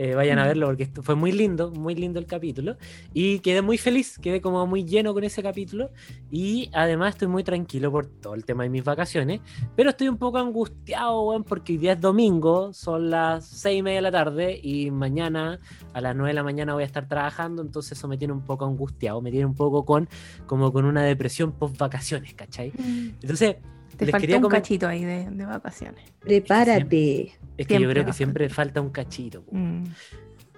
Eh, 0.00 0.14
vayan 0.14 0.38
a 0.38 0.42
Ujú. 0.42 0.48
verlo 0.50 0.66
porque 0.68 0.84
esto 0.84 1.02
fue 1.02 1.16
muy 1.16 1.32
lindo, 1.32 1.72
muy 1.72 1.96
lindo 1.96 2.20
el 2.20 2.26
capítulo. 2.26 2.76
Y 3.12 3.40
quedé 3.40 3.62
muy 3.62 3.78
feliz, 3.78 4.16
quedé 4.16 4.40
como 4.40 4.64
muy 4.64 4.84
lleno 4.84 5.12
con 5.12 5.24
ese 5.24 5.42
capítulo. 5.42 5.90
Y 6.30 6.70
además 6.72 7.14
estoy 7.14 7.26
muy 7.26 7.42
tranquilo 7.42 7.90
por 7.90 8.06
todo 8.06 8.34
el 8.34 8.44
tema 8.44 8.62
de 8.62 8.68
mis 8.68 8.84
vacaciones. 8.84 9.40
Pero 9.74 9.90
estoy 9.90 10.08
un 10.08 10.16
poco 10.16 10.38
angustiado, 10.38 11.22
weón, 11.22 11.42
porque 11.42 11.72
hoy 11.72 11.78
día 11.78 11.94
es 11.94 12.00
domingo, 12.00 12.72
son 12.72 13.10
las 13.10 13.44
seis 13.44 13.80
y 13.80 13.82
media 13.82 13.96
de 13.96 14.02
la 14.02 14.12
tarde 14.12 14.60
y 14.62 14.88
mañana 14.92 15.58
a 15.92 16.00
las 16.00 16.14
9 16.14 16.28
de 16.30 16.34
la 16.34 16.44
mañana 16.44 16.74
voy 16.74 16.84
a 16.84 16.86
estar 16.86 17.08
trabajando, 17.08 17.60
entonces 17.60 17.98
eso 17.98 18.06
me 18.06 18.16
tiene 18.16 18.32
un 18.32 18.42
poco 18.42 18.66
angustiado, 18.66 19.20
me 19.20 19.32
tiene 19.32 19.46
un 19.46 19.54
poco 19.56 19.84
con 19.84 20.08
como 20.46 20.72
con 20.72 20.84
una 20.84 21.02
depresión 21.02 21.50
post 21.50 21.76
vacaciones, 21.76 22.34
¿cachai? 22.34 22.72
Entonces, 23.20 23.56
Te 23.98 24.06
les 24.06 24.12
faltó 24.12 24.26
un 24.46 24.50
cachito 24.50 24.88
ahí 24.88 25.04
de, 25.04 25.30
de 25.30 25.44
vacaciones. 25.46 26.02
Prepárate. 26.20 27.32
es 27.56 27.66
que 27.66 27.74
yo 27.74 27.78
siempre 27.80 27.92
creo 27.92 28.04
que 28.06 28.12
siempre 28.12 28.48
falta 28.48 28.80
un 28.80 28.90
cachito. 28.90 29.44
Mm. 29.50 29.84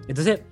Entonces, 0.08 0.42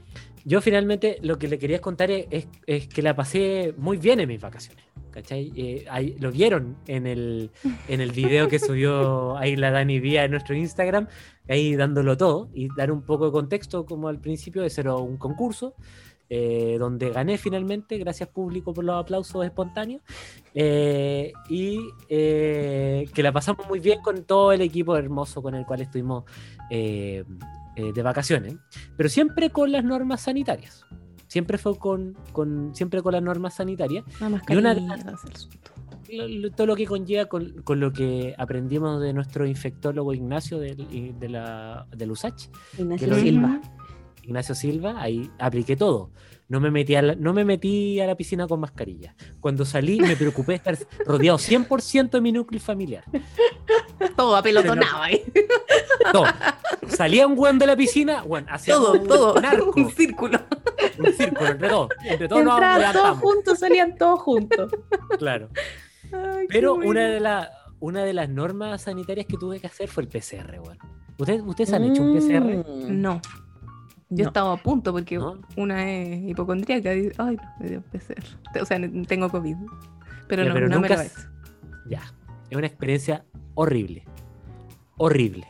yo 0.45 0.61
finalmente 0.61 1.19
lo 1.23 1.39
que 1.39 1.49
le 1.49 1.59
quería 1.59 1.81
contar 1.81 2.11
es, 2.11 2.27
es- 2.31 2.49
es 2.67 2.89
que 2.89 3.03
la 3.03 3.15
pasé 3.15 3.75
muy 3.77 3.97
bien 3.99 4.21
en 4.21 4.29
mis 4.29 4.41
vacaciones. 4.41 4.85
¿Cachai? 5.11 5.53
Eh, 5.57 5.85
ahí- 5.91 6.17
lo 6.21 6.31
vieron 6.31 6.77
en 6.87 7.07
el, 7.07 7.51
en 7.89 8.01
el 8.01 8.13
video 8.13 8.47
que 8.49 8.59
subió 8.59 9.37
ahí 9.37 9.57
la 9.57 9.71
Dani 9.71 9.99
Vía 10.01 10.25
en 10.25 10.31
nuestro 10.31 10.55
Instagram, 10.55 11.09
ahí 11.49 11.75
dándolo 11.77 12.17
todo 12.17 12.51
y 12.55 12.69
dar 12.77 12.93
un 12.93 13.03
poco 13.03 13.27
de 13.27 13.33
contexto 13.33 13.85
como 13.85 14.09
al 14.09 14.21
principio, 14.21 14.63
ese 14.65 14.83
era 14.83 14.95
un 14.95 15.17
concurso 15.17 15.75
eh, 16.31 16.77
donde 16.79 17.11
gané 17.11 17.39
finalmente, 17.39 17.97
gracias 17.99 18.29
público 18.29 18.73
por 18.75 18.85
los 18.85 18.97
aplausos 18.97 19.45
espontáneos, 19.45 20.03
eh, 20.55 21.33
y 21.49 21.79
eh, 22.09 23.09
que 23.15 23.23
la 23.23 23.33
pasamos 23.33 23.67
muy 23.69 23.81
bien 23.81 24.01
con 24.03 24.25
todo 24.25 24.53
el 24.53 24.61
equipo 24.61 24.97
hermoso 24.97 25.43
con 25.43 25.55
el 25.55 25.65
cual 25.65 25.81
estuvimos 25.83 26.25
de 26.71 28.03
vacaciones, 28.03 28.57
pero 28.97 29.09
siempre 29.09 29.51
con 29.51 29.71
las 29.73 29.85
normas 29.85 30.23
sanitarias. 30.23 30.85
Siempre 31.29 31.59
fue 31.59 31.77
con, 31.79 32.17
con, 32.33 32.75
siempre 32.75 33.03
con 33.03 33.13
las 33.13 33.23
normas 33.23 33.55
sanitarias 33.55 34.05
Y 34.55 34.57
una- 34.57 34.73
lo- 36.11 36.51
todo 36.51 36.67
lo 36.67 36.75
que 36.75 36.87
conlleva 36.87 37.27
con, 37.27 37.63
con 37.63 37.81
lo 37.81 37.93
que 37.93 38.35
aprendimos 38.39 39.01
de 39.03 39.13
nuestro 39.13 39.47
infectólogo 39.47 40.15
Ignacio 40.15 40.59
del, 40.59 41.19
de 41.21 41.29
la, 41.29 41.87
del 41.95 42.11
USACH, 42.13 42.49
Ignacio 42.79 43.09
Silva. 43.21 43.61
Ignacio 44.29 44.55
Silva, 44.55 45.01
ahí 45.01 45.31
apliqué 45.39 45.75
todo. 45.75 46.11
No 46.49 46.61
me, 46.61 46.71
metí 46.71 46.95
a 46.95 47.03
la, 47.03 47.15
no 47.15 47.33
me 47.35 47.45
metí 47.45 47.99
a 48.01 48.07
la 48.07 48.15
piscina 48.15 48.47
con 48.47 48.61
mascarilla. 48.61 49.15
Cuando 49.41 49.65
salí 49.65 50.01
me 50.01 50.17
preocupé 50.17 50.53
de 50.53 50.57
estar 50.57 50.79
rodeado 51.07 51.39
100% 51.39 52.11
de 52.11 52.21
mi 52.21 52.33
núcleo 52.33 52.61
familiar. 52.61 53.05
Todo 54.17 54.37
apelotonado 54.37 55.03
ahí. 55.03 55.25
Todo. 56.13 56.25
Salía 56.89 57.27
un 57.27 57.39
weón 57.39 57.59
de 57.59 57.67
la 57.67 57.77
piscina, 57.77 58.23
bueno, 58.23 58.47
hacía 58.51 58.75
Todo, 58.75 58.93
un, 59.01 59.07
todo. 59.07 59.35
un 59.35 59.45
arco, 59.45 59.73
Un 59.77 59.91
círculo. 59.91 60.39
un 60.99 61.13
círculo, 61.13 61.51
entre 61.51 61.69
todos. 61.69 61.89
Entre 62.05 62.29
todos 62.29 62.45
nos 62.45 62.55
Entraban 62.55 62.81
todos 62.81 62.95
levantamos. 62.95 63.19
juntos, 63.21 63.59
salían 63.59 63.97
todos 63.97 64.21
juntos. 64.21 64.73
Claro. 65.19 65.49
Ay, 66.13 66.47
Pero 66.49 66.77
bueno. 66.77 66.91
una 66.91 67.09
de, 67.09 67.21
la- 67.21 67.51
una 67.81 68.05
de 68.05 68.13
las 68.15 68.29
normas 68.29 68.83
sanitarias 68.83 69.27
que 69.27 69.37
tuve 69.37 69.61
que 69.61 69.67
hacer 69.67 69.89
fue 69.89 70.03
el 70.05 70.09
PCR, 70.09 70.61
weón. 70.61 70.79
¿Ustedes, 71.19 71.43
¿Ustedes 71.45 71.73
han 71.73 71.85
hecho 71.85 72.03
un 72.03 72.17
PCR? 72.17 72.65
Mm. 72.67 73.01
No. 73.03 73.21
Yo 74.11 74.25
No. 74.25 74.29
estaba 74.29 74.53
a 74.55 74.57
punto 74.57 74.93
porque 74.93 75.17
¿No? 75.19 75.39
una 75.57 75.91
es 75.91 76.31
hipocondríaca. 76.31 76.95
y- 76.95 77.11
Ay, 77.19 77.37
no, 77.37 77.43
me 77.61 77.69
dio 77.69 77.83
PCR. 77.83 78.25
O 78.63 78.65
sea, 78.65 78.79
tengo 79.07 79.29
COVID. 79.29 79.57
Pero 80.29 80.43
Ya, 80.43 80.49
no, 80.49 80.55
pero 80.55 80.69
no 80.69 80.77
me 80.77 80.89
nunca 80.89 80.95
lo 80.97 81.03
he 81.03 81.07
s- 81.07 81.21
hecho. 81.21 81.29
Ya. 81.91 82.03
Es 82.51 82.57
una 82.57 82.67
experiencia 82.67 83.25
horrible. 83.55 84.05
Horrible. 84.97 85.47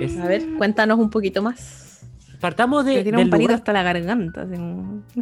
Es- 0.00 0.18
A 0.18 0.26
ver, 0.26 0.42
cuéntanos 0.56 0.98
un 0.98 1.10
poquito 1.10 1.42
más. 1.42 2.06
Partamos 2.40 2.86
de, 2.86 3.02
tiene 3.02 3.18
del 3.18 3.26
un 3.26 3.30
palito 3.30 3.48
lugar- 3.48 3.58
hasta 3.60 3.72
la 3.74 3.82
garganta. 3.82 4.46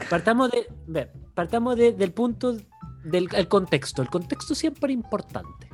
partamos 0.09 0.51
de, 0.87 1.09
partamos 1.35 1.77
de- 1.77 1.93
del 1.93 2.13
punto 2.13 2.57
del 3.05 3.29
el 3.35 3.49
contexto. 3.49 4.03
El 4.03 4.09
contexto 4.11 4.55
siempre 4.55 4.93
es 4.93 4.99
importante. 4.99 5.69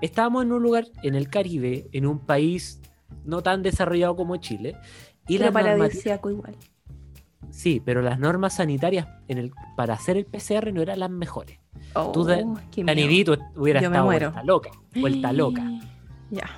Estábamos 0.00 0.44
en 0.44 0.52
un 0.52 0.62
lugar 0.62 0.84
en 1.02 1.14
el 1.16 1.28
Caribe, 1.28 1.88
en 1.92 2.06
un 2.06 2.18
país 2.20 2.80
no 3.24 3.42
tan 3.42 3.62
desarrollado 3.62 4.14
como 4.16 4.36
Chile, 4.36 4.76
y 5.26 5.38
Pero 5.38 5.52
paradisíaco 5.52 6.30
igual. 6.30 6.56
Sí, 7.50 7.80
pero 7.84 8.02
las 8.02 8.18
normas 8.18 8.56
sanitarias 8.56 9.06
en 9.28 9.38
el, 9.38 9.52
para 9.76 9.94
hacer 9.94 10.16
el 10.16 10.24
PCR 10.26 10.72
no 10.72 10.82
eran 10.82 10.98
las 10.98 11.10
mejores. 11.10 11.58
Tú 12.12 12.24
de- 12.24 12.42
Oh, 12.44 12.54
tú 13.24 13.36
hubieras 13.56 13.82
Yo 13.82 13.90
me 13.90 13.96
estado 13.96 14.04
vuelta 14.06 14.42
loca. 14.42 14.70
Vuelta 14.96 15.32
loca. 15.32 15.62
Ya. 16.30 16.48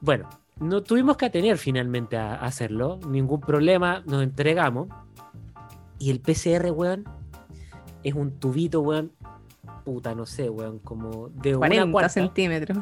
Bueno, 0.00 0.28
no 0.60 0.82
tuvimos 0.82 1.16
que 1.16 1.26
atener 1.26 1.56
finalmente 1.58 2.16
a, 2.16 2.34
a 2.34 2.44
hacerlo. 2.46 2.98
Ningún 3.08 3.40
problema, 3.40 4.02
nos 4.06 4.22
entregamos. 4.22 4.88
Y 5.98 6.10
el 6.10 6.20
PCR, 6.20 6.70
weón, 6.70 7.04
es 8.04 8.14
un 8.14 8.32
tubito, 8.38 8.80
weón. 8.82 9.12
Puta, 9.84 10.14
no 10.14 10.26
sé, 10.26 10.50
weón, 10.50 10.78
como 10.80 11.28
de 11.30 11.50
una 11.56 11.58
40 11.68 11.92
cuarta. 11.92 12.08
centímetros. 12.10 12.78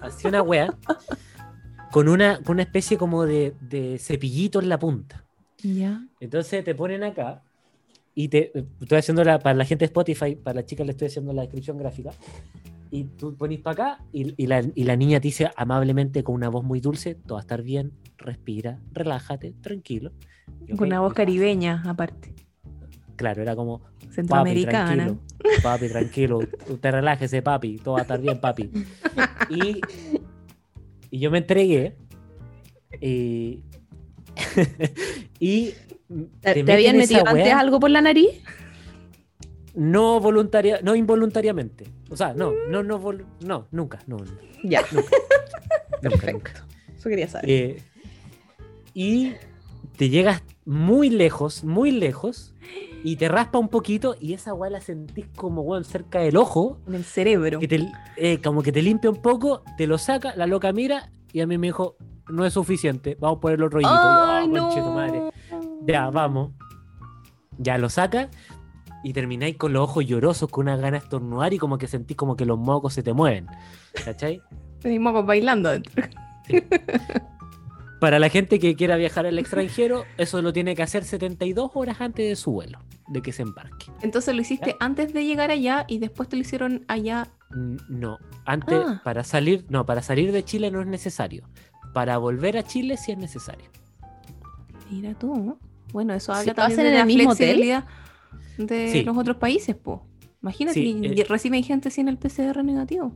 Así 0.00 0.26
una 0.26 0.42
wea. 0.42 0.74
Con 1.94 2.08
una, 2.08 2.42
con 2.42 2.54
una 2.54 2.64
especie 2.64 2.98
como 2.98 3.24
de, 3.24 3.54
de 3.60 4.00
cepillito 4.00 4.60
en 4.60 4.68
la 4.68 4.80
punta. 4.80 5.24
Ya. 5.62 6.04
Entonces 6.18 6.64
te 6.64 6.74
ponen 6.74 7.04
acá 7.04 7.44
y 8.16 8.26
te 8.26 8.50
estoy 8.80 8.98
haciendo 8.98 9.22
la, 9.22 9.38
para 9.38 9.54
la 9.54 9.64
gente 9.64 9.84
de 9.84 9.86
Spotify, 9.86 10.34
para 10.34 10.56
las 10.56 10.66
chicas 10.66 10.86
le 10.86 10.90
estoy 10.90 11.06
haciendo 11.06 11.32
la 11.32 11.42
descripción 11.42 11.78
gráfica. 11.78 12.10
Y 12.90 13.04
tú 13.04 13.36
ponís 13.36 13.60
para 13.60 13.72
acá 13.94 14.04
y, 14.12 14.34
y 14.42 14.48
la, 14.48 14.64
y 14.74 14.82
la 14.82 14.96
niña 14.96 15.20
te 15.20 15.28
dice 15.28 15.52
amablemente 15.56 16.24
con 16.24 16.34
una 16.34 16.48
voz 16.48 16.64
muy 16.64 16.80
dulce, 16.80 17.14
todo 17.14 17.34
va 17.34 17.42
a 17.42 17.42
estar 17.42 17.62
bien, 17.62 17.92
respira, 18.18 18.80
relájate, 18.92 19.54
tranquilo. 19.60 20.10
Con 20.76 20.88
una 20.88 20.98
voz 20.98 21.14
caribeña, 21.14 21.80
aparte. 21.86 22.34
Claro, 23.14 23.40
era 23.40 23.54
como, 23.54 23.78
papi, 23.78 24.14
Centroamericana. 24.14 25.04
tranquilo, 25.04 25.62
papi, 25.62 25.88
tranquilo, 25.88 26.38
usted 26.68 26.90
relájese, 26.90 27.40
papi, 27.40 27.76
todo 27.76 27.94
va 27.94 28.00
a 28.00 28.02
estar 28.02 28.20
bien, 28.20 28.40
papi. 28.40 28.68
Y, 29.50 29.80
y 31.14 31.20
yo 31.20 31.30
me 31.30 31.38
entregué 31.38 31.94
y... 33.00 33.62
y 35.38 35.74
¿Te, 36.40 36.64
te 36.64 36.72
habían 36.72 36.96
metido 36.96 37.22
antes 37.24 37.52
algo 37.52 37.78
por 37.78 37.88
la 37.90 38.00
nariz? 38.00 38.30
No 39.76 40.18
voluntaria, 40.18 40.80
no 40.82 40.96
involuntariamente. 40.96 41.86
O 42.10 42.16
sea, 42.16 42.34
no, 42.34 42.52
no, 42.68 42.82
no, 42.82 43.00
vol- 43.00 43.24
no, 43.44 43.68
nunca, 43.70 44.00
no, 44.08 44.16
no, 44.16 44.32
Ya, 44.64 44.82
nunca, 44.90 45.08
perfecto. 46.02 46.32
nunca. 46.32 46.66
Eso 46.98 47.08
quería 47.08 47.28
saber. 47.28 47.48
Eh, 47.48 47.82
y 48.92 49.34
te 49.96 50.08
llegas 50.08 50.42
muy 50.64 51.10
lejos, 51.10 51.64
muy 51.64 51.90
lejos, 51.90 52.54
y 53.04 53.16
te 53.16 53.28
raspa 53.28 53.58
un 53.58 53.68
poquito, 53.68 54.16
y 54.18 54.32
esa 54.32 54.54
weá 54.54 54.70
la 54.70 54.80
sentís 54.80 55.26
como 55.36 55.62
weón 55.62 55.84
cerca 55.84 56.20
del 56.20 56.36
ojo, 56.36 56.78
En 56.86 56.94
el 56.94 57.04
cerebro. 57.04 57.58
que 57.60 57.68
te, 57.68 57.92
eh, 58.16 58.40
como 58.42 58.62
que 58.62 58.72
te 58.72 58.80
limpia 58.82 59.10
un 59.10 59.20
poco, 59.20 59.62
te 59.76 59.86
lo 59.86 59.98
saca, 59.98 60.34
la 60.36 60.46
loca 60.46 60.72
mira, 60.72 61.10
y 61.32 61.40
a 61.40 61.46
mí 61.46 61.58
me 61.58 61.66
dijo, 61.68 61.96
no 62.28 62.46
es 62.46 62.54
suficiente, 62.54 63.16
vamos 63.20 63.38
por 63.40 63.52
el 63.52 63.62
otro 63.62 63.80
rollito. 63.80 63.90
Yo, 63.92 64.24
¡Ay, 64.26 64.50
"Ah, 64.56 64.80
no! 64.86 64.92
madre". 64.94 65.22
Ya, 65.86 66.08
vamos. 66.10 66.52
Ya 67.58 67.76
lo 67.76 67.88
saca 67.90 68.30
y 69.04 69.12
termináis 69.12 69.56
con 69.58 69.72
los 69.74 69.82
ojos 69.82 70.06
llorosos, 70.06 70.48
con 70.48 70.66
una 70.66 70.76
gana 70.76 70.92
de 70.92 71.04
estornudar 71.04 71.52
y 71.52 71.58
como 71.58 71.76
que 71.76 71.86
sentís 71.86 72.16
como 72.16 72.36
que 72.36 72.46
los 72.46 72.58
mocos 72.58 72.94
se 72.94 73.02
te 73.02 73.12
mueven. 73.12 73.46
¿Cachai? 74.04 74.40
Seguimos 74.80 75.24
bailando 75.26 75.68
adentro. 75.68 76.02
Para 78.04 78.18
la 78.18 78.28
gente 78.28 78.58
que 78.58 78.76
quiera 78.76 78.96
viajar 78.96 79.24
al 79.24 79.38
extranjero, 79.38 80.04
eso 80.18 80.42
lo 80.42 80.52
tiene 80.52 80.74
que 80.76 80.82
hacer 80.82 81.04
72 81.04 81.70
horas 81.72 82.02
antes 82.02 82.28
de 82.28 82.36
su 82.36 82.52
vuelo, 82.52 82.80
de 83.08 83.22
que 83.22 83.32
se 83.32 83.40
embarque. 83.40 83.86
Entonces 84.02 84.34
lo 84.34 84.42
hiciste 84.42 84.76
antes 84.78 85.14
de 85.14 85.24
llegar 85.24 85.50
allá 85.50 85.86
y 85.88 86.00
después 86.00 86.28
te 86.28 86.36
lo 86.36 86.42
hicieron 86.42 86.84
allá. 86.86 87.28
Mm, 87.50 87.76
No, 87.88 88.18
antes, 88.44 88.78
Ah. 88.86 89.00
para 89.02 89.24
salir, 89.24 89.64
no, 89.70 89.86
para 89.86 90.02
salir 90.02 90.32
de 90.32 90.44
Chile 90.44 90.70
no 90.70 90.82
es 90.82 90.86
necesario. 90.86 91.48
Para 91.94 92.18
volver 92.18 92.58
a 92.58 92.62
Chile 92.62 92.98
sí 92.98 93.12
es 93.12 93.16
necesario. 93.16 93.70
Mira 94.90 95.14
tú. 95.14 95.34
¿no? 95.34 95.58
Bueno, 95.94 96.12
eso 96.12 96.34
habla 96.34 96.52
¿lo 96.52 96.54
también 96.54 96.80
de 96.80 96.88
en 96.88 96.94
la 96.94 97.00
el 97.00 97.06
mismo 97.06 97.30
hotel? 97.30 97.36
flexibilidad 97.56 97.84
de 98.58 98.88
Sí. 98.90 99.02
los 99.02 99.16
otros 99.16 99.38
países, 99.38 99.76
po. 99.76 100.06
Imagínate, 100.42 100.74
Sí, 100.74 101.00
eh. 101.02 101.24
reciben 101.26 101.64
gente 101.64 101.90
sin 101.90 102.08
el 102.08 102.18
PCR 102.18 102.62
negativo. 102.62 103.14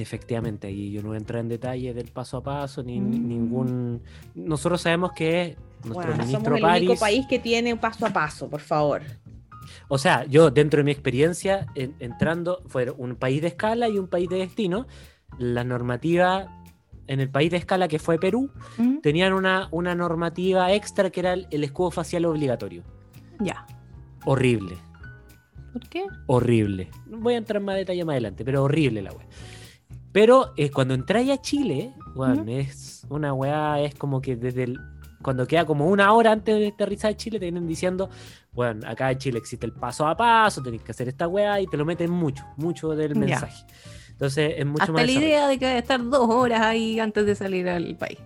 Efectivamente, 0.00 0.70
y 0.70 0.92
yo 0.92 1.02
no 1.02 1.08
voy 1.08 1.16
a 1.16 1.18
entrar 1.18 1.40
en 1.40 1.48
detalle 1.48 1.92
del 1.94 2.08
paso 2.08 2.38
a 2.38 2.42
paso, 2.42 2.82
ni 2.82 2.98
Mm. 3.00 3.28
ningún... 3.28 4.02
Nosotros 4.34 4.80
sabemos 4.80 5.12
que 5.12 5.56
nuestro 5.84 5.94
Bueno, 5.94 6.12
somos 6.14 6.26
ministro 6.26 6.56
el 6.56 6.64
único 6.64 6.86
París... 6.94 7.00
país 7.00 7.26
que 7.28 7.38
tiene 7.38 7.76
paso 7.76 8.06
a 8.06 8.10
paso, 8.10 8.48
por 8.48 8.60
favor. 8.60 9.02
O 9.88 9.98
sea, 9.98 10.24
yo 10.24 10.50
dentro 10.50 10.78
de 10.78 10.84
mi 10.84 10.90
experiencia, 10.90 11.66
en- 11.74 11.94
entrando, 12.00 12.62
fue 12.66 12.90
un 12.90 13.14
país 13.16 13.42
de 13.42 13.48
escala 13.48 13.88
y 13.88 13.98
un 13.98 14.08
país 14.08 14.28
de 14.28 14.36
destino. 14.38 14.86
La 15.38 15.62
normativa 15.64 16.56
en 17.06 17.20
el 17.20 17.28
país 17.28 17.50
de 17.50 17.56
escala 17.56 17.88
que 17.88 17.98
fue 17.98 18.18
Perú, 18.18 18.50
¿Mm? 18.78 18.98
tenían 18.98 19.32
una, 19.32 19.68
una 19.72 19.94
normativa 19.94 20.72
extra 20.72 21.10
que 21.10 21.20
era 21.20 21.32
el, 21.34 21.46
el 21.50 21.64
escudo 21.64 21.90
facial 21.90 22.24
obligatorio. 22.24 22.84
Ya. 23.40 23.66
Horrible, 24.24 24.76
¿Por 25.72 25.88
qué? 25.88 26.04
horrible. 26.26 26.88
Voy 27.06 27.34
a 27.34 27.38
entrar 27.38 27.58
en 27.60 27.64
más 27.64 27.76
detalle 27.76 28.04
más 28.04 28.12
adelante, 28.14 28.44
pero 28.44 28.62
horrible 28.64 29.02
la 29.02 29.12
wea. 29.12 29.26
Pero 30.12 30.52
eh, 30.56 30.70
cuando 30.70 30.94
entráis 30.94 31.30
a 31.30 31.40
Chile, 31.40 31.94
Ujú. 32.14 32.44
es 32.48 33.06
una 33.08 33.32
weá, 33.32 33.80
es 33.80 33.94
como 33.94 34.20
que 34.20 34.36
desde 34.36 34.64
el, 34.64 34.78
cuando 35.22 35.46
queda 35.46 35.64
como 35.64 35.86
una 35.86 36.12
hora 36.12 36.32
antes 36.32 36.58
de 36.58 36.68
aterrizar 36.68 37.12
a 37.12 37.16
Chile, 37.16 37.38
te 37.38 37.44
vienen 37.46 37.66
diciendo, 37.66 38.10
bueno, 38.52 38.88
acá 38.88 39.10
en 39.12 39.18
Chile 39.18 39.38
existe 39.38 39.66
el 39.66 39.72
paso 39.72 40.06
a 40.06 40.16
paso, 40.16 40.62
tenéis 40.62 40.82
que 40.82 40.90
hacer 40.92 41.08
esta 41.08 41.28
weá 41.28 41.60
y 41.60 41.66
te 41.66 41.76
lo 41.76 41.84
meten 41.84 42.10
mucho, 42.10 42.44
mucho 42.56 42.90
del 42.90 43.14
Ya. 43.14 43.20
mensaje. 43.20 43.64
Entonces 44.10 44.54
es 44.58 44.66
mucho 44.66 44.82
Hasta 44.82 44.92
más 44.92 45.06
la 45.06 45.12
idea 45.12 45.48
de 45.48 45.58
que 45.58 45.66
a 45.66 45.78
estar 45.78 46.02
dos 46.02 46.28
horas 46.28 46.60
ahí 46.60 47.00
antes 47.00 47.24
de 47.24 47.34
salir 47.34 47.68
al 47.68 47.96
país. 47.96 48.18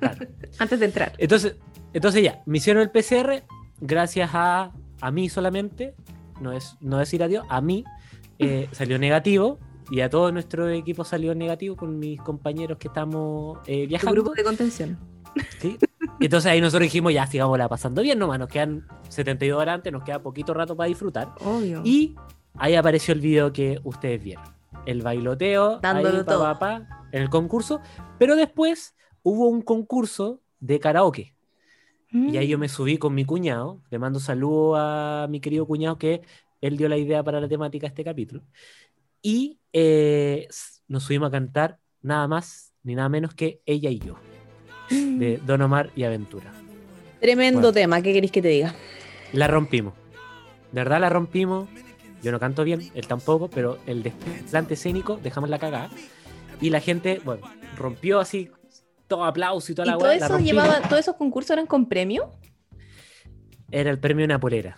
Claro. 0.00 0.26
antes 0.58 0.80
de 0.80 0.86
entrar. 0.86 1.12
Entonces, 1.18 1.56
entonces 1.92 2.22
ya, 2.22 2.42
me 2.44 2.58
hicieron 2.58 2.82
el 2.82 2.90
PCR 2.90 3.42
gracias 3.80 4.30
a, 4.34 4.72
a 5.00 5.10
mí 5.10 5.28
solamente, 5.28 5.94
no 6.40 6.52
es 6.52 6.76
no 6.80 6.98
decir 6.98 7.22
adiós, 7.22 7.46
a 7.48 7.60
mí 7.60 7.84
eh, 8.38 8.68
salió 8.72 8.98
negativo 8.98 9.58
y 9.90 10.00
a 10.00 10.08
todo 10.10 10.32
nuestro 10.32 10.68
equipo 10.70 11.04
salió 11.04 11.34
negativo 11.34 11.76
con 11.76 11.98
mis 11.98 12.20
compañeros 12.20 12.78
que 12.78 12.88
estamos 12.88 13.58
eh, 13.66 13.82
Tu 13.84 13.88
viajando. 13.88 14.12
grupo 14.14 14.32
de 14.34 14.44
contención. 14.44 14.98
¿sí? 15.58 15.76
Entonces 16.20 16.50
ahí 16.50 16.60
nosotros 16.60 16.82
dijimos, 16.84 17.12
ya 17.12 17.26
sigámosla 17.26 17.68
pasando 17.68 18.02
bien 18.02 18.18
nomás, 18.18 18.38
nos 18.38 18.48
quedan 18.48 18.86
72 19.08 19.60
horas 19.60 19.74
antes, 19.76 19.92
nos 19.92 20.02
queda 20.04 20.22
poquito 20.22 20.54
rato 20.54 20.76
para 20.76 20.88
disfrutar. 20.88 21.32
Obvio. 21.44 21.82
Y 21.84 22.14
ahí 22.54 22.74
apareció 22.74 23.14
el 23.14 23.20
video 23.20 23.52
que 23.52 23.80
ustedes 23.84 24.22
vieron. 24.22 24.44
El 24.86 25.02
bailoteo 25.02 25.78
Dándolo 25.80 26.18
ahí, 26.18 26.24
todo. 26.24 26.42
pa, 26.42 26.58
pa, 26.58 27.06
en 27.12 27.22
el 27.22 27.30
concurso. 27.30 27.80
Pero 28.18 28.36
después 28.36 28.94
hubo 29.22 29.48
un 29.48 29.62
concurso 29.62 30.40
de 30.60 30.78
karaoke. 30.80 31.34
Y 32.12 32.36
ahí 32.36 32.46
yo 32.46 32.58
me 32.58 32.68
subí 32.68 32.96
con 32.96 33.12
mi 33.12 33.24
cuñado. 33.24 33.80
Le 33.90 33.98
mando 33.98 34.20
saludo 34.20 34.76
a 34.76 35.26
mi 35.28 35.40
querido 35.40 35.66
cuñado 35.66 35.98
que 35.98 36.22
él 36.60 36.76
dio 36.76 36.88
la 36.88 36.96
idea 36.96 37.24
para 37.24 37.40
la 37.40 37.48
temática 37.48 37.86
de 37.86 37.88
este 37.88 38.04
capítulo. 38.04 38.42
Y 39.24 39.58
eh, 39.72 40.46
nos 40.86 41.04
subimos 41.04 41.28
a 41.28 41.30
cantar 41.30 41.78
nada 42.02 42.28
más 42.28 42.74
ni 42.82 42.94
nada 42.94 43.08
menos 43.08 43.32
que 43.32 43.62
ella 43.64 43.88
y 43.88 43.98
yo, 43.98 44.16
de 44.90 45.40
Don 45.46 45.62
Omar 45.62 45.90
y 45.96 46.04
Aventura. 46.04 46.52
Tremendo 47.22 47.60
Bueno. 47.60 47.72
tema, 47.72 48.02
¿qué 48.02 48.12
queréis 48.12 48.30
que 48.30 48.42
te 48.42 48.48
diga? 48.48 48.74
La 49.32 49.46
rompimos. 49.46 49.94
De 50.72 50.80
verdad 50.82 51.00
la 51.00 51.08
rompimos. 51.08 51.70
Yo 52.22 52.32
no 52.32 52.38
canto 52.38 52.64
bien, 52.64 52.90
él 52.94 53.06
tampoco, 53.06 53.48
pero 53.48 53.78
el 53.86 54.02
desplante 54.02 54.74
escénico 54.74 55.18
dejamos 55.22 55.48
la 55.48 55.58
cagada. 55.58 55.88
Y 56.60 56.68
la 56.68 56.80
gente, 56.80 57.22
bueno, 57.24 57.46
rompió 57.76 58.20
así 58.20 58.50
todo 59.08 59.24
aplauso 59.24 59.72
y 59.72 59.74
toda 59.74 59.88
¿Y 59.88 59.90
la 59.92 59.98
todo 59.98 60.10
eso 60.10 60.38
llevaba, 60.38 60.82
todos 60.82 61.00
esos 61.00 61.16
concursos 61.16 61.52
eran 61.52 61.66
con 61.66 61.88
premio? 61.88 62.30
Era 63.70 63.90
el 63.90 63.98
premio 63.98 64.26
una 64.26 64.38
polera. 64.38 64.76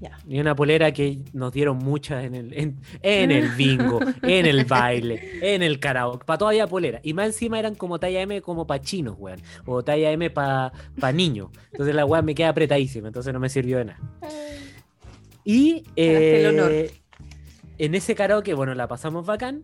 Ya. 0.00 0.18
Y 0.28 0.38
una 0.40 0.54
polera 0.54 0.92
que 0.92 1.18
nos 1.32 1.52
dieron 1.52 1.78
muchas 1.78 2.24
en 2.24 2.34
el, 2.34 2.52
en, 2.52 2.76
en 3.02 3.30
el 3.30 3.48
bingo, 3.50 4.00
en 4.22 4.44
el 4.46 4.64
baile, 4.64 5.38
en 5.40 5.62
el 5.62 5.78
karaoke. 5.78 6.24
Para 6.26 6.38
todavía 6.38 6.66
polera. 6.66 7.00
Y 7.02 7.14
más 7.14 7.26
encima 7.26 7.58
eran 7.58 7.74
como 7.74 7.98
talla 7.98 8.20
M 8.20 8.40
como 8.42 8.66
para 8.66 8.82
chinos, 8.82 9.16
weón. 9.18 9.40
O 9.66 9.82
talla 9.82 10.10
M 10.10 10.28
para 10.30 10.72
pa 11.00 11.12
niños. 11.12 11.48
Entonces 11.72 11.94
la 11.94 12.04
weá 12.04 12.22
me 12.22 12.34
queda 12.34 12.50
apretadísima. 12.50 13.06
Entonces 13.08 13.32
no 13.32 13.40
me 13.40 13.48
sirvió 13.48 13.78
de 13.78 13.84
nada. 13.86 14.00
Y 15.44 15.82
Ganaste 15.96 16.40
el 16.40 16.46
honor. 16.58 16.72
eh, 16.72 16.90
en 17.78 17.94
ese 17.94 18.14
karaoke, 18.14 18.54
bueno, 18.54 18.74
la 18.74 18.88
pasamos 18.88 19.26
bacán. 19.26 19.62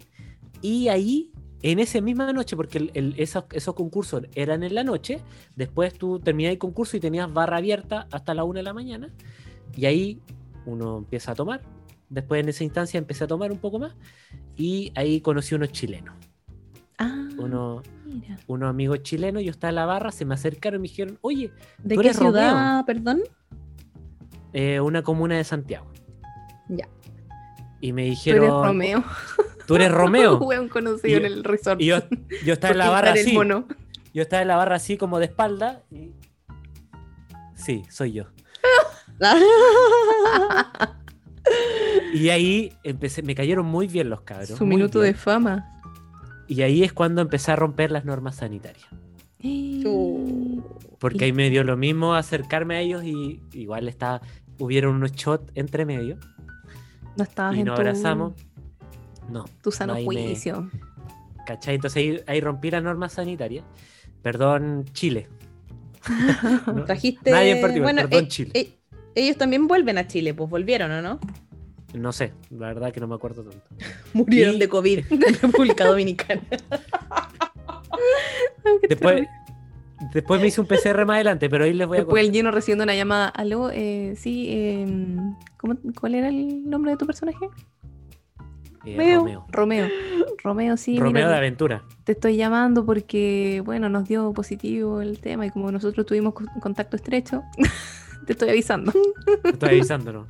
Y 0.62 0.88
ahí, 0.88 1.30
en 1.62 1.78
esa 1.78 2.00
misma 2.00 2.32
noche, 2.32 2.56
porque 2.56 2.78
el- 2.78 2.90
el- 2.94 3.14
esos, 3.18 3.44
esos 3.52 3.74
concursos 3.74 4.22
eran 4.34 4.62
en 4.62 4.74
la 4.74 4.84
noche, 4.84 5.20
después 5.56 5.94
tú 5.94 6.18
terminabas 6.20 6.52
el 6.54 6.58
concurso 6.58 6.96
y 6.96 7.00
tenías 7.00 7.32
barra 7.32 7.56
abierta 7.58 8.06
hasta 8.10 8.34
la 8.34 8.44
una 8.44 8.58
de 8.60 8.64
la 8.64 8.74
mañana. 8.74 9.10
Y 9.76 9.86
ahí 9.86 10.20
uno 10.66 10.98
empieza 10.98 11.32
a 11.32 11.34
tomar. 11.34 11.62
Después 12.08 12.42
en 12.42 12.48
esa 12.48 12.64
instancia 12.64 12.98
empecé 12.98 13.24
a 13.24 13.26
tomar 13.26 13.52
un 13.52 13.58
poco 13.58 13.78
más. 13.78 13.94
Y 14.56 14.92
ahí 14.96 15.20
conocí 15.20 15.54
unos 15.54 15.70
chilenos. 15.72 16.14
Ah, 16.98 17.28
Uno, 17.38 17.82
mira. 18.04 18.36
unos 18.46 18.68
amigos 18.68 19.02
chilenos. 19.02 19.42
Yo 19.42 19.50
estaba 19.50 19.70
en 19.70 19.76
la 19.76 19.86
barra, 19.86 20.10
se 20.12 20.24
me 20.24 20.34
acercaron 20.34 20.80
y 20.80 20.82
me 20.82 20.88
dijeron, 20.88 21.18
oye, 21.22 21.50
¿De 21.78 21.94
¿Tú 21.94 22.00
qué 22.02 22.08
eres 22.08 22.18
ciudad, 22.18 22.84
perdón? 22.84 23.20
eh, 24.52 24.80
una 24.80 25.02
comuna 25.02 25.36
de 25.36 25.44
Santiago. 25.44 25.86
Ya. 26.68 26.88
Y 27.80 27.92
me 27.92 28.02
Tú 28.04 28.10
dijeron, 28.10 28.42
eres 28.44 28.54
Romeo. 28.54 29.04
¿tú 29.66 29.76
eres 29.76 29.90
Romeo? 29.90 30.38
Un 30.60 30.68
conocido 30.68 31.08
Y- 31.08 31.14
en 31.20 31.24
el 31.24 31.44
resort. 31.44 31.80
Y 31.80 31.86
yo, 31.86 31.98
yo 32.44 32.52
estaba 32.52 32.72
en 32.72 32.78
la 32.78 32.90
barra 32.90 33.12
así. 33.12 33.34
Yo 34.12 34.22
estaba 34.22 34.42
en 34.42 34.48
la 34.48 34.56
barra 34.56 34.74
así 34.76 34.96
como 34.98 35.18
de 35.20 35.26
espalda. 35.26 35.82
Y 35.90 36.10
Sí, 37.54 37.84
soy 37.88 38.12
yo. 38.12 38.24
Y 42.12 42.28
ahí 42.28 42.72
empecé, 42.82 43.22
me 43.22 43.34
cayeron 43.34 43.66
muy 43.66 43.86
bien 43.86 44.10
los 44.10 44.22
cabros. 44.22 44.50
Su 44.50 44.66
minuto 44.66 45.00
de 45.00 45.14
fama. 45.14 45.80
Y 46.48 46.62
ahí 46.62 46.82
es 46.82 46.92
cuando 46.92 47.22
empecé 47.22 47.52
a 47.52 47.56
romper 47.56 47.90
las 47.92 48.04
normas 48.04 48.36
sanitarias. 48.36 48.86
Chu. 49.40 50.62
Porque 50.98 51.24
ahí 51.26 51.32
me 51.32 51.48
dio 51.50 51.64
lo 51.64 51.76
mismo 51.76 52.14
acercarme 52.14 52.76
a 52.76 52.80
ellos 52.80 53.04
y 53.04 53.40
igual 53.52 53.88
estaba, 53.88 54.20
hubieron 54.58 54.96
unos 54.96 55.12
shots 55.12 55.50
entre 55.54 55.86
medio 55.86 56.18
No 57.16 57.24
estabas 57.24 57.56
y 57.56 57.60
en 57.60 57.66
nos 57.66 57.76
tu, 57.76 57.80
abrazamos. 57.80 58.32
No, 59.30 59.44
tu 59.62 59.70
sano 59.70 59.92
no, 59.94 59.98
ahí 59.98 60.06
me- 60.06 60.26
juicio. 60.26 60.68
¿cachai? 61.46 61.76
Entonces 61.76 61.96
ahí, 61.96 62.20
ahí 62.26 62.40
rompí 62.40 62.70
las 62.70 62.82
normas 62.82 63.12
sanitarias. 63.14 63.64
Perdón, 64.22 64.84
Chile. 64.92 65.28
No, 66.66 66.84
Trajiste. 66.84 67.30
Nadie 67.30 67.52
en 67.52 67.60
particular, 67.60 67.94
bueno, 67.94 68.08
perdón, 68.08 68.24
eh, 68.24 68.28
Chile. 68.28 68.50
eh, 68.54 68.78
ellos 69.20 69.36
también 69.36 69.66
vuelven 69.66 69.98
a 69.98 70.06
Chile, 70.06 70.34
pues 70.34 70.48
volvieron, 70.50 70.90
¿o 70.90 71.02
no? 71.02 71.20
No 71.94 72.12
sé, 72.12 72.32
la 72.50 72.68
verdad 72.68 72.92
que 72.92 73.00
no 73.00 73.08
me 73.08 73.14
acuerdo 73.16 73.42
tanto. 73.42 73.66
Murieron 74.14 74.56
Y- 74.56 74.58
de 74.58 74.68
COVID 74.68 74.98
en 75.10 75.34
República 75.40 75.86
Dominicana. 75.86 76.42
Después, 78.88 79.26
después 80.14 80.40
me 80.40 80.46
hice 80.48 80.60
un 80.60 80.66
PCR 80.66 81.04
más 81.04 81.16
adelante, 81.16 81.48
pero 81.50 81.64
ahí 81.64 81.72
les 81.72 81.86
voy 81.86 81.98
a 81.98 82.00
Después 82.00 82.20
el 82.20 82.26
contar. 82.28 82.34
lleno 82.36 82.50
recibiendo 82.50 82.84
una 82.84 82.94
llamada. 82.94 83.28
Aló, 83.28 83.70
eh, 83.72 84.14
sí, 84.16 84.46
eh, 84.48 84.86
¿cómo- 85.56 85.76
¿cuál 85.98 86.14
era 86.14 86.28
el 86.28 86.68
nombre 86.68 86.92
de 86.92 86.96
tu 86.96 87.06
personaje? 87.06 87.46
Eh, 88.86 88.96
Romeo. 88.96 89.44
Romeo. 89.50 89.88
Romeo. 89.88 89.88
Romeo, 90.42 90.76
sí, 90.78 90.96
Romeo 90.98 91.12
mira, 91.12 91.28
de 91.30 91.36
aventura. 91.36 91.82
te 92.04 92.12
estoy 92.12 92.36
llamando 92.36 92.86
porque, 92.86 93.62
bueno, 93.64 93.88
nos 93.90 94.08
dio 94.08 94.32
positivo 94.32 95.02
el 95.02 95.18
tema 95.20 95.44
y 95.46 95.50
como 95.50 95.70
nosotros 95.70 96.06
tuvimos 96.06 96.32
co- 96.32 96.46
contacto 96.60 96.96
estrecho, 96.96 97.42
te 98.26 98.32
estoy 98.32 98.48
avisando. 98.50 98.92
Estoy 99.44 99.68
avisándonos. 99.70 100.26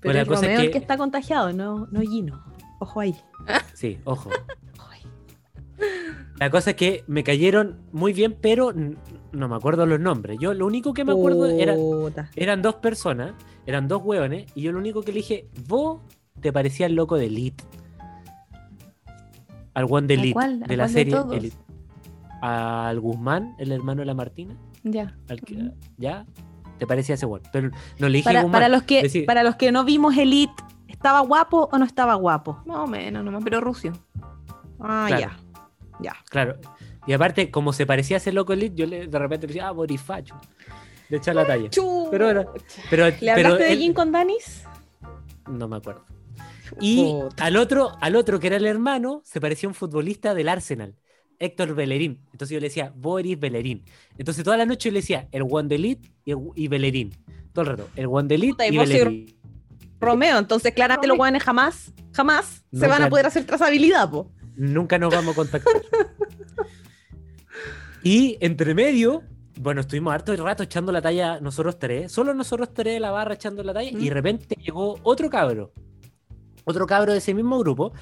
Pero 0.00 0.14
la 0.14 0.22
es 0.22 0.28
cosa 0.28 0.40
es 0.42 0.46
Romeo 0.46 0.60
el 0.60 0.66
que- 0.66 0.72
que 0.72 0.78
está 0.78 0.96
contagiado, 0.96 1.52
no, 1.52 1.86
no 1.90 2.00
Gino. 2.00 2.42
Ojo 2.80 3.00
ahí. 3.00 3.16
Sí, 3.74 3.98
ojo. 4.04 4.30
Ojo 4.78 4.90
ahí. 4.90 5.00
La 6.38 6.50
cosa 6.50 6.70
es 6.70 6.76
que 6.76 7.02
me 7.06 7.24
cayeron 7.24 7.78
muy 7.92 8.12
bien, 8.12 8.36
pero 8.40 8.72
no 9.32 9.48
me 9.48 9.56
acuerdo 9.56 9.86
los 9.86 9.98
nombres. 9.98 10.38
Yo 10.40 10.52
lo 10.54 10.66
único 10.66 10.92
que 10.94 11.04
me 11.04 11.12
acuerdo 11.12 11.46
era, 11.46 11.74
Puta. 11.74 12.30
eran 12.36 12.62
dos 12.62 12.76
personas, 12.76 13.32
eran 13.66 13.88
dos 13.88 14.02
hueones, 14.04 14.50
y 14.54 14.62
yo 14.62 14.72
lo 14.72 14.78
único 14.78 15.02
que 15.02 15.12
le 15.12 15.18
dije, 15.18 15.48
vos 15.66 16.00
te 16.40 16.52
parecías 16.52 16.90
el 16.90 16.96
loco 16.96 17.16
de 17.16 17.26
Elite. 17.26 17.64
Al 19.74 19.86
one 19.88 20.06
de 20.06 20.14
¿A 20.14 20.18
Elite, 20.18 20.32
cuál? 20.34 20.62
¿A 20.62 20.66
de 20.66 20.76
la 20.76 20.84
cuál 20.84 20.92
serie? 20.92 21.16
Elite. 21.32 21.56
Al 22.42 23.00
Guzmán, 23.00 23.54
el 23.58 23.72
hermano 23.72 24.00
de 24.00 24.06
la 24.06 24.14
Martina. 24.14 24.54
Ya. 24.88 25.16
al 25.28 25.40
que- 25.40 25.54
Ujú. 25.54 25.74
¿Ya? 25.98 26.24
¿Te 26.78 26.86
parecía 26.86 27.14
ese 27.16 27.26
one? 27.26 27.42
Pero 27.52 27.70
no 27.98 28.08
le 28.08 28.18
dije 28.18 28.24
Para, 28.32 28.46
para 28.50 28.68
los 28.68 28.82
que, 28.82 29.02
decir- 29.02 29.26
para 29.26 29.42
los 29.42 29.56
que 29.56 29.72
no 29.72 29.84
vimos 29.84 30.16
Elite, 30.16 30.52
¿estaba 30.88 31.20
guapo 31.20 31.68
o 31.72 31.78
no 31.78 31.84
estaba 31.84 32.14
guapo? 32.14 32.62
Más 32.66 32.78
o 32.78 32.86
menos, 32.86 33.24
nomás, 33.24 33.42
pero 33.42 33.60
Rucio. 33.60 33.92
Ah, 34.78 35.06
Claro. 35.08 35.20
ya. 35.20 35.36
Ya. 36.00 36.12
Claro. 36.28 36.56
Y 37.06 37.12
aparte, 37.14 37.50
como 37.50 37.72
se 37.72 37.86
parecía 37.86 38.16
a 38.16 38.18
ese 38.18 38.30
loco 38.32 38.52
Elite, 38.52 38.74
yo 38.76 38.86
le, 38.86 39.06
de 39.06 39.18
repente 39.18 39.46
le 39.46 39.54
decía, 39.54 39.68
ah, 39.68 39.72
Borifacho. 39.72 40.34
Le 41.08 41.16
echaba 41.18 41.42
la 41.42 41.46
talla. 41.46 41.70
Pero 42.10 42.28
era- 42.30 42.46
Pero, 42.90 43.06
¿Le 43.06 43.12
pero 43.12 43.32
hablaste 43.32 43.64
de 43.64 43.72
él- 43.72 43.78
Jin 43.78 43.92
con 43.94 44.12
Danis? 44.12 44.64
No 45.48 45.68
me 45.68 45.76
acuerdo. 45.76 46.04
Y 46.80 47.14
al 47.40 47.56
otro, 47.56 47.92
al 48.00 48.16
otro 48.16 48.40
que 48.40 48.48
era 48.48 48.56
el 48.56 48.66
hermano, 48.66 49.22
se 49.24 49.40
parecía 49.40 49.68
a 49.68 49.70
un 49.70 49.74
futbolista 49.74 50.34
del 50.34 50.48
Arsenal, 50.48 50.94
Héctor 51.38 51.74
Bellerín. 51.74 52.20
Entonces 52.32 52.54
yo 52.54 52.60
le 52.60 52.68
decía, 52.68 52.92
Boris 52.94 53.38
Bellerín. 53.38 53.84
Entonces 54.18 54.44
toda 54.44 54.56
la 54.56 54.66
noche 54.66 54.88
yo 54.88 54.94
le 54.94 55.00
decía, 55.00 55.28
el 55.32 55.42
Wandelit 55.42 56.06
y, 56.24 56.32
y 56.54 56.68
Bellerín. 56.68 57.14
Todo 57.52 57.62
el 57.62 57.70
rato, 57.70 57.88
el 57.96 58.06
Wandelit 58.06 58.56
y 58.60 58.74
y 58.74 58.78
Bellerín. 58.78 59.36
Romeo, 60.00 60.38
entonces 60.38 60.74
claramente 60.74 61.06
los 61.06 61.16
guanes 61.16 61.42
jamás, 61.42 61.92
jamás 62.12 62.64
se 62.72 62.86
van 62.86 63.02
a 63.02 63.08
poder 63.08 63.26
hacer 63.26 63.44
trazabilidad, 63.44 64.10
po. 64.10 64.30
Nunca 64.56 64.98
nos 64.98 65.12
vamos 65.12 65.32
a 65.32 65.36
contactar. 65.36 65.72
y 68.02 68.36
entre 68.40 68.74
medio, 68.74 69.22
bueno, 69.58 69.80
estuvimos 69.80 70.12
harto 70.12 70.32
el 70.32 70.38
rato 70.38 70.62
echando 70.62 70.92
la 70.92 71.00
talla 71.00 71.40
nosotros 71.40 71.78
tres, 71.78 72.12
solo 72.12 72.34
nosotros 72.34 72.72
tres 72.74 72.94
de 72.94 73.00
la 73.00 73.10
barra 73.10 73.34
echando 73.34 73.62
la 73.62 73.72
talla, 73.72 73.90
y 73.90 74.08
de 74.08 74.14
repente 74.14 74.56
llegó 74.56 74.98
otro 75.02 75.30
cabro, 75.30 75.72
otro 76.64 76.86
cabro 76.86 77.12
de 77.12 77.18
ese 77.18 77.34
mismo 77.34 77.58
grupo, 77.58 77.92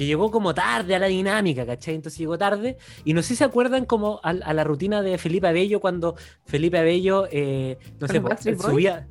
que 0.00 0.06
llegó 0.06 0.30
como 0.30 0.54
tarde 0.54 0.94
a 0.94 0.98
la 0.98 1.08
dinámica, 1.08 1.66
¿cachai? 1.66 1.94
Entonces 1.94 2.18
llegó 2.18 2.38
tarde, 2.38 2.78
y 3.04 3.12
no 3.12 3.20
sé 3.20 3.28
si 3.28 3.36
se 3.36 3.44
acuerdan 3.44 3.84
como 3.84 4.18
a, 4.22 4.30
a 4.30 4.54
la 4.54 4.64
rutina 4.64 5.02
de 5.02 5.18
Felipe 5.18 5.46
Abello, 5.46 5.78
cuando 5.78 6.16
Felipe 6.46 6.78
Abello, 6.78 7.28
eh, 7.30 7.76
no 8.00 8.06
¿Con 8.22 8.38
sé, 8.38 8.56
subía, 8.56 9.06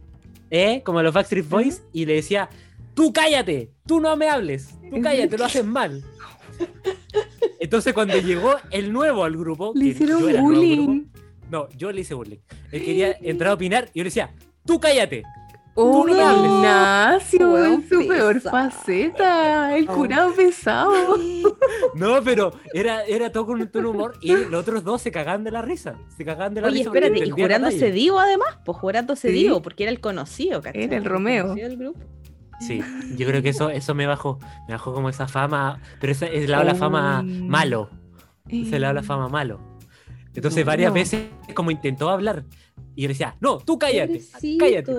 ¿eh? 0.50 0.82
Como 0.84 1.04
los 1.04 1.14
Backstreet 1.14 1.48
Boys, 1.48 1.84
y 1.94 2.08
le 2.08 2.16
decía, 2.16 2.50
tú 2.96 3.14
cállate, 3.14 3.70
tú 3.86 4.00
no 4.00 4.18
me 4.18 4.30
hables, 4.30 4.80
tú 4.90 5.00
cállate, 5.00 5.38
lo 5.38 5.46
haces 5.46 5.64
mal. 5.64 6.04
Entonces 7.60 7.94
cuando 7.94 8.18
llegó 8.18 8.56
el 8.72 8.92
nuevo 8.92 9.26
al 9.26 9.38
grupo, 9.38 9.74
Le 9.76 9.86
hicieron 9.86 10.24
bullying. 10.42 10.88
grupo, 10.88 11.22
no, 11.52 11.70
yo 11.78 11.92
le 11.92 12.02
hice 12.02 12.16
bullying. 12.16 12.40
Él 12.72 12.84
quería 12.84 13.16
entrar 13.22 13.52
a 13.52 13.54
opinar 13.54 13.92
y 13.94 14.00
yo 14.00 14.04
le 14.06 14.08
decía, 14.08 14.34
tú 14.66 14.80
cállate. 14.80 15.22
Oh, 15.82 16.06
no. 16.08 16.46
Ignacio, 16.58 17.66
en 17.66 17.88
su 17.88 18.08
peor 18.08 18.42
faceta. 18.42 19.76
El 19.78 19.90
Oh. 19.90 19.94
curado 19.96 20.34
pesado. 20.34 20.92
No, 21.96 22.22
pero 22.24 22.52
era, 22.74 23.04
era 23.06 23.32
todo 23.32 23.46
con 23.48 23.62
un 23.62 23.68
tono 23.68 23.92
humor 23.92 24.16
y 24.22 24.32
los 24.36 24.62
otros 24.62 24.84
dos 24.84 25.02
se 25.02 25.12
cagaban 25.12 25.44
de 25.44 25.52
la 25.52 25.62
risa. 25.62 25.96
Se 26.18 26.26
cagaban 26.26 26.54
de 26.54 26.62
la 26.62 26.68
Oye, 26.68 26.80
risa. 26.80 26.90
porque 26.92 27.06
espérate, 27.08 27.28
y 27.28 27.32
jurándose 27.32 27.92
divo 27.92 28.20
además, 28.20 28.58
pues 28.66 28.78
jurándose 28.78 29.30
Sí. 29.30 29.34
divo, 29.34 29.62
porque 29.62 29.84
era 29.84 29.92
el 29.92 30.00
conocido, 30.00 30.62
¿cachai? 30.62 30.84
Era 30.84 30.98
el 30.98 31.06
Romeo. 31.06 31.56
del 31.56 31.78
grupo. 31.78 32.00
Sí, 32.60 32.82
yo 33.16 33.26
creo 33.26 33.42
que 33.42 33.50
eso, 33.50 33.70
eso 33.70 33.96
me 33.96 34.06
bajó. 34.06 34.38
Me 34.68 34.74
bajó 34.74 34.94
como 34.94 35.08
esa 35.10 35.28
fama, 35.30 35.80
pero 36.02 36.12
esa 36.12 36.26
es 36.28 36.50
la, 36.50 36.64
la 36.66 36.76
fama 36.76 37.24
malo. 37.24 37.90
Esa 38.50 38.76
es 38.76 38.82
la, 38.82 38.92
la 38.94 39.04
fama 39.04 39.30
malo. 39.30 39.62
Entonces 40.40 40.66
No, 40.66 40.70
varias 40.72 40.90
no. 40.90 40.94
veces 40.96 41.28
como 41.54 41.72
intentó 41.72 42.10
hablar 42.10 42.44
y 42.96 43.04
yo 43.04 43.08
le 43.08 43.14
decía, 43.14 43.36
no, 43.40 43.58
tú 43.60 43.78
cállate, 43.78 44.20
Pobrecito. 44.32 44.66
cállate. 44.66 44.94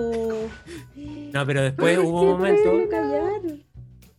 No, 1.33 1.45
pero 1.45 1.61
después 1.63 1.97
hubo 1.99 2.21
un 2.21 2.27
momento, 2.31 2.71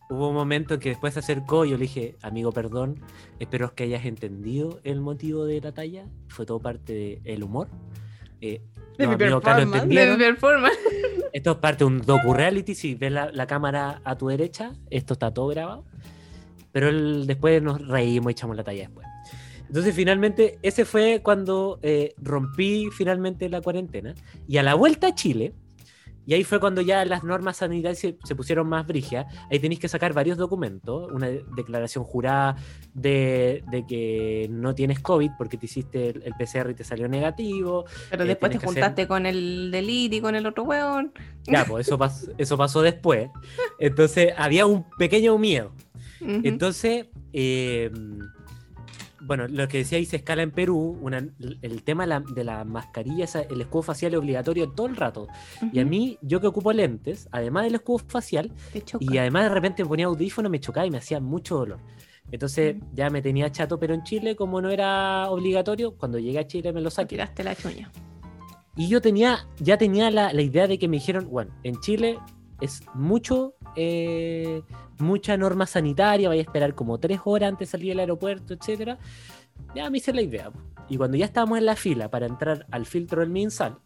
hubo 0.09 0.29
un 0.29 0.35
momento 0.35 0.79
que 0.79 0.89
después 0.89 1.13
se 1.13 1.19
acercó 1.21 1.65
y 1.65 1.71
yo 1.71 1.77
le 1.77 1.83
dije, 1.83 2.15
amigo, 2.21 2.51
perdón, 2.51 2.99
espero 3.39 3.73
que 3.73 3.83
hayas 3.83 4.05
entendido 4.05 4.79
el 4.83 4.99
motivo 5.01 5.45
de 5.45 5.59
la 5.61 5.71
talla. 5.71 6.05
Fue 6.27 6.45
todo 6.45 6.59
parte 6.59 7.19
del 7.23 7.43
humor. 7.43 7.67
Eh, 8.41 8.61
De 8.97 9.07
mi 9.07 9.15
performance. 9.15 9.87
De 9.87 10.15
performance. 10.17 10.77
Esto 11.31 11.51
es 11.51 11.57
parte 11.57 11.79
de 11.79 11.85
un 11.85 12.01
docu-reality. 12.01 12.75
Si 12.75 12.93
ves 12.95 13.11
la, 13.11 13.31
la 13.31 13.47
cámara 13.47 14.01
a 14.03 14.17
tu 14.17 14.27
derecha, 14.27 14.73
esto 14.91 15.13
está 15.13 15.33
todo 15.33 15.47
grabado. 15.47 15.85
Pero 16.71 16.89
el- 16.89 17.25
después 17.25 17.61
nos 17.63 17.85
reímos 17.87 18.31
y 18.31 18.33
echamos 18.33 18.55
la 18.55 18.63
talla 18.63 18.81
después. 18.81 19.07
Entonces, 19.73 19.95
finalmente, 19.95 20.59
ese 20.61 20.85
fue 20.85 21.21
cuando 21.23 21.79
eh, 21.81 22.13
rompí 22.21 22.89
finalmente 22.95 23.49
la 23.49 23.59
cuarentena. 23.59 24.13
Y 24.47 24.57
a 24.57 24.63
la 24.63 24.75
vuelta 24.75 25.07
a 25.07 25.15
Chile, 25.15 25.55
y 26.27 26.35
ahí 26.35 26.43
fue 26.43 26.59
cuando 26.59 26.81
ya 26.81 27.03
las 27.05 27.23
normas 27.23 27.57
sanitarias 27.57 27.97
se, 27.97 28.15
se 28.23 28.35
pusieron 28.35 28.69
más 28.69 28.85
brígidas. 28.85 29.25
Ahí 29.49 29.57
tenéis 29.57 29.79
que 29.79 29.87
sacar 29.87 30.13
varios 30.13 30.37
documentos. 30.37 31.11
Una 31.11 31.25
de- 31.27 31.43
declaración 31.55 32.03
jurada 32.03 32.55
de, 32.93 33.63
de 33.71 33.83
que 33.87 34.47
no 34.51 34.75
tienes 34.75 34.99
COVID 34.99 35.31
porque 35.39 35.57
te 35.57 35.65
hiciste 35.65 36.11
el, 36.11 36.21
el 36.21 36.33
PCR 36.35 36.69
y 36.69 36.75
te 36.75 36.83
salió 36.83 37.07
negativo. 37.07 37.85
Pero 38.11 38.25
Eh, 38.25 38.27
después 38.27 38.51
te 38.51 38.57
hacer- 38.59 38.67
juntaste 38.69 39.07
con 39.07 39.25
el 39.25 39.71
delito 39.71 40.15
y 40.17 40.21
con 40.21 40.35
el 40.35 40.45
otro 40.45 40.63
weón. 40.65 41.13
Ya, 41.47 41.65
pues 41.65 41.87
eso, 41.87 41.97
pas- 41.97 42.31
eso 42.37 42.57
pasó 42.59 42.83
después. 42.83 43.31
Entonces, 43.79 44.33
había 44.37 44.67
un 44.67 44.85
pequeño 44.99 45.35
miedo. 45.39 45.71
Entonces, 46.21 47.07
eh, 47.33 47.91
bueno, 49.25 49.47
lo 49.47 49.67
que 49.67 49.79
decía 49.79 50.03
se 50.05 50.17
escala 50.17 50.41
en 50.43 50.51
Perú, 50.51 50.97
una- 51.01 51.25
el 51.61 51.83
tema 51.83 52.03
de 52.03 52.07
la, 52.09 52.19
de 52.19 52.43
la 52.43 52.63
mascarilla, 52.65 53.23
esa- 53.25 53.41
el 53.41 53.61
escudo 53.61 53.83
facial 53.83 54.13
es 54.13 54.19
obligatorio 54.19 54.69
todo 54.71 54.87
el 54.87 54.95
rato. 54.95 55.27
Y 55.71 55.79
a 55.79 55.85
mí, 55.85 56.17
yo 56.21 56.39
que 56.41 56.47
ocupo 56.47 56.73
lentes, 56.73 57.27
además 57.31 57.63
del 57.65 57.75
escudo 57.75 57.99
facial, 58.07 58.51
y 58.99 59.17
además 59.17 59.43
de 59.43 59.49
repente 59.49 59.83
me 59.83 59.89
ponía 59.89 60.05
audífono, 60.07 60.49
me 60.49 60.59
chocaba 60.59 60.85
y 60.85 60.91
me 60.91 60.97
hacía 60.97 61.19
mucho 61.19 61.57
dolor. 61.57 61.79
Entonces 62.31 62.77
ya 62.93 63.09
me 63.09 63.21
tenía 63.21 63.51
chato, 63.51 63.77
pero 63.79 63.93
en 63.93 64.03
Chile, 64.03 64.35
como 64.35 64.61
no 64.61 64.69
era 64.69 65.29
obligatorio, 65.29 65.95
cuando 65.95 66.17
llegué 66.19 66.39
a 66.39 66.47
Chile 66.47 66.73
me 66.73 66.81
lo 66.81 66.89
saqué. 66.89 67.09
tiraste 67.09 67.43
la 67.43 67.55
chuña. 67.55 67.91
Y 68.75 68.87
yo 68.87 69.01
tenía, 69.01 69.47
ya 69.59 69.77
tenía 69.77 70.09
la, 70.09 70.33
la 70.33 70.41
idea 70.41 70.67
de 70.67 70.79
que 70.79 70.87
me 70.87 70.97
dijeron, 70.97 71.29
bueno, 71.29 71.51
en 71.63 71.79
Chile 71.81 72.17
es 72.61 72.81
mucho, 72.93 73.55
eh, 73.75 74.61
mucha 74.99 75.35
norma 75.37 75.65
sanitaria, 75.65 76.29
vaya 76.29 76.41
a 76.41 76.43
esperar 76.43 76.75
como 76.75 76.97
tres 76.99 77.19
horas 77.25 77.49
antes 77.49 77.67
de 77.67 77.71
salir 77.71 77.89
del 77.89 77.99
aeropuerto, 77.99 78.53
etcétera. 78.53 78.97
Ya 79.75 79.89
me 79.89 79.97
hice 79.97 80.13
la 80.13 80.21
idea. 80.21 80.51
Y 80.89 80.97
cuando 80.97 81.17
ya 81.17 81.25
estábamos 81.25 81.57
en 81.57 81.65
la 81.65 81.75
fila 81.75 82.09
para 82.09 82.25
entrar 82.25 82.65
al 82.71 82.85
filtro 82.85 83.21
del 83.21 83.29
MinSal, 83.29 83.77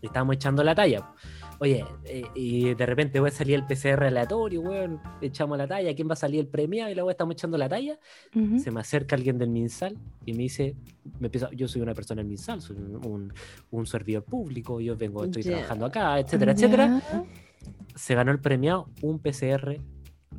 estábamos 0.00 0.36
echando 0.36 0.62
la 0.64 0.74
talla. 0.74 1.12
Oye, 1.60 1.84
eh, 2.06 2.24
y 2.34 2.74
de 2.74 2.86
repente 2.86 3.20
voy 3.20 3.28
a 3.28 3.32
salir 3.32 3.54
el 3.54 3.64
PCR 3.64 4.06
aleatorio, 4.08 4.62
weón. 4.62 5.00
Echamos 5.20 5.56
la 5.56 5.68
talla. 5.68 5.94
¿Quién 5.94 6.08
va 6.08 6.14
a 6.14 6.16
salir 6.16 6.40
el 6.40 6.48
premiado? 6.48 6.90
Y 6.90 6.94
luego 6.96 7.08
estamos 7.08 7.34
echando 7.34 7.56
la 7.56 7.68
talla. 7.68 7.96
Se 8.58 8.72
me 8.72 8.80
acerca 8.80 9.14
alguien 9.14 9.38
del 9.38 9.50
MinSal 9.50 9.96
y 10.26 10.32
me 10.32 10.38
dice, 10.42 10.74
me 11.20 11.28
empieza, 11.28 11.48
yo 11.52 11.68
soy 11.68 11.80
una 11.82 11.94
persona 11.94 12.20
del 12.20 12.26
MinSal, 12.28 12.60
soy 12.60 12.76
un, 12.78 13.06
un- 13.06 13.32
un 13.70 13.86
servidor 13.86 14.24
público, 14.24 14.80
yo 14.80 14.96
vengo, 14.96 15.22
estoy 15.24 15.42
Ya. 15.44 15.50
trabajando 15.52 15.86
acá, 15.86 16.18
etcétera, 16.18 16.52
Ya. 16.52 16.56
etcétera. 16.66 17.02
Se 17.94 18.14
ganó 18.14 18.30
el 18.32 18.40
premiado 18.40 18.88
un 19.02 19.18
PCR 19.18 19.78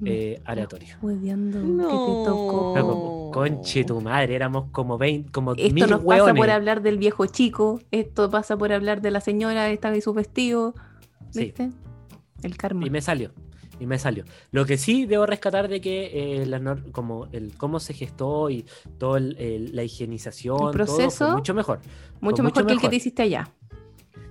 eh, 0.05 0.41
aleatorio. 0.45 0.95
hueveando, 1.01 1.59
¿qué 1.59 1.65
te 1.65 1.67
No. 1.67 2.23
tocó? 2.25 2.73
Como, 2.79 3.31
conche 3.31 3.83
tu 3.83 4.01
madre, 4.01 4.35
éramos 4.35 4.65
como 4.71 4.97
20, 4.97 5.31
como 5.31 5.53
Esto 5.53 5.73
mil 5.73 5.83
nos 5.89 5.99
pasa 6.01 6.23
hueones. 6.23 6.35
por 6.41 6.49
hablar 6.49 6.81
del 6.81 6.97
viejo 6.97 7.25
chico, 7.27 7.79
esto 7.91 8.29
pasa 8.29 8.57
por 8.57 8.73
hablar 8.73 9.01
de 9.01 9.11
la 9.11 9.21
señora 9.21 9.69
esta 9.69 9.95
y 9.95 10.01
su 10.01 10.13
vestido, 10.13 10.73
Sí. 11.29 11.45
¿viste? 11.45 11.69
El 12.41 12.57
karma. 12.57 12.85
Y 12.85 12.89
me 12.89 13.01
salió. 13.01 13.31
Y 13.79 13.85
me 13.85 13.97
salió. 13.99 14.23
Lo 14.51 14.65
que 14.65 14.77
sí 14.77 15.05
debo 15.05 15.25
rescatar 15.25 15.67
de 15.67 15.81
que 15.81 16.41
eh, 16.41 16.45
la 16.45 16.75
como 16.91 17.27
el 17.31 17.55
cómo 17.57 17.79
se 17.79 17.93
gestó 17.93 18.49
y 18.49 18.65
toda 18.97 19.19
la 19.19 19.83
higienización, 19.83 20.57
todo 20.57 20.71
proceso, 20.71 21.25
fue 21.27 21.35
mucho 21.35 21.53
mejor. 21.53 21.79
mucho 22.21 22.43
mejor 22.43 22.43
mucho 22.43 22.53
que 22.53 22.59
el 22.61 22.67
que 22.67 22.73
mejor. 22.75 22.89
te 22.91 22.95
hiciste 22.97 23.21
allá. 23.23 23.49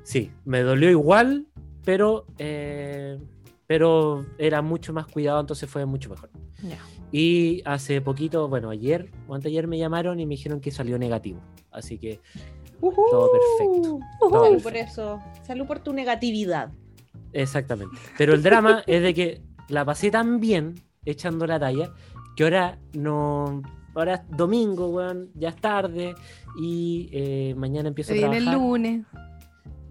Sí, 0.05 0.31
me 0.45 0.63
dolió 0.63 0.91
igual, 0.91 1.47
pero 1.85 2.27
eh, 2.39 3.19
pero 3.67 4.27
era 4.37 4.61
mucho 4.61 4.93
más 4.93 5.07
cuidado, 5.07 5.41
entonces 5.41 5.69
fue 5.69 5.87
mucho 5.87 6.11
mejor. 6.11 6.29
Y 7.11 7.63
hace 7.65 8.03
poquito, 8.03 8.47
bueno, 8.47 8.69
ayer 8.69 9.11
o 9.27 9.35
anteayer 9.35 9.67
me 9.67 9.79
llamaron 9.79 10.21
y 10.21 10.27
me 10.27 10.35
dijeron 10.35 10.61
que 10.61 10.71
salió 10.71 10.99
negativo. 10.99 11.41
Así 11.71 11.99
que. 11.99 12.21
Todo 12.81 13.31
perfecto. 13.33 13.99
Todo 14.21 14.31
Salud 14.31 14.43
perfecto. 14.43 14.63
por 14.63 14.77
eso. 14.77 15.21
Salud 15.43 15.67
por 15.67 15.79
tu 15.79 15.95
negatividad. 15.95 16.71
Exactamente. 17.33 17.97
Pero 18.19 18.35
el 18.35 18.43
drama 18.43 18.83
es 18.87 19.03
de 19.03 19.15
que 19.15 19.41
la 19.69 19.87
pasé 19.87 20.11
tan 20.11 20.39
bien 20.39 20.75
echando 21.07 21.47
la 21.47 21.59
talla 21.59 21.95
que 22.37 22.45
ahora 22.45 22.79
no. 22.93 23.63
Ahora 23.95 24.15
es 24.17 24.37
domingo, 24.37 24.89
weón, 24.89 25.31
ya 25.35 25.49
es 25.49 25.57
tarde 25.57 26.15
y 26.59 27.09
eh, 27.13 27.55
mañana 27.57 27.89
empiezo 27.89 28.13
a 28.13 28.17
viene 28.17 28.37
trabajar 28.37 28.55
el 28.55 28.61
lunes. 28.61 29.07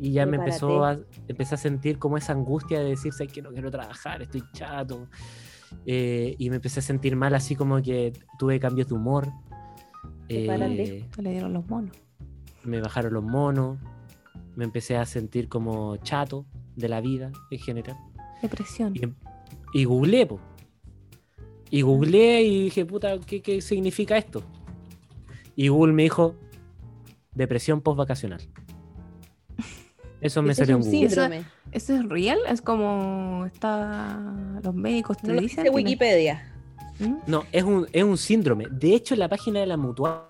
Y 0.02 0.14
ya 0.14 0.26
me 0.26 0.38
empezó 0.38 0.84
a, 0.84 1.00
empecé 1.28 1.54
a 1.54 1.58
sentir 1.60 2.00
como 2.00 2.18
esa 2.18 2.34
angustia 2.34 2.80
de 2.80 2.90
decirse 2.90 3.28
que 3.28 3.44
no 3.44 3.52
quiero 3.52 3.70
trabajar, 3.70 4.24
estoy 4.24 4.42
chato. 4.52 5.08
Eh, 5.86 6.36
y 6.40 6.50
me 6.50 6.56
empecé 6.56 6.80
a 6.80 6.84
sentir 6.84 7.16
mal, 7.16 7.36
así 7.36 7.56
como 7.56 7.80
que 7.84 8.12
tuve 8.40 8.60
cambios 8.60 8.88
de 8.88 8.96
humor. 8.96 9.28
Eh, 10.28 11.06
Se 11.14 11.22
le 11.22 11.30
dieron 11.30 11.54
los 11.54 11.68
monos. 11.68 11.96
me 12.64 12.82
bajaron 12.82 13.14
los 13.14 13.24
monos, 13.24 13.78
me 14.56 14.64
empecé 14.64 14.98
a 14.98 15.06
sentir 15.06 15.48
como 15.48 15.96
chato 15.98 16.48
de 16.76 16.90
la 16.90 17.00
vida 17.00 17.32
en 17.52 17.60
general. 17.60 17.98
Depresión. 18.42 18.96
Y, 18.96 19.02
y 19.80 19.86
googleé, 19.86 20.26
po. 20.26 20.40
Y 21.70 21.84
googleé 21.84 22.42
y 22.42 22.64
dije, 22.64 22.86
puta, 22.88 23.20
¿qué, 23.20 23.44
qué 23.44 23.62
significa 23.62 24.18
esto? 24.18 24.42
Y 25.56 25.68
Google 25.68 25.94
me 25.94 26.04
dijo, 26.04 26.36
depresión 27.36 27.82
postvacacional. 27.82 28.42
Eso 30.22 30.42
me 30.44 30.52
es 30.52 30.58
salió 30.58 30.78
un 30.78 30.84
en 30.84 30.92
Google. 30.92 31.10
síndrome. 31.10 31.44
¿Eso 31.72 31.96
es 31.96 32.08
real? 32.08 32.38
Es 32.48 32.62
como 32.62 33.46
está 33.48 34.20
los 34.64 34.74
médicos 34.76 35.18
te 35.18 35.28
No 35.28 35.34
lo 35.34 35.42
dicen. 35.42 35.66
no- 35.66 35.72
Wikipedia. 35.72 36.48
¿Mm? 37.00 37.16
No, 37.28 37.44
es 37.52 37.64
un, 37.64 37.88
es 37.92 38.04
un 38.04 38.18
síndrome. 38.18 38.66
De 38.72 38.94
hecho, 38.94 39.16
en 39.16 39.20
la 39.22 39.30
página 39.30 39.60
de 39.60 39.66
la 39.68 39.78
mutual 39.78 40.22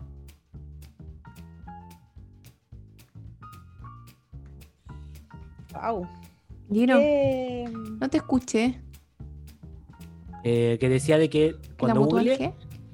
Wow. 5.74 6.08
Gino, 6.72 6.98
Eh, 7.00 7.66
no 8.00 8.10
te 8.10 8.18
escuché. 8.18 8.82
eh, 10.44 10.78
que 10.80 10.90
decía 10.90 11.18
de 11.20 11.30
que 11.30 11.52
¿La 11.52 11.58
cuando 11.78 12.02
mutual 12.02 12.26
googleé, 12.26 12.38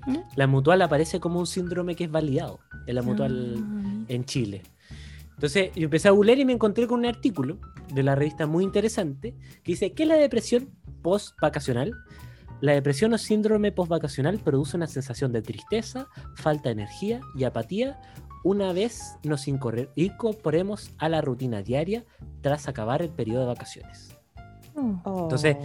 qué? 0.05 0.21
la 0.35 0.47
mutual 0.47 0.81
aparece 0.81 1.19
como 1.19 1.39
un 1.39 1.47
síndrome 1.47 1.95
que 1.95 2.03
es 2.05 2.11
validado 2.11 2.59
en 2.87 2.95
la 2.95 3.01
mutual 3.01 3.55
Ah, 3.57 3.61
mira. 3.61 4.05
en 4.09 4.25
Chile. 4.25 4.63
Entonces 5.37 5.69
yo 5.75 5.83
empecé 5.83 6.07
a 6.07 6.11
googlear 6.11 6.39
y 6.39 6.45
me 6.45 6.53
encontré 6.53 6.87
con 6.87 6.99
un 6.99 7.05
artículo 7.05 7.59
de 7.93 8.01
la 8.01 8.15
revista 8.15 8.47
muy 8.47 8.63
interesante 8.63 9.35
que 9.63 9.73
dice 9.73 9.93
que 9.93 10.07
la 10.07 10.15
depresión 10.15 10.71
post-vacacional, 11.03 11.93
la 12.59 12.71
depresión 12.71 13.13
o 13.13 13.19
síndrome 13.19 13.71
post-vacacional 13.71 14.39
produce 14.39 14.77
una 14.77 14.87
sensación 14.87 15.31
de 15.31 15.43
tristeza, 15.43 16.07
falta 16.35 16.69
de 16.69 16.73
energía 16.73 17.21
y 17.35 17.43
apatía 17.43 18.01
una 18.43 18.73
vez 18.73 19.17
nos 19.23 19.47
incorporemos 19.47 20.91
a 20.97 21.07
la 21.07 21.21
rutina 21.21 21.61
diaria 21.61 22.03
tras 22.41 22.67
acabar 22.67 23.03
el 23.03 23.09
periodo 23.09 23.41
de 23.41 23.47
vacaciones. 23.47 24.17
Oh. 24.75 25.21
Entonces. 25.23 25.55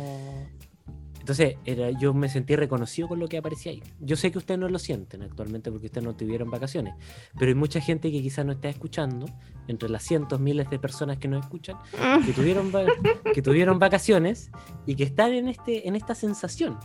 Entonces, 1.22 1.54
era, 1.64 1.90
yo 2.00 2.12
me 2.12 2.28
sentí 2.28 2.56
reconocido 2.56 3.06
con 3.06 3.20
lo 3.20 3.28
que 3.28 3.38
aparecía 3.38 3.70
ahí. 3.70 3.80
Yo 4.00 4.16
sé 4.16 4.32
que 4.32 4.38
ustedes 4.38 4.58
no 4.58 4.68
lo 4.68 4.80
sienten 4.80 5.22
actualmente 5.22 5.70
porque 5.70 5.86
ustedes 5.86 6.04
no 6.04 6.16
tuvieron 6.16 6.50
vacaciones, 6.50 6.94
pero 7.38 7.48
hay 7.48 7.54
mucha 7.54 7.80
gente 7.80 8.10
que 8.10 8.20
quizás 8.20 8.44
no 8.44 8.50
está 8.50 8.68
escuchando, 8.68 9.26
entre 9.68 9.88
las 9.88 10.02
cientos, 10.02 10.40
miles 10.40 10.68
de 10.68 10.80
personas 10.80 11.18
que 11.18 11.28
nos 11.28 11.44
escuchan, 11.44 11.76
que 12.26 12.32
tuvieron, 12.32 12.72
va- 12.74 12.86
que 13.32 13.40
tuvieron 13.40 13.78
vacaciones 13.78 14.50
y 14.84 14.96
que 14.96 15.04
están 15.04 15.32
en, 15.32 15.46
este, 15.48 15.86
en 15.86 15.94
esta 15.94 16.16
sensación. 16.16 16.76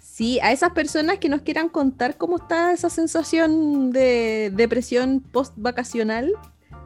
Sí, 0.00 0.38
a 0.40 0.52
esas 0.52 0.70
personas 0.70 1.18
que 1.18 1.28
nos 1.28 1.42
quieran 1.42 1.68
contar 1.68 2.16
cómo 2.16 2.36
está 2.36 2.72
esa 2.72 2.88
sensación 2.90 3.90
de 3.90 4.52
depresión 4.54 5.20
post-vacacional 5.20 6.32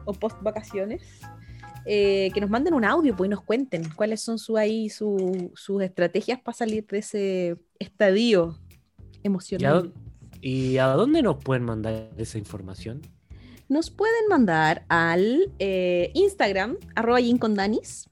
o 0.05 0.13
post-vacaciones, 0.13 1.03
eh, 1.85 2.29
que 2.33 2.41
nos 2.41 2.49
manden 2.49 2.73
un 2.73 2.85
audio 2.85 3.15
pues, 3.15 3.27
y 3.27 3.31
nos 3.31 3.41
cuenten 3.41 3.83
cuáles 3.95 4.21
son 4.21 4.37
su, 4.37 4.57
ahí 4.57 4.89
su- 4.89 5.51
sus 5.55 5.81
estrategias 5.81 6.39
para 6.41 6.55
salir 6.57 6.85
de 6.87 6.97
ese 6.99 7.57
estadio 7.79 8.57
¿Y 9.13 9.15
a, 9.15 9.19
emocional. 9.23 9.93
¿Y 10.41 10.77
a 10.77 10.87
dónde 10.87 11.21
nos 11.21 11.43
pueden 11.43 11.63
mandar 11.63 12.09
esa 12.17 12.37
información? 12.37 13.01
Nos 13.69 13.89
pueden 13.89 14.27
mandar 14.29 14.83
al 14.89 15.51
eh, 15.59 16.11
Instagram, 16.13 16.77
arroba 16.95 17.19
Danis, 17.55 18.09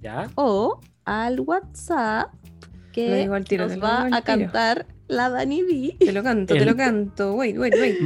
¿Ya? 0.00 0.30
o 0.36 0.80
al 1.04 1.40
WhatsApp, 1.40 2.32
Lo 2.32 2.92
que 2.92 3.16
digo 3.16 3.34
al 3.34 3.44
tiro, 3.44 3.66
te 3.66 3.76
nos 3.76 3.84
va 3.84 4.08
a 4.14 4.22
cantar 4.22 4.86
la 5.08 5.28
Dani 5.28 5.62
B. 5.62 5.96
Te 5.98 6.12
lo 6.12 6.22
canto, 6.22 6.54
te 6.54 6.64
lo 6.64 6.76
canto. 6.76 7.34
Wait, 7.34 7.58
wait, 7.58 7.74
wait. 7.74 7.98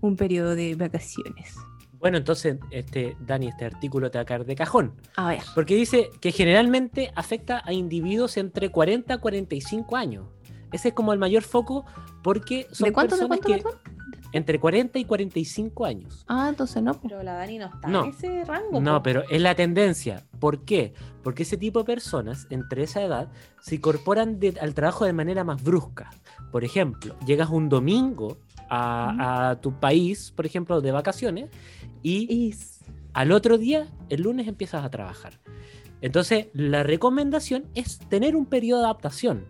un 0.00 0.16
periodo 0.16 0.54
de 0.54 0.74
vacaciones. 0.74 1.54
Bueno, 2.02 2.18
entonces, 2.18 2.58
este, 2.72 3.16
Dani, 3.20 3.46
este 3.46 3.64
artículo 3.64 4.10
te 4.10 4.18
va 4.18 4.22
a 4.22 4.24
caer 4.24 4.44
de 4.44 4.56
cajón. 4.56 4.92
A 5.16 5.28
ver. 5.28 5.42
Porque 5.54 5.76
dice 5.76 6.10
que 6.20 6.32
generalmente 6.32 7.12
afecta 7.14 7.62
a 7.64 7.72
individuos 7.72 8.36
entre 8.36 8.70
40 8.70 9.14
a 9.14 9.18
45 9.18 9.96
años. 9.96 10.26
Ese 10.72 10.88
es 10.88 10.94
como 10.94 11.12
el 11.12 11.20
mayor 11.20 11.44
foco 11.44 11.84
porque 12.24 12.66
son 12.72 12.86
¿De 12.88 12.92
cuánto, 12.92 13.16
de 13.16 13.28
personas 13.28 13.46
cuánto, 13.46 13.70
que? 13.81 13.81
Entre 14.32 14.58
40 14.58 14.98
y 14.98 15.04
45 15.04 15.84
años. 15.84 16.24
Ah, 16.28 16.46
entonces 16.48 16.82
no. 16.82 17.00
Pero 17.00 17.22
la 17.22 17.34
Dani 17.34 17.58
no 17.58 17.66
está 17.66 17.88
No. 17.88 18.04
en 18.04 18.10
ese 18.10 18.44
rango. 18.44 18.80
No, 18.80 18.96
po. 18.98 19.02
pero 19.02 19.22
es 19.30 19.40
la 19.40 19.54
tendencia. 19.54 20.24
¿Por 20.40 20.64
qué? 20.64 20.94
Porque 21.22 21.42
ese 21.44 21.56
tipo 21.56 21.80
de 21.80 21.84
personas, 21.84 22.46
entre 22.50 22.82
esa 22.84 23.02
edad, 23.02 23.28
se 23.60 23.76
incorporan 23.76 24.40
de- 24.40 24.56
al 24.60 24.74
trabajo 24.74 25.04
de 25.04 25.12
manera 25.12 25.44
más 25.44 25.62
brusca. 25.62 26.10
Por 26.50 26.64
ejemplo, 26.64 27.16
llegas 27.26 27.50
un 27.50 27.68
domingo 27.68 28.38
a, 28.68 29.50
a 29.50 29.60
tu 29.60 29.78
país, 29.78 30.32
por 30.34 30.46
ejemplo, 30.46 30.80
de 30.80 30.90
vacaciones, 30.92 31.50
y 32.02 32.26
Y 32.32 32.54
al 33.12 33.30
otro 33.32 33.58
día, 33.58 33.88
el 34.08 34.22
lunes, 34.22 34.48
empiezas 34.48 34.84
a 34.84 34.90
trabajar. 34.90 35.34
Entonces, 36.00 36.46
la 36.54 36.82
recomendación 36.82 37.66
es 37.74 37.98
tener 38.08 38.34
un 38.34 38.46
periodo 38.46 38.80
de 38.80 38.86
adaptación. 38.86 39.44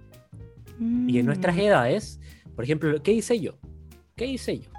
Y 1.06 1.18
en 1.18 1.26
nuestras 1.26 1.54
Mm. 1.56 1.60
edades, 1.60 2.20
por 2.56 2.64
ejemplo, 2.64 3.00
¿qué 3.02 3.12
hice 3.12 3.38
yo? 3.40 3.52
¿Qué 4.16 4.26
hice 4.26 4.58
yo? 4.58 4.70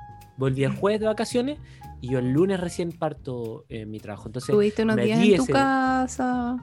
Volví 0.43 0.63
el 0.63 0.75
jueves 0.75 0.99
de 0.99 1.05
vacaciones 1.07 1.57
y 2.01 2.09
yo 2.11 2.19
el 2.19 2.31
lunes 2.31 2.59
recién 2.59 2.91
parto 2.91 3.65
en 3.69 3.89
mi 3.89 3.99
trabajo. 3.99 4.27
Entonces, 4.27 4.51
Tuviste 4.53 4.83
unos 4.83 4.97
días 4.97 5.19
di 5.19 5.31
en 5.31 5.37
tu 5.37 5.43
ese- 5.43 5.53
casa, 5.53 6.57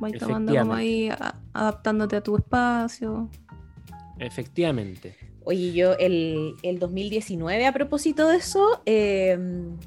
vas 0.00 0.12
tomando 0.12 0.52
como 0.56 0.74
Efectivamente. 0.76 0.76
ahí, 0.82 1.08
a- 1.10 1.34
adaptándote 1.52 2.16
a 2.16 2.20
tu 2.22 2.36
espacio. 2.36 3.28
efectivamente. 4.18 5.14
Oye, 5.44 5.72
yo 5.72 5.94
el, 5.94 6.54
el 6.62 6.78
2019, 6.78 7.66
a 7.66 7.72
propósito 7.72 8.28
de 8.28 8.36
eso, 8.36 8.82
eh, 8.84 9.38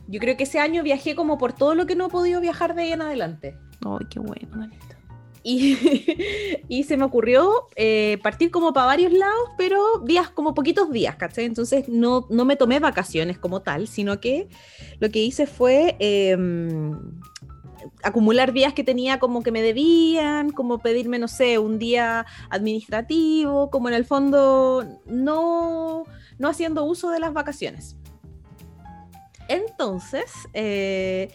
yo 0.08 0.20
creo 0.20 0.36
que 0.36 0.44
ese 0.44 0.58
año 0.60 0.82
viajé 0.82 1.14
como 1.16 1.38
por 1.38 1.54
todo 1.54 1.76
lo 1.76 1.86
que 1.86 1.96
no 1.96 2.08
he 2.08 2.10
podido 2.10 2.42
viajar 2.42 2.74
de 2.74 2.84
ahí 2.84 2.92
en 2.94 3.02
adelante. 3.02 3.56
Ay, 3.86 4.08
qué 4.10 4.20
bueno. 4.20 4.70
Y, 6.68 6.84
se 6.84 6.98
me 6.98 7.04
ocurrió 7.04 7.68
eh, 7.76 8.20
partir 8.24 8.52
como 8.52 8.74
para 8.74 8.86
varios 8.86 9.12
lados, 9.12 9.50
pero 9.58 10.00
días, 10.06 10.30
como 10.30 10.54
poquitos 10.54 10.92
días, 10.92 11.16
¿cachai? 11.16 11.46
Entonces 11.46 11.90
no, 11.90 12.28
no 12.30 12.46
me 12.46 12.56
tomé 12.56 12.80
vacaciones 12.80 13.38
como 13.38 13.62
tal, 13.62 13.88
sino 13.88 14.20
que 14.20 14.48
lo 15.00 15.10
que 15.10 15.20
hice 15.20 15.48
fue 15.48 15.96
em, 16.00 16.92
acumular 18.04 18.54
días 18.54 18.74
que 18.74 18.84
tenía 18.84 19.20
como 19.20 19.44
que 19.44 19.52
me 19.52 19.62
debían, 19.62 20.52
como 20.52 20.80
pedirme, 20.80 21.20
no 21.20 21.28
sé, 21.28 21.58
un 21.60 21.80
día 21.80 22.26
administrativo, 22.50 23.70
como 23.70 23.90
en 23.90 23.96
el 23.96 24.06
fondo 24.06 24.86
no, 25.06 26.04
no 26.38 26.48
haciendo 26.48 26.86
uso 26.86 27.10
de 27.10 27.20
las 27.20 27.34
vacaciones. 27.34 27.98
Entonces, 29.48 30.32
eh, 30.54 31.30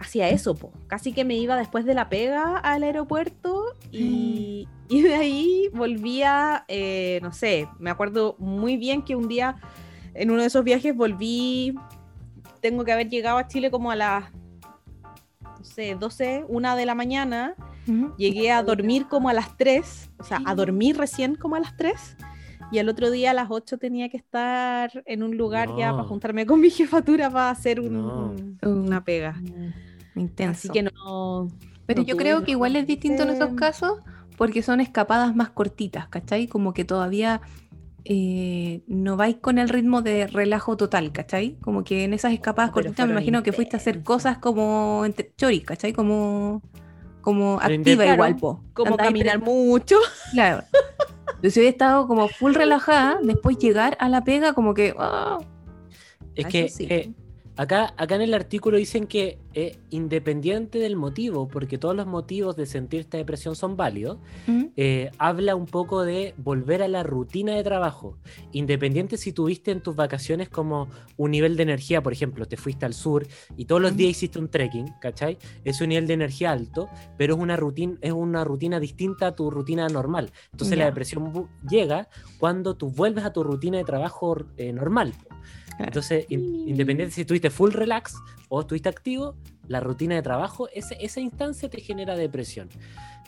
hacía 0.00 0.28
eso, 0.30 0.54
po. 0.56 0.72
casi 0.88 1.12
que 1.12 1.24
me 1.24 1.36
iba 1.36 1.56
después 1.56 1.84
de 1.84 1.94
la 1.94 2.08
pega 2.08 2.56
al 2.56 2.82
aeropuerto 2.82 3.64
y, 3.92 4.66
y 4.88 5.02
de 5.02 5.14
ahí 5.14 5.68
volvía, 5.74 6.64
eh, 6.68 7.20
no 7.22 7.32
sé, 7.32 7.68
me 7.78 7.90
acuerdo 7.90 8.34
muy 8.38 8.76
bien 8.76 9.02
que 9.02 9.14
un 9.14 9.28
día 9.28 9.56
en 10.14 10.30
uno 10.30 10.40
de 10.40 10.48
esos 10.48 10.64
viajes 10.64 10.96
volví, 10.96 11.74
tengo 12.60 12.84
que 12.84 12.92
haber 12.92 13.08
llegado 13.08 13.38
a 13.38 13.46
Chile 13.46 13.70
como 13.70 13.90
a 13.90 13.96
las, 13.96 14.24
no 15.42 15.64
sé, 15.64 15.94
12, 15.94 16.44
una 16.48 16.74
de 16.76 16.86
la 16.86 16.94
mañana, 16.94 17.54
llegué 18.18 18.50
a 18.52 18.62
dormir 18.62 19.06
como 19.08 19.28
a 19.28 19.32
las 19.32 19.56
3, 19.56 20.10
o 20.18 20.24
sea, 20.24 20.40
a 20.46 20.54
dormir 20.54 20.96
recién 20.96 21.34
como 21.34 21.56
a 21.56 21.60
las 21.60 21.76
3. 21.76 22.16
Y 22.72 22.78
al 22.78 22.88
otro 22.88 23.10
día 23.10 23.32
a 23.32 23.34
las 23.34 23.48
8 23.50 23.78
tenía 23.78 24.08
que 24.10 24.16
estar 24.16 25.02
en 25.06 25.24
un 25.24 25.36
lugar 25.36 25.70
ya 25.76 25.90
para 25.90 26.04
juntarme 26.04 26.46
con 26.46 26.60
mi 26.60 26.70
jefatura 26.70 27.28
para 27.28 27.50
hacer 27.50 27.80
un- 27.80 27.92
No. 27.92 28.26
un- 28.30 28.58
una 28.84 29.02
pega. 29.04 29.34
Intenso. 30.16 30.58
Así 30.58 30.68
que 30.70 30.82
no. 30.82 31.48
Pero 31.86 32.02
no 32.02 32.06
yo 32.06 32.16
creo 32.16 32.44
que 32.44 32.52
igual 32.52 32.76
es 32.76 32.86
distinto 32.86 33.22
en 33.24 33.30
esos 33.30 33.54
casos 33.54 33.98
porque 34.36 34.62
son 34.62 34.80
escapadas 34.80 35.34
más 35.36 35.50
cortitas, 35.50 36.08
¿cachai? 36.08 36.46
Como 36.46 36.72
que 36.72 36.84
todavía 36.84 37.40
eh, 38.04 38.82
no 38.86 39.16
vais 39.16 39.36
con 39.36 39.58
el 39.58 39.68
ritmo 39.68 40.00
de 40.02 40.26
relajo 40.26 40.76
total, 40.76 41.12
¿cachai? 41.12 41.56
Como 41.60 41.84
que 41.84 42.04
en 42.04 42.14
esas 42.14 42.32
escapadas 42.32 42.70
Ah, 42.70 42.72
pero 42.74 42.84
cortitas 42.86 43.06
me 43.06 43.12
imagino 43.12 43.42
que 43.42 43.52
fuiste 43.52 43.76
a 43.76 43.78
hacer 43.78 44.02
cosas 44.02 44.38
como 44.38 45.02
entre 45.04 45.32
choris, 45.36 45.64
¿cachai? 45.64 45.92
Como, 45.92 46.62
como 47.20 47.58
Pero 47.62 47.74
activa 47.74 48.04
Claro, 48.04 48.14
igual, 48.14 48.36
po. 48.36 48.64
Como 48.72 48.96
caminar 48.96 49.40
pre- 49.40 49.50
mucho. 49.52 49.96
Claro. 50.32 50.62
Yo 51.42 51.50
si 51.50 51.58
hubiera 51.60 51.72
estado 51.72 52.06
como 52.06 52.28
full 52.28 52.54
relajada, 52.54 53.18
después 53.22 53.58
llegar 53.58 53.96
a 54.00 54.08
la 54.08 54.22
pega 54.24 54.52
como 54.54 54.74
que... 54.74 54.94
ah, 54.98 55.38
Es 56.34 56.46
Eso 56.46 56.48
que 56.50 56.68
sí. 56.68 56.86
eh, 56.88 57.12
acá, 57.60 57.92
acá 57.98 58.14
en 58.14 58.22
el 58.22 58.32
artículo 58.32 58.78
dicen 58.78 59.06
que 59.06 59.38
eh, 59.52 59.76
independiente 59.90 60.78
del 60.78 60.96
motivo, 60.96 61.46
porque 61.46 61.76
todos 61.76 61.94
los 61.94 62.06
motivos 62.06 62.56
de 62.56 62.64
sentir 62.64 63.00
esta 63.00 63.18
depresión 63.18 63.54
son 63.54 63.76
válidos, 63.76 64.16
eh, 64.78 65.10
habla 65.18 65.54
un 65.56 65.66
poco 65.66 66.02
de 66.02 66.32
volver 66.38 66.82
a 66.82 66.88
la 66.88 67.02
rutina 67.02 67.54
de 67.54 67.62
trabajo. 67.62 68.16
Independiente 68.52 69.18
si 69.18 69.32
tuviste 69.32 69.72
en 69.72 69.82
tus 69.82 69.94
vacaciones 69.94 70.48
como 70.48 70.88
un 71.18 71.32
nivel 71.32 71.58
de 71.58 71.64
energía, 71.64 72.02
por 72.02 72.14
ejemplo, 72.14 72.46
te 72.46 72.56
fuiste 72.56 72.86
al 72.86 72.94
sur 72.94 73.26
y 73.58 73.66
todos 73.66 73.82
los 73.82 73.94
días 73.94 74.12
hiciste 74.12 74.38
un 74.38 74.48
trekking, 74.48 74.94
¿cachai? 74.98 75.36
Es 75.62 75.82
un 75.82 75.90
nivel 75.90 76.06
de 76.06 76.14
energía 76.14 76.52
alto, 76.52 76.88
pero 77.18 77.34
es 77.34 77.40
una 77.40 77.56
rutina, 77.56 77.98
es 78.00 78.12
una 78.12 78.42
rutina 78.42 78.80
distinta 78.80 79.26
a 79.26 79.36
tu 79.36 79.50
rutina 79.50 79.86
normal. 79.88 80.30
Entonces 80.50 80.78
la 80.78 80.86
depresión 80.86 81.50
llega 81.68 82.08
cuando 82.38 82.74
tú 82.74 82.88
vuelves 82.88 83.24
a 83.26 83.34
tu 83.34 83.44
rutina 83.44 83.76
de 83.76 83.84
trabajo 83.84 84.46
eh, 84.56 84.72
normal. 84.72 85.12
Entonces, 85.84 86.26
in- 86.28 86.68
independiente 86.68 87.14
si 87.14 87.22
estuviste 87.22 87.50
full 87.50 87.72
relax 87.72 88.14
o 88.48 88.60
estuviste 88.60 88.88
activo, 88.88 89.36
la 89.68 89.80
rutina 89.80 90.14
de 90.14 90.22
trabajo, 90.22 90.68
ese- 90.74 90.96
esa 91.00 91.20
instancia 91.20 91.68
te 91.70 91.80
genera 91.80 92.16
depresión. 92.16 92.68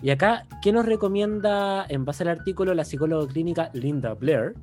Y 0.02 0.10
acá, 0.10 0.46
¿qué 0.62 0.72
nos 0.72 0.84
recomienda 0.84 1.86
en 1.88 2.04
base 2.04 2.24
al 2.24 2.28
artículo 2.30 2.74
la 2.74 2.84
psicóloga 2.84 3.32
clínica 3.32 3.70
Linda 3.72 4.14
Blair? 4.14 4.54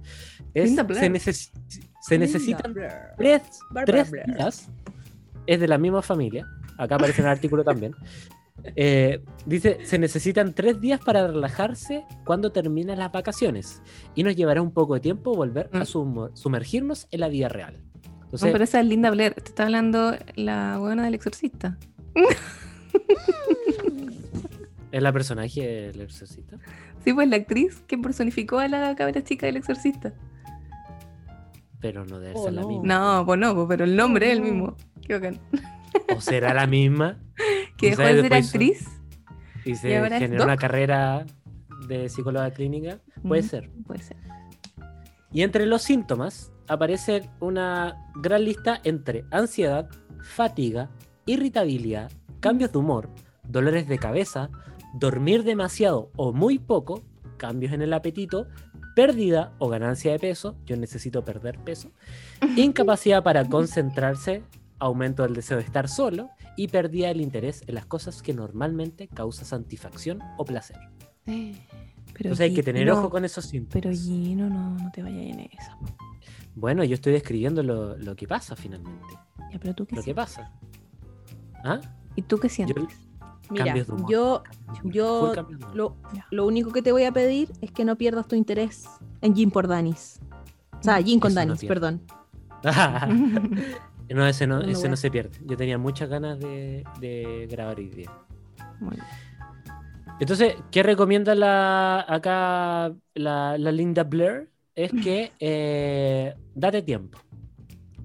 Es, 0.54 0.66
Linda 0.66 0.84
Blair. 0.84 1.04
Se, 1.04 1.10
neces- 1.32 1.52
se 2.02 2.18
necesitan 2.20 2.74
tres, 3.18 3.44
Barbara 3.70 3.86
tres 3.86 4.12
Blair. 4.12 4.26
días, 4.36 4.70
es 5.48 5.60
de 5.60 5.68
la 5.68 5.78
misma 5.78 6.02
familia, 6.02 6.46
acá 6.78 6.96
aparece 6.96 7.22
en 7.22 7.28
el 7.28 7.32
artículo 7.32 7.64
también. 7.64 7.94
Eh, 8.76 9.24
dice, 9.46 9.80
se 9.86 9.98
necesitan 10.00 10.54
tres 10.54 10.80
días 10.82 11.00
para 11.04 11.28
relajarse 11.28 12.06
cuando 12.26 12.52
terminan 12.52 13.00
las 13.00 13.12
vacaciones 13.12 13.82
y 14.16 14.24
nos 14.24 14.36
llevará 14.36 14.62
un 14.62 14.72
poco 14.72 14.94
de 14.96 15.00
tiempo 15.00 15.34
volver 15.34 15.70
a 15.74 15.80
Mm. 15.80 15.86
sum- 15.86 16.30
sumergirnos 16.36 17.08
en 17.12 17.20
la 17.22 17.28
vida 17.30 17.50
real. 17.50 17.76
No, 18.04 18.26
Entonces, 18.26 18.52
pero 18.52 18.64
esa 18.64 18.80
es 18.80 18.86
Linda 18.86 19.10
Blair. 19.12 19.34
Te 19.34 19.50
está 19.50 19.64
hablando 19.64 20.14
la 20.36 20.78
buena 20.78 21.04
del 21.06 21.16
exorcista. 21.16 21.78
¿es 24.92 25.02
la 25.04 25.12
personaje 25.14 25.62
del 25.92 26.02
exorcista? 26.02 26.58
Sí, 27.04 27.14
pues 27.14 27.28
la 27.30 27.36
actriz 27.38 27.82
que 27.88 27.98
personificó 27.98 28.60
a 28.60 28.68
la 28.68 28.96
cabra 28.96 29.24
chica 29.24 29.46
del 29.46 29.58
exorcista. 29.58 30.14
Pero 31.80 32.06
no 32.06 32.20
debe 32.20 32.34
Oh, 32.36 32.44
ser 32.46 32.54
la 32.54 32.62
no. 32.62 32.68
misma. 32.68 32.86
No, 33.18 33.26
pues 33.26 33.40
no, 33.40 33.56
pues, 33.56 33.68
pero 33.70 33.86
el 33.86 33.96
nombre 33.96 34.28
es 34.28 34.34
el 34.34 34.40
no. 34.40 34.46
mismo. 34.46 34.76
Qué 35.08 35.14
bacán. 35.14 35.40
¿O 36.16 36.22
será 36.22 36.54
la 36.54 36.68
misma? 36.68 37.20
Que 37.78 37.92
dejó 37.92 38.02
de 38.02 38.22
ser 38.22 38.34
actriz. 38.34 38.88
Y 39.64 39.72
¿Y 39.72 39.76
se 39.76 39.96
es 39.98 40.14
generó 40.14 40.44
una 40.44 40.58
carrera 40.58 41.26
de 41.88 42.10
psicóloga 42.10 42.52
clínica. 42.52 43.00
Puede 43.26 43.42
Mm, 43.42 43.46
ser. 43.46 43.70
Puede 43.88 44.02
ser. 44.02 44.18
Y 45.32 45.44
entre 45.44 45.66
los 45.66 45.82
síntomas 45.82 46.52
aparece 46.68 47.30
una 47.40 47.96
gran 48.16 48.44
lista 48.44 48.82
entre 48.84 49.24
ansiedad, 49.32 49.90
fatiga, 50.22 50.90
irritabilidad, 51.26 52.12
cambios 52.42 52.72
de 52.72 52.80
humor, 52.80 53.10
dolores 53.48 53.88
de 53.88 53.98
cabeza, 53.98 54.50
dormir 54.96 55.44
demasiado 55.44 56.12
o 56.18 56.34
muy 56.34 56.60
poco, 56.60 57.04
cambios 57.38 57.72
en 57.74 57.82
el 57.82 57.94
apetito, 57.94 58.48
pérdida 58.96 59.54
o 59.60 59.70
ganancia 59.70 60.12
de 60.12 60.20
peso, 60.20 60.58
yo 60.66 60.76
necesito 60.76 61.24
perder 61.24 61.60
peso, 61.60 61.92
incapacidad 62.58 63.24
para 63.24 63.46
concentrarse, 63.46 64.44
aumento 64.80 65.24
del 65.24 65.34
deseo 65.36 65.58
de 65.58 65.64
estar 65.64 65.88
solo 65.90 66.30
y 66.58 66.68
pérdida 66.70 67.08
del 67.10 67.22
interés 67.22 67.64
en 67.68 67.76
las 67.76 67.86
cosas 67.86 68.22
que 68.22 68.34
normalmente 68.34 69.08
causan 69.08 69.46
satisfacción 69.46 70.20
o 70.38 70.46
placer. 70.46 70.78
Eh, 71.26 71.54
Pero 72.14 72.30
Entonces 72.30 72.40
hay 72.42 72.54
que 72.54 72.64
tener 72.64 72.90
ojo 72.92 73.10
con 73.10 73.24
esos 73.26 73.46
síntomas. 73.46 73.74
Pero 73.74 73.92
Gino, 73.96 74.50
no, 74.50 74.72
no 74.78 74.92
te 74.92 75.04
vayas 75.04 75.22
en 75.26 75.40
esa. 75.42 75.78
po. 75.80 75.86
Bueno, 76.56 76.84
yo 76.84 76.96
estoy 76.96 77.14
describiendo 77.14 77.64
lo, 77.64 77.96
lo 77.98 78.16
que 78.16 78.28
pasa 78.28 78.56
finalmente. 78.56 79.06
Ya, 79.52 79.60
pero 79.60 79.74
tú 79.74 79.86
qué 79.86 79.96
Lo 79.96 80.02
que 80.02 80.06
sientes? 80.14 80.26
pasa. 80.26 80.52
¿Ah? 81.64 81.80
¿Y 82.16 82.22
tú 82.24 82.38
qué 82.40 82.50
sientes? 82.50 82.76
Mira, 83.50 83.66
Cambios 83.66 83.88
de 83.88 83.94
humor. 83.94 84.12
yo 84.12 84.44
yo 84.84 85.34
lo, 85.74 85.96
lo 86.30 86.46
único 86.46 86.72
que 86.72 86.82
te 86.82 86.92
voy 86.92 87.04
a 87.06 87.12
pedir 87.12 87.52
es 87.62 87.72
que 87.72 87.84
no 87.86 87.96
pierdas 87.96 88.28
tu 88.28 88.36
interés 88.36 88.86
en 89.22 89.36
Gin 89.36 89.50
por 89.52 89.68
Danis. 89.68 90.20
O 90.80 90.84
sea, 90.84 91.02
Gin 91.02 91.20
con 91.20 91.32
Eso 91.32 91.40
no 91.40 91.46
Danis, 91.46 91.60
pierde. 91.62 91.74
perdón. 91.76 92.02
no, 94.10 94.26
ese 94.28 94.48
no, 94.48 94.62
ese 94.62 94.90
no 94.90 94.96
se 94.96 95.10
pierde. 95.12 95.38
Yo 95.46 95.56
tenía 95.58 95.78
muchas 95.78 96.10
ganas 96.10 96.40
de, 96.40 96.84
de 97.00 97.48
grabar 97.50 97.78
hoy 97.78 97.90
día. 97.90 98.12
Muy 98.80 98.96
bien. 98.96 99.06
Entonces, 100.20 100.56
¿qué 100.72 100.84
recomienda 100.84 101.34
la, 101.36 102.06
acá 102.08 102.94
la, 103.14 103.58
la 103.58 103.72
Linda 103.72 104.04
Blair? 104.04 104.50
Es 104.76 104.92
que 104.92 105.32
eh, 105.40 106.34
date 106.56 106.82
tiempo. 106.82 107.20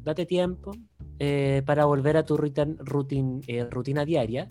Date 0.03 0.27
tiempo 0.27 0.73
eh, 1.19 1.63
para 1.65 1.85
volver 1.87 2.17
a 2.17 2.25
tu 2.25 2.37
rutin- 2.37 2.77
rutin- 2.79 3.43
eh, 3.47 3.67
rutina 3.71 4.05
diaria. 4.05 4.49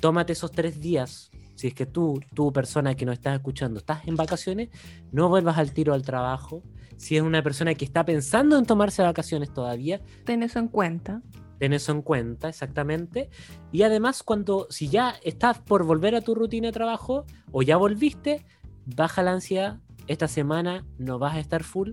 Tómate 0.00 0.32
esos 0.32 0.50
tres 0.52 0.80
días. 0.80 1.30
Si 1.54 1.68
es 1.68 1.74
que 1.74 1.86
tú, 1.86 2.20
tú, 2.34 2.52
persona 2.52 2.94
que 2.94 3.06
nos 3.06 3.14
estás 3.14 3.34
escuchando, 3.36 3.78
estás 3.78 4.06
en 4.08 4.16
vacaciones, 4.16 4.70
no 5.12 5.28
vuelvas 5.28 5.56
al 5.58 5.72
tiro 5.72 5.94
al 5.94 6.02
trabajo. 6.02 6.62
Si 6.96 7.16
es 7.16 7.22
una 7.22 7.42
persona 7.42 7.74
que 7.74 7.84
está 7.84 8.04
pensando 8.04 8.58
en 8.58 8.66
tomarse 8.66 9.02
vacaciones 9.02 9.52
todavía, 9.52 10.00
Ten 10.24 10.42
eso 10.42 10.58
en 10.58 10.68
cuenta. 10.68 11.22
Ten 11.58 11.72
eso 11.72 11.92
en 11.92 12.02
cuenta, 12.02 12.48
exactamente. 12.48 13.30
Y 13.72 13.82
además, 13.82 14.22
cuando, 14.22 14.66
si 14.70 14.88
ya 14.88 15.14
estás 15.22 15.58
por 15.60 15.84
volver 15.84 16.14
a 16.14 16.20
tu 16.20 16.34
rutina 16.34 16.68
de 16.68 16.72
trabajo 16.72 17.26
o 17.52 17.62
ya 17.62 17.76
volviste, 17.76 18.44
baja 18.86 19.22
la 19.22 19.32
ansiedad. 19.32 19.80
Esta 20.06 20.28
semana 20.28 20.84
no 20.98 21.18
vas 21.18 21.36
a 21.36 21.40
estar 21.40 21.62
full. 21.62 21.92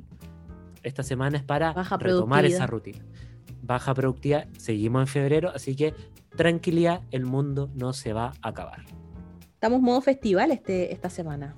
Esta 0.84 1.04
semana 1.04 1.38
es 1.38 1.44
para 1.44 1.74
Baja 1.74 1.98
retomar 1.98 2.46
esa 2.46 2.68
rutina. 2.68 3.06
Baja 3.62 3.94
productividad. 3.94 4.48
Seguimos 4.58 5.02
en 5.02 5.08
febrero, 5.08 5.52
así 5.54 5.76
que 5.76 5.94
tranquilidad, 6.36 7.02
el 7.12 7.26
mundo 7.26 7.70
no 7.76 7.94
se 7.94 8.14
va 8.14 8.34
a 8.42 8.50
acabar. 8.50 8.84
Estamos 9.54 9.82
modo 9.82 10.02
festival 10.02 10.52
este, 10.52 10.92
esta 10.92 11.10
semana. 11.10 11.56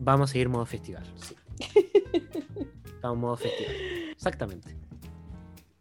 Vamos 0.00 0.30
a 0.30 0.32
seguir 0.32 0.48
modo 0.48 0.64
festival. 0.64 1.04
Sí. 1.16 1.36
Estamos 2.86 3.18
modo 3.18 3.36
festival. 3.36 3.74
Exactamente. 4.12 4.76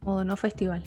O 0.04 0.24
no 0.24 0.36
festival. 0.38 0.84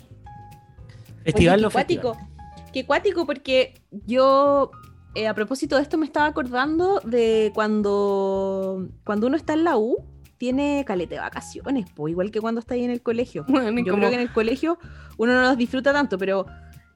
Festival 1.25 1.55
Oye, 1.57 1.63
no 1.63 1.71
qué 1.71 1.75
festival. 1.79 2.03
cuático. 2.03 2.29
Qué 2.73 2.85
cuático, 2.87 3.27
porque 3.27 3.81
yo, 4.07 4.71
eh, 5.15 5.29
a 5.29 5.35
propósito 5.35 5.77
de 5.77 5.83
esto, 5.83 5.97
me 5.97 6.07
estaba 6.07 6.27
acordando 6.27 7.01
de 7.05 7.53
cuando, 7.55 8.89
cuando 9.05 9.29
uno 9.29 9.37
está 9.37 9.53
en 9.53 9.65
la 9.65 9.77
U 9.79 10.05
tiene 10.39 10.85
caleta 10.85 11.15
de 11.15 11.21
vacaciones, 11.21 11.89
po, 11.93 12.09
igual 12.09 12.33
que 12.33 12.41
cuando 12.41 12.59
está 12.61 12.75
ahí 12.75 12.83
en 12.85 12.91
el 12.91 13.01
colegio. 13.03 13.45
Bueno, 13.49 13.79
Yo 13.79 13.93
como- 13.93 13.99
creo 13.99 14.11
que 14.11 14.17
en 14.17 14.21
el 14.23 14.33
colegio 14.33 14.79
uno 15.17 15.33
no 15.35 15.43
los 15.43 15.57
disfruta 15.57 15.93
tanto, 15.93 16.19
pero 16.19 16.47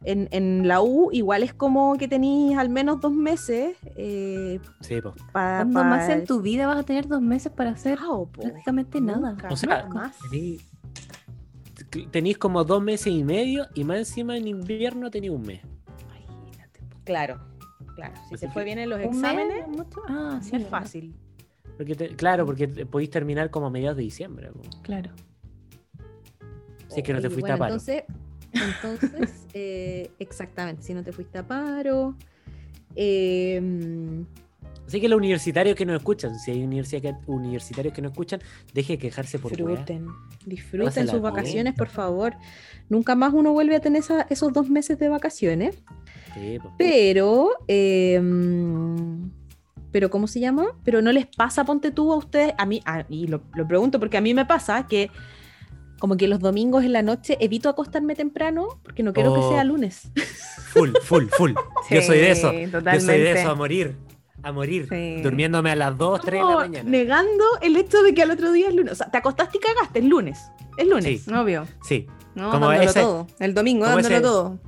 en, 0.04 0.28
en 0.30 0.68
la 0.68 0.80
U 0.80 1.10
igual 1.12 1.42
es 1.42 1.52
como 1.52 1.96
que 1.96 2.06
tenéis 2.08 2.56
al 2.56 2.68
menos 2.68 3.00
dos 3.00 3.12
meses 3.12 3.76
eh, 3.96 4.60
Sí, 4.80 5.00
po. 5.00 5.14
para... 5.32 5.58
¿Cuándo 5.64 5.84
más 5.84 6.08
en 6.08 6.24
tu 6.24 6.40
vida 6.40 6.66
vas 6.66 6.78
a 6.78 6.82
tener 6.84 7.08
dos 7.08 7.20
meses 7.20 7.50
para 7.52 7.70
hacer 7.70 7.98
prácticamente 8.32 9.00
nada? 9.00 9.36
O 9.50 9.56
sea, 9.56 9.88
Tenéis 12.10 12.36
como 12.38 12.64
dos 12.64 12.82
meses 12.82 13.06
y 13.12 13.24
medio 13.24 13.66
y 13.74 13.84
más 13.84 13.98
encima 13.98 14.36
en 14.36 14.46
invierno 14.48 15.10
tenéis 15.10 15.32
un 15.32 15.42
mes. 15.42 15.60
Imagínate. 16.04 16.80
po. 16.82 16.96
Claro, 17.04 17.40
claro. 17.94 18.14
Si 18.28 18.34
Así 18.34 18.46
se 18.46 18.52
fue 18.52 18.62
que- 18.62 18.64
bien 18.66 18.78
en 18.78 18.90
los 18.90 19.00
exámenes, 19.00 19.66
¿Mucho? 19.68 20.00
Ah, 20.08 20.38
sí, 20.42 20.48
es 20.48 20.52
verdad. 20.52 20.68
fácil. 20.70 21.14
Porque 21.76 21.94
te- 21.94 22.08
claro, 22.16 22.44
porque 22.44 22.66
te- 22.66 22.84
podéis 22.84 23.10
terminar 23.10 23.50
como 23.50 23.66
a 23.68 23.70
mediados 23.70 23.96
de 23.96 24.02
diciembre. 24.02 24.50
po. 24.52 24.60
Claro. 24.82 25.10
Si 26.88 27.00
es 27.00 27.02
que 27.06 27.12
no 27.12 27.20
te 27.20 27.30
fuiste 27.30 27.52
a 27.52 27.56
paro. 27.56 27.74
Entonces, 27.74 28.02
entonces 28.52 29.46
eh, 29.54 30.10
exactamente, 30.18 30.82
si 30.82 30.94
no 30.94 31.02
te 31.02 31.12
fuiste 31.12 31.38
a 31.38 31.46
paro. 31.46 32.14
eh, 32.96 34.24
Así 34.86 35.02
que 35.02 35.08
los 35.08 35.18
universitarios 35.18 35.76
que 35.76 35.84
nos 35.84 35.96
escuchan, 35.98 36.38
si 36.38 36.50
hay 36.50 36.62
universitarios 36.64 37.92
que 37.92 38.00
no 38.00 38.08
escuchan, 38.08 38.40
deje 38.72 38.94
de 38.94 38.98
quejarse 38.98 39.38
por 39.38 39.50
disfruten, 39.50 40.06
disfruten 40.46 41.04
sus 41.04 41.12
bien. 41.12 41.22
vacaciones, 41.22 41.74
por 41.74 41.88
favor. 41.88 42.34
Nunca 42.88 43.14
más 43.14 43.34
uno 43.34 43.52
vuelve 43.52 43.76
a 43.76 43.80
tener 43.80 44.00
esa- 44.00 44.26
esos 44.30 44.50
dos 44.54 44.70
meses 44.70 44.98
de 44.98 45.10
vacaciones. 45.10 45.82
Sí, 46.32 46.58
po. 46.58 46.72
Pero, 46.78 47.50
eh, 47.68 48.18
pero 49.92 50.08
¿cómo 50.10 50.26
se 50.26 50.40
llama? 50.40 50.66
Pero 50.84 51.02
no 51.02 51.12
les 51.12 51.26
pasa, 51.26 51.64
ponte 51.64 51.90
tú 51.90 52.10
a 52.12 52.16
ustedes, 52.16 52.54
a 52.56 52.64
mí, 52.64 52.80
a- 52.86 53.04
y 53.10 53.26
lo, 53.26 53.42
lo 53.54 53.68
pregunto 53.68 53.98
porque 54.00 54.16
a 54.16 54.20
mí 54.22 54.32
me 54.32 54.46
pasa 54.46 54.86
que 54.86 55.10
como 55.98 56.16
que 56.16 56.28
los 56.28 56.40
domingos 56.40 56.84
en 56.84 56.92
la 56.92 57.02
noche 57.02 57.36
evito 57.40 57.68
acostarme 57.68 58.14
temprano 58.14 58.68
porque 58.82 59.02
no 59.02 59.12
quiero 59.12 59.34
que 59.34 59.40
Oh. 59.40 59.50
sea 59.52 59.64
lunes. 59.64 60.10
Full, 60.72 60.90
full, 61.02 61.26
full. 61.36 61.52
Yo 61.90 62.02
soy 62.02 62.18
de 62.18 62.30
eso. 62.30 62.52
Yo 62.52 63.00
soy 63.00 63.18
de 63.20 63.32
eso 63.32 63.50
a 63.50 63.54
morir. 63.54 63.96
A 64.42 64.52
morir. 64.52 64.86
Sí. 64.88 65.20
Durmiéndome 65.22 65.72
a 65.72 65.76
las 65.76 65.98
2, 65.98 66.20
3 66.20 66.42
de 66.42 66.48
la 66.48 66.56
mañana. 66.56 66.88
negando 66.88 67.44
el 67.60 67.76
hecho 67.76 68.02
de 68.02 68.14
que 68.14 68.22
al 68.22 68.30
otro 68.30 68.52
día 68.52 68.68
es 68.68 68.74
lunes. 68.74 68.92
O 68.92 68.96
sea, 68.96 69.10
te 69.10 69.18
acostaste 69.18 69.58
y 69.58 69.60
cagaste, 69.60 69.98
es 69.98 70.04
lunes. 70.04 70.38
Es 70.76 70.86
lunes. 70.86 71.22
Sí. 71.24 71.32
Obvio. 71.32 71.66
Sí. 71.82 72.06
No, 72.36 72.50
Como 72.52 72.68
dándolo 72.68 72.90
ese- 72.90 73.00
todo. 73.00 73.26
El 73.40 73.52
domingo 73.54 73.84
como 73.84 73.96
dándolo 73.96 74.14
ese- 74.14 74.22
todo. 74.22 74.58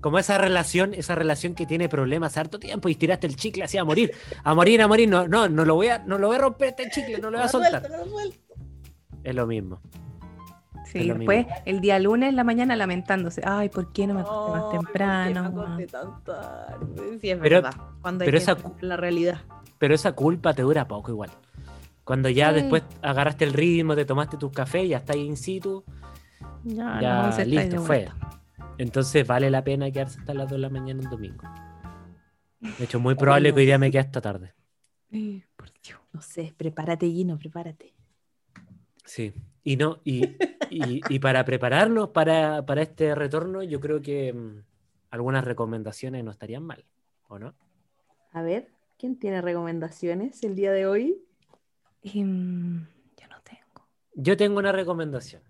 Como 0.00 0.18
esa 0.18 0.36
relación, 0.36 0.92
esa 0.94 1.14
relación 1.14 1.54
que 1.54 1.64
tiene 1.64 1.88
problemas 1.88 2.36
harto 2.36 2.58
tiempo 2.58 2.88
y 2.88 2.94
tiraste 2.96 3.26
el 3.28 3.36
chicle 3.36 3.62
así 3.64 3.78
a 3.78 3.84
morir. 3.84 4.10
A 4.42 4.52
morir, 4.54 4.82
a 4.82 4.88
morir. 4.88 5.08
No, 5.08 5.28
no, 5.28 5.48
no 5.48 5.64
lo 5.64 5.76
voy 5.76 5.86
a, 5.88 5.98
no 6.00 6.18
lo 6.18 6.26
voy 6.26 6.36
a 6.36 6.40
romper 6.40 6.68
este 6.70 6.90
chicle, 6.90 7.18
no 7.18 7.30
lo 7.30 7.38
voy 7.38 7.46
a 7.46 7.48
soltar. 7.48 7.82
Es 9.22 9.34
lo 9.34 9.46
mismo. 9.46 9.80
Sí, 10.84 11.08
después 11.08 11.46
el 11.64 11.80
día 11.80 11.98
lunes 11.98 12.28
en 12.28 12.36
la 12.36 12.44
mañana 12.44 12.76
lamentándose. 12.76 13.42
Ay, 13.44 13.68
¿por 13.68 13.92
qué 13.92 14.06
no 14.06 14.14
me 14.14 14.20
acosté 14.20 14.58
más 14.58 14.70
temprano? 14.70 15.76
Sí, 17.20 17.30
es 17.30 17.38
Pero- 17.38 17.62
verdad. 17.62 17.74
Cuando 18.02 18.22
hay 18.24 18.26
pero 18.30 18.38
que 18.38 18.42
esa- 18.42 18.56
la 18.80 18.96
realidad. 18.96 19.40
Pero 19.78 19.94
esa 19.94 20.12
culpa 20.12 20.54
te 20.54 20.62
dura 20.62 20.86
poco 20.86 21.10
igual. 21.10 21.30
Cuando 22.04 22.28
ya 22.28 22.50
Sí. 22.50 22.56
después 22.60 22.82
agarraste 23.02 23.44
el 23.44 23.52
ritmo, 23.54 23.96
te 23.96 24.04
tomaste 24.04 24.36
tu 24.36 24.52
café, 24.52 24.86
ya 24.86 24.98
está 24.98 25.14
ahí 25.14 25.26
in 25.26 25.36
situ, 25.36 25.84
Ya, 26.64 27.00
ya 27.00 27.30
no, 27.30 27.44
listo, 27.44 27.80
fue. 27.82 28.08
Entonces 28.78 29.26
vale 29.26 29.50
la 29.50 29.62
pena 29.64 29.90
quedarse 29.90 30.18
hasta 30.20 30.34
las 30.34 30.44
2 30.48 30.52
de 30.56 30.58
la 30.62 30.68
mañana 30.70 31.00
un 31.02 31.10
domingo. 31.10 31.44
De 32.60 32.84
hecho, 32.84 32.98
muy 33.00 33.14
probable 33.14 33.52
que 33.52 33.60
hoy 33.60 33.66
día 33.66 33.78
me 33.78 33.90
quede 33.90 34.00
hasta 34.02 34.20
tarde. 34.20 34.52
Por 35.56 35.70
Dios. 35.82 36.00
No 36.12 36.20
sé, 36.20 36.54
prepárate, 36.56 37.06
Gino, 37.06 37.38
prepárate. 37.38 37.94
Sí. 39.04 39.32
Y 39.62 39.76
no, 39.76 39.98
y, 40.04 40.36
y- 40.76 41.00
y 41.08 41.18
para 41.18 41.44
prepararnos 41.44 42.10
para, 42.10 42.64
para 42.66 42.82
este 42.82 43.14
retorno, 43.14 43.62
yo 43.62 43.80
creo 43.80 44.00
que 44.02 44.32
mm, 44.32 44.62
algunas 45.10 45.44
recomendaciones 45.44 46.24
no 46.24 46.30
estarían 46.30 46.62
mal, 46.64 46.84
¿o 47.28 47.38
no? 47.38 47.54
A 48.32 48.42
ver, 48.42 48.68
¿quién 48.98 49.18
tiene 49.18 49.40
recomendaciones 49.40 50.42
el 50.42 50.56
día 50.56 50.72
de 50.72 50.86
hoy? 50.86 51.22
Em, 52.02 52.80
yo 53.16 53.28
no 53.30 53.40
tengo. 53.42 53.86
Yo 54.14 54.36
tengo 54.36 54.58
una 54.58 54.72
recomendación. 54.72 55.42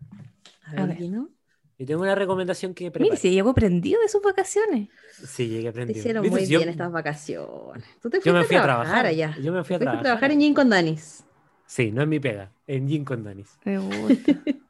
A 0.66 0.72
ver, 0.74 0.88
ver. 0.88 0.96
Gino. 0.98 1.28
Y 1.76 1.86
tengo 1.86 2.02
una 2.02 2.14
recomendación 2.14 2.72
que 2.72 2.84
Mire, 2.84 2.92
preparé. 2.92 3.16
si 3.20 3.30
llegó 3.32 3.52
prendido 3.52 4.00
de 4.00 4.08
sus 4.08 4.22
vacaciones. 4.22 4.90
Sí, 5.26 5.48
llegué 5.48 5.62
Te 5.64 5.68
aprendido. 5.70 5.98
hicieron 5.98 6.22
¿Viste? 6.22 6.38
muy 6.40 6.46
Yo- 6.48 6.58
bien 6.60 6.68
estas 6.68 6.92
vacaciones. 6.92 7.84
Tú 8.00 8.08
te 8.10 8.18
fuiste 8.20 8.30
Yo 8.30 8.34
me 8.34 8.44
fui 8.44 8.54
a 8.56 8.62
trabajar, 8.62 8.84
trabajar. 9.02 9.06
allá. 9.06 9.36
Yo 9.42 9.52
me 9.52 9.64
fui 9.64 9.74
a 9.74 9.78
Fuiste 9.78 9.78
trabajar. 9.80 9.98
a 10.00 10.02
trabajar 10.02 10.30
en 10.30 10.40
Gin 10.40 10.54
con 10.54 10.68
Danis. 10.70 11.24
Sí, 11.66 11.90
no 11.90 12.02
es 12.02 12.08
mi 12.08 12.20
pega, 12.20 12.52
en 12.68 12.86
Gin 12.88 13.04
con 13.04 13.24
Danis. 13.24 13.58
Me 13.64 13.78
gusta. 13.78 14.32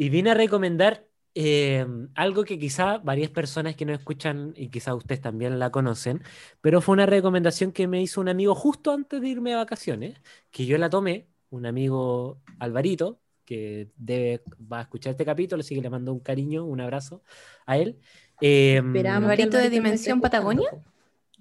Y 0.00 0.08
vine 0.08 0.30
a 0.30 0.34
recomendar 0.34 1.06
eh, 1.34 1.86
algo 2.14 2.44
que 2.44 2.58
quizá 2.58 2.96
varias 2.96 3.28
personas 3.28 3.76
que 3.76 3.84
nos 3.84 3.98
escuchan 3.98 4.54
y 4.56 4.70
quizá 4.70 4.94
ustedes 4.94 5.20
también 5.20 5.58
la 5.58 5.70
conocen, 5.70 6.22
pero 6.62 6.80
fue 6.80 6.94
una 6.94 7.04
recomendación 7.04 7.70
que 7.70 7.86
me 7.86 8.00
hizo 8.00 8.18
un 8.22 8.30
amigo 8.30 8.54
justo 8.54 8.92
antes 8.92 9.20
de 9.20 9.28
irme 9.28 9.52
a 9.52 9.58
vacaciones, 9.58 10.18
que 10.50 10.64
yo 10.64 10.78
la 10.78 10.88
tomé, 10.88 11.28
un 11.50 11.66
amigo 11.66 12.40
Alvarito, 12.60 13.20
que 13.44 13.90
debe, 13.94 14.42
va 14.72 14.78
a 14.78 14.82
escuchar 14.84 15.10
este 15.10 15.26
capítulo, 15.26 15.60
así 15.60 15.74
que 15.74 15.82
le 15.82 15.90
mando 15.90 16.14
un 16.14 16.20
cariño, 16.20 16.64
un 16.64 16.80
abrazo 16.80 17.22
a 17.66 17.76
él. 17.76 17.98
Eh, 18.40 18.80
Alvarito 19.06 19.58
de 19.58 19.68
Dimensión. 19.68 20.22
Patagonia. 20.22 20.70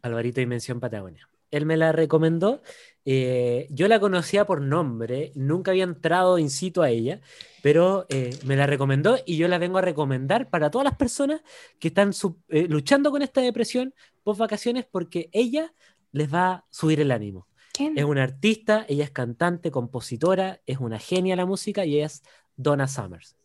Alvarito 0.02 0.42
Dimensión 0.42 0.82
Patagonia. 0.82 1.30
Él 1.52 1.66
me 1.66 1.78
la 1.78 1.92
recomendó. 1.92 2.62
eh, 3.06 3.68
yo 3.72 3.88
la 3.88 4.00
conocía 4.00 4.46
por 4.46 4.62
nombre, 4.62 5.32
nunca 5.34 5.72
había 5.72 5.84
entrado 5.84 6.38
in 6.38 6.50
situ 6.50 6.84
a 6.84 6.90
ella, 6.90 7.22
pero 7.64 8.06
eh, 8.10 8.38
me 8.46 8.56
la 8.56 8.68
recomendó 8.68 9.18
y 9.26 9.38
yo 9.38 9.48
la 9.48 9.58
vengo 9.58 9.78
a 9.80 9.82
recomendar 9.82 10.50
para 10.50 10.70
todas 10.70 10.86
las 10.86 10.96
personas 10.96 11.42
que 11.80 11.88
están 11.88 12.12
eh, 12.50 12.68
luchando 12.70 13.10
con 13.10 13.22
esta 13.22 13.42
depresión 13.42 13.94
post 14.24 14.40
vacaciones 14.40 14.86
porque 14.86 15.30
ella 15.32 15.74
les 16.12 16.32
va 16.32 16.52
a 16.52 16.66
subir 16.70 17.00
el 17.00 17.12
ánimo. 17.12 17.48
¿Quién? 17.74 17.98
Es 17.98 18.04
una 18.04 18.24
artista, 18.24 18.86
ella 18.88 19.06
es 19.06 19.12
cantante, 19.12 19.72
compositora, 19.72 20.62
es 20.66 20.78
una 20.80 21.00
genia 21.00 21.34
de 21.34 21.38
la 21.38 21.46
música 21.46 21.86
y 21.86 21.96
ella 21.96 22.08
es 22.08 22.22
Donna 22.58 22.88
Summers. 22.88 23.36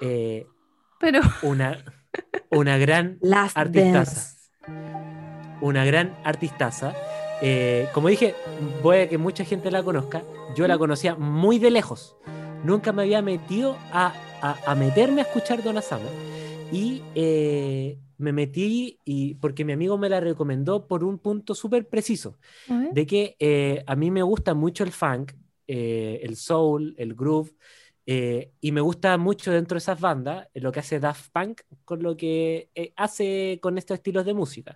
Pero 1.00 1.20
una, 1.42 1.84
una 2.50 2.78
gran. 2.78 3.18
Dance. 3.92 4.38
Una 5.60 5.84
gran 5.84 6.16
artistaza. 6.24 6.94
Eh, 7.42 7.86
como 7.94 8.08
dije, 8.08 8.34
voy 8.82 8.98
a 8.98 9.08
que 9.08 9.18
mucha 9.18 9.44
gente 9.44 9.70
la 9.70 9.82
conozca. 9.82 10.22
Yo 10.56 10.66
la 10.66 10.78
conocía 10.78 11.14
muy 11.14 11.58
de 11.58 11.70
lejos. 11.70 12.16
Nunca 12.64 12.92
me 12.92 13.02
había 13.02 13.22
metido 13.22 13.76
a, 13.92 14.12
a- 14.42 14.56
a 14.66 14.74
meterme 14.74 15.20
a 15.20 15.24
escuchar 15.24 15.62
Donna 15.62 15.82
Summer. 15.82 16.10
Y 16.72 17.02
eh, 17.14 17.98
me 18.18 18.32
metí 18.32 18.98
y 19.04 19.34
porque 19.34 19.64
mi 19.64 19.72
amigo 19.72 19.96
me 19.96 20.08
la 20.08 20.20
recomendó 20.20 20.86
por 20.86 21.04
un 21.04 21.18
punto 21.18 21.54
súper 21.54 21.88
preciso. 21.88 22.36
De 22.92 23.06
que 23.06 23.36
eh, 23.38 23.84
a 23.86 23.94
mí 23.94 24.10
me 24.10 24.22
gusta 24.22 24.54
mucho 24.54 24.82
el 24.84 24.90
funk, 24.90 25.32
eh, 25.68 26.20
el 26.22 26.36
soul, 26.36 26.94
el 26.98 27.14
groove. 27.14 27.52
eh, 28.06 28.52
y 28.60 28.72
me 28.72 28.80
gusta 28.80 29.16
mucho 29.18 29.52
dentro 29.52 29.74
de 29.76 29.78
esas 29.80 30.00
bandas 30.00 30.48
lo 30.54 30.72
que 30.72 30.80
hace 30.80 30.98
Daft 30.98 31.30
Punk 31.30 31.60
con 31.84 32.02
lo 32.02 32.16
que 32.16 32.70
hace 32.96 33.58
con 33.62 33.76
estos 33.78 33.96
estilos 33.96 34.24
de 34.24 34.32
música. 34.34 34.74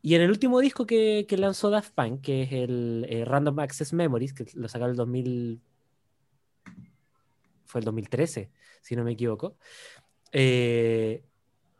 Y 0.00 0.14
en 0.14 0.22
el 0.22 0.30
último 0.30 0.60
disco 0.60 0.86
que, 0.86 1.26
lanzó 1.38 1.70
Daft 1.70 1.92
Punk, 1.92 2.20
que 2.20 2.42
es 2.42 2.52
el 2.52 3.06
eh, 3.08 3.24
Random 3.24 3.58
Access 3.58 3.92
Memories, 3.92 4.32
que 4.32 4.46
lo 4.54 4.68
sacaron 4.68 4.92
el 4.92 4.96
2000... 4.96 5.60
Fue 7.66 7.80
el 7.80 7.84
2013, 7.84 8.50
si 8.80 8.96
no 8.96 9.04
me 9.04 9.12
equivoco. 9.12 9.56
eh, 10.32 11.22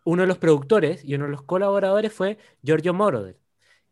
uno 0.05 0.23
de 0.23 0.29
los 0.29 0.39
productores 0.39 1.05
y 1.05 1.15
uno 1.15 1.27
de 1.27 1.33
los 1.33 1.43
colaboradores 1.43 2.13
fue 2.13 2.39
Giorgio 2.63 2.95
Moroder, 2.95 3.39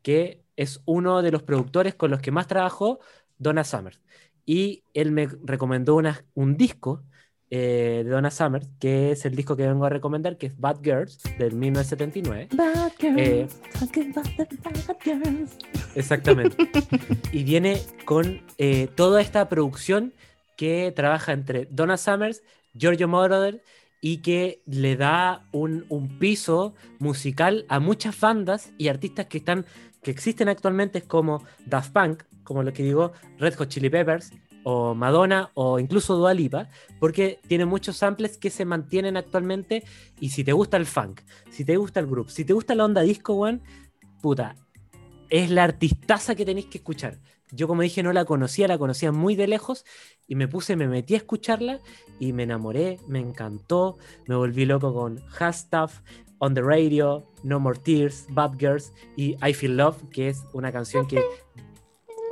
que 0.02 0.42
es 0.56 0.80
uno 0.86 1.20
de 1.20 1.30
los 1.30 1.42
productores 1.42 1.94
con 1.94 2.10
los 2.10 2.20
que 2.20 2.30
más 2.30 2.46
trabajó 2.46 3.00
Donna 3.38 3.64
Summer. 3.64 4.00
Y 4.46 4.82
él 4.94 5.12
me 5.12 5.28
recomendó 5.44 6.00
un 6.34 6.56
disco 6.56 7.02
eh, 7.50 8.02
de 8.04 8.10
Donna 8.10 8.30
Summer, 8.30 8.62
que 8.80 9.12
es 9.12 9.24
el 9.24 9.36
disco 9.36 9.56
que 9.56 9.66
vengo 9.66 9.84
a 9.84 9.88
recomendar, 9.88 10.36
que 10.36 10.46
es 10.46 10.58
Bad 10.58 10.78
Girls, 10.82 11.18
del 11.38 11.54
1979. 11.54 12.48
Bad 12.52 12.92
girls, 12.98 13.18
Eh, 13.18 13.48
about 13.74 13.92
the 13.92 14.56
bad 14.62 14.96
girls. 15.04 15.56
Exactamente. 15.94 16.56
y 17.32 17.44
viene 17.44 17.80
con 18.04 18.42
eh, 18.58 18.88
toda 18.94 19.20
esta 19.20 19.48
producción 19.48 20.12
que 20.56 20.92
trabaja 20.94 21.32
entre 21.32 21.66
Donna 21.70 21.96
Summers, 21.96 22.42
Giorgio 22.74 23.08
Moroder 23.08 23.62
y 24.00 24.18
que 24.18 24.62
le 24.66 24.96
da 24.96 25.44
un, 25.52 25.86
un 25.88 26.18
piso 26.18 26.74
musical 26.98 27.64
a 27.68 27.80
muchas 27.80 28.18
bandas 28.18 28.72
y 28.78 28.88
artistas 28.88 29.26
que 29.26 29.38
están 29.38 29.66
que 30.02 30.10
existen 30.12 30.48
actualmente 30.48 31.02
como 31.02 31.42
Daft 31.64 31.92
Punk, 31.92 32.22
como 32.44 32.62
lo 32.62 32.72
que 32.72 32.84
digo, 32.84 33.12
Red 33.38 33.54
Hot 33.54 33.68
Chili 33.68 33.90
Peppers 33.90 34.30
o 34.68 34.96
Madonna 34.96 35.52
o 35.54 35.78
incluso 35.78 36.16
Dua 36.16 36.34
Lipa, 36.34 36.68
porque 36.98 37.38
tiene 37.46 37.66
muchos 37.66 37.98
samples 37.98 38.36
que 38.36 38.50
se 38.50 38.64
mantienen 38.64 39.16
actualmente 39.16 39.84
y 40.18 40.30
si 40.30 40.42
te 40.42 40.52
gusta 40.52 40.76
el 40.76 40.86
funk, 40.86 41.20
si 41.50 41.64
te 41.64 41.76
gusta 41.76 42.00
el 42.00 42.08
groove, 42.08 42.32
si 42.32 42.44
te 42.44 42.52
gusta 42.52 42.74
la 42.74 42.84
onda 42.84 43.02
disco, 43.02 43.34
one, 43.34 43.60
puta, 44.20 44.56
es 45.30 45.50
la 45.52 45.62
artistaza 45.62 46.34
que 46.34 46.44
tenéis 46.44 46.66
que 46.66 46.78
escuchar. 46.78 47.20
yo 47.52 47.68
como 47.68 47.82
dije 47.82 48.02
no 48.02 48.12
la 48.12 48.24
conocía, 48.24 48.66
la 48.66 48.76
conocía 48.76 49.12
muy 49.12 49.36
de 49.36 49.46
lejos 49.46 49.84
y 50.26 50.34
me 50.34 50.48
puse, 50.48 50.74
me 50.74 50.88
metí 50.88 51.14
a 51.14 51.18
escucharla 51.18 51.78
y 52.18 52.32
me 52.32 52.42
enamoré, 52.42 52.98
me 53.06 53.20
encantó, 53.20 53.98
me 54.26 54.34
volví 54.34 54.64
loco 54.64 54.92
con 54.92 55.24
Hashtag, 55.28 55.90
On 56.38 56.54
the 56.54 56.62
Radio, 56.62 57.24
No 57.44 57.60
More 57.60 57.78
Tears, 57.78 58.26
Bad 58.30 58.58
Girls 58.58 58.92
y 59.16 59.36
I 59.46 59.54
Feel 59.54 59.76
Love, 59.76 60.02
que 60.10 60.28
es 60.28 60.42
una 60.52 60.72
canción 60.72 61.06
que, 61.06 61.22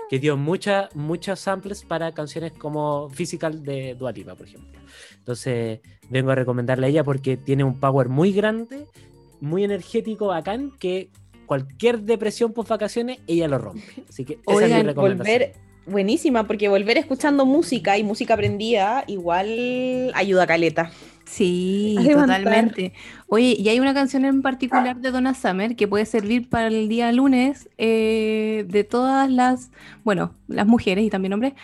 que 0.08 0.18
dio 0.18 0.36
mucha, 0.36 0.88
muchos 0.94 1.40
samples 1.40 1.84
para 1.84 2.12
canciones 2.12 2.52
como 2.52 3.08
Physical 3.10 3.62
de 3.62 3.94
Dua 3.94 4.12
Lipa, 4.12 4.34
por 4.34 4.46
ejemplo. 4.46 4.80
Entonces 5.18 5.80
vengo 6.10 6.30
a 6.30 6.34
recomendarle 6.34 6.86
a 6.86 6.88
ella 6.90 7.04
porque 7.04 7.36
tiene 7.36 7.64
un 7.64 7.80
power 7.80 8.08
muy 8.08 8.32
grande, 8.32 8.86
muy 9.40 9.64
energético, 9.64 10.28
bacán, 10.28 10.72
que 10.78 11.10
cualquier 11.46 12.00
depresión 12.00 12.52
post 12.52 12.70
vacaciones, 12.70 13.18
ella 13.26 13.48
lo 13.48 13.58
rompe. 13.58 14.04
Así 14.08 14.24
que 14.24 14.34
esa 14.34 14.52
es 14.52 14.58
mi 14.58 14.64
Oigan, 14.64 14.86
recomendación. 14.86 15.38
volver, 15.38 15.52
buenísima, 15.86 16.46
porque 16.46 16.68
volver 16.68 16.98
escuchando 16.98 17.46
música 17.46 17.98
y 17.98 18.04
música 18.04 18.34
aprendida 18.34 19.04
igual 19.06 20.12
ayuda 20.14 20.44
a 20.44 20.46
caleta. 20.46 20.90
Sí, 21.34 21.96
totalmente. 22.12 22.92
Oye, 23.26 23.56
y 23.58 23.68
hay 23.68 23.80
una 23.80 23.92
canción 23.92 24.24
en 24.24 24.40
particular 24.40 24.98
de 24.98 25.10
Donna 25.10 25.34
Summer 25.34 25.74
que 25.74 25.88
puede 25.88 26.06
servir 26.06 26.48
para 26.48 26.68
el 26.68 26.88
día 26.88 27.10
lunes 27.10 27.68
eh, 27.76 28.64
de 28.68 28.84
todas 28.84 29.28
las, 29.28 29.72
bueno, 30.04 30.32
las 30.46 30.64
mujeres 30.64 31.04
y 31.04 31.10
también 31.10 31.32
hombres 31.32 31.54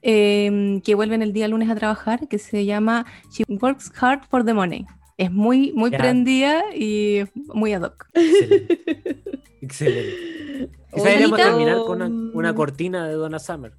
eh, 0.00 0.80
que 0.82 0.94
vuelven 0.94 1.20
el 1.20 1.34
día 1.34 1.46
lunes 1.46 1.68
a 1.68 1.74
trabajar, 1.74 2.26
que 2.26 2.38
se 2.38 2.64
llama 2.64 3.04
She 3.30 3.44
Works 3.48 3.92
Hard 4.00 4.24
for 4.30 4.46
the 4.46 4.54
Money. 4.54 4.86
Es 5.18 5.30
muy, 5.30 5.72
muy 5.72 5.90
prendida 5.90 6.62
y 6.74 7.24
muy 7.52 7.74
ad 7.74 7.82
hoc. 7.82 8.08
Excelente. 8.14 9.58
Excelente. 9.60 10.70
Deberíamos 10.96 11.38
terminar 11.38 11.76
con 11.86 12.00
una, 12.00 12.32
una 12.32 12.54
cortina 12.54 13.06
de 13.06 13.12
Donna 13.12 13.38
Summer. 13.38 13.74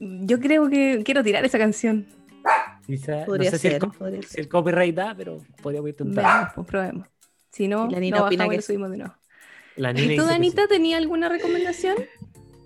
Yo 0.00 0.40
creo 0.40 0.68
que 0.68 1.02
quiero 1.04 1.22
tirar 1.22 1.44
esa 1.44 1.56
canción. 1.56 2.17
Quizá, 2.86 3.24
Podría 3.26 3.50
no 3.50 3.56
sé 3.56 3.58
si, 3.58 3.66
el, 3.68 3.72
ser, 3.74 3.80
co- 3.82 3.92
podría 3.92 4.22
si 4.22 4.28
ser. 4.28 4.40
el 4.40 4.48
copyright 4.48 4.94
da, 4.94 5.14
pero 5.14 5.42
podríamos 5.62 5.90
intentar. 5.90 6.24
Veamos, 6.24 6.52
pues 6.54 6.66
probemos. 6.66 7.08
Si 7.50 7.68
no, 7.68 7.88
la 7.90 8.00
Nina 8.00 8.18
lo 8.18 8.26
opina 8.26 8.44
bajamos 8.46 8.46
y 8.46 8.56
que 8.56 8.56
lo 8.56 8.62
subimos 8.62 8.90
de 8.90 8.96
nuevo. 8.98 9.14
La 9.76 9.92
Nina 9.92 10.12
¿Y 10.14 10.16
tú, 10.16 10.24
Danita, 10.24 10.62
sí. 10.62 10.68
tenías 10.68 10.98
alguna 11.00 11.28
recomendación? 11.28 11.96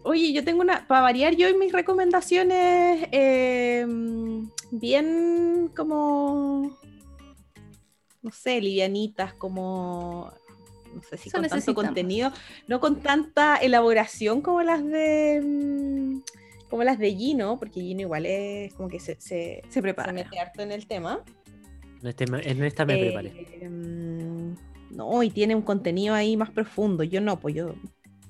Oye, 0.05 0.33
yo 0.33 0.45
tengo 0.45 0.61
una, 0.63 0.87
para 0.87 1.01
variar 1.01 1.35
yo 1.37 1.49
y 1.49 1.55
mis 1.55 1.73
recomendaciones 1.73 3.09
eh, 3.13 3.87
bien 4.73 5.71
como, 5.77 6.77
no 8.23 8.31
sé, 8.33 8.61
livianitas, 8.61 9.33
como, 9.35 10.33
no 10.95 11.03
sé 11.03 11.17
si 11.19 11.29
Eso 11.29 11.39
con 11.39 11.49
tanto 11.49 11.75
contenido, 11.75 12.33
no 12.67 12.81
con 12.81 13.01
tanta 13.01 13.57
elaboración 13.57 14.41
como 14.41 14.63
las 14.63 14.85
de, 14.85 15.41
mm, 15.45 16.21
como 16.73 16.85
las 16.85 16.99
de 16.99 17.15
Gino, 17.15 17.59
porque 17.59 17.83
Gino 17.83 18.01
igual 18.01 18.25
es 18.25 18.73
como 18.73 18.89
que 18.89 18.99
se, 18.99 19.21
se, 19.21 19.63
Se 19.69 19.83
prepara. 19.83 20.09
se 20.09 20.15
mete 20.15 20.39
harto 20.41 20.63
en 20.63 20.73
el 20.73 20.87
tema. 20.87 21.23
En, 22.01 22.09
este- 22.09 22.25
en 22.25 22.65
esta 22.65 22.87
me 22.87 22.95
Eh, 22.95 23.05
preparé. 23.05 23.69
mm, 23.69 24.55
no, 24.97 25.23
y 25.23 25.29
tiene 25.31 25.55
un 25.55 25.61
contenido 25.61 26.15
ahí 26.15 26.35
más 26.39 26.51
profundo. 26.51 27.05
Yo 27.05 27.21
no, 27.21 27.39
pues 27.39 27.55
yo 27.55 27.75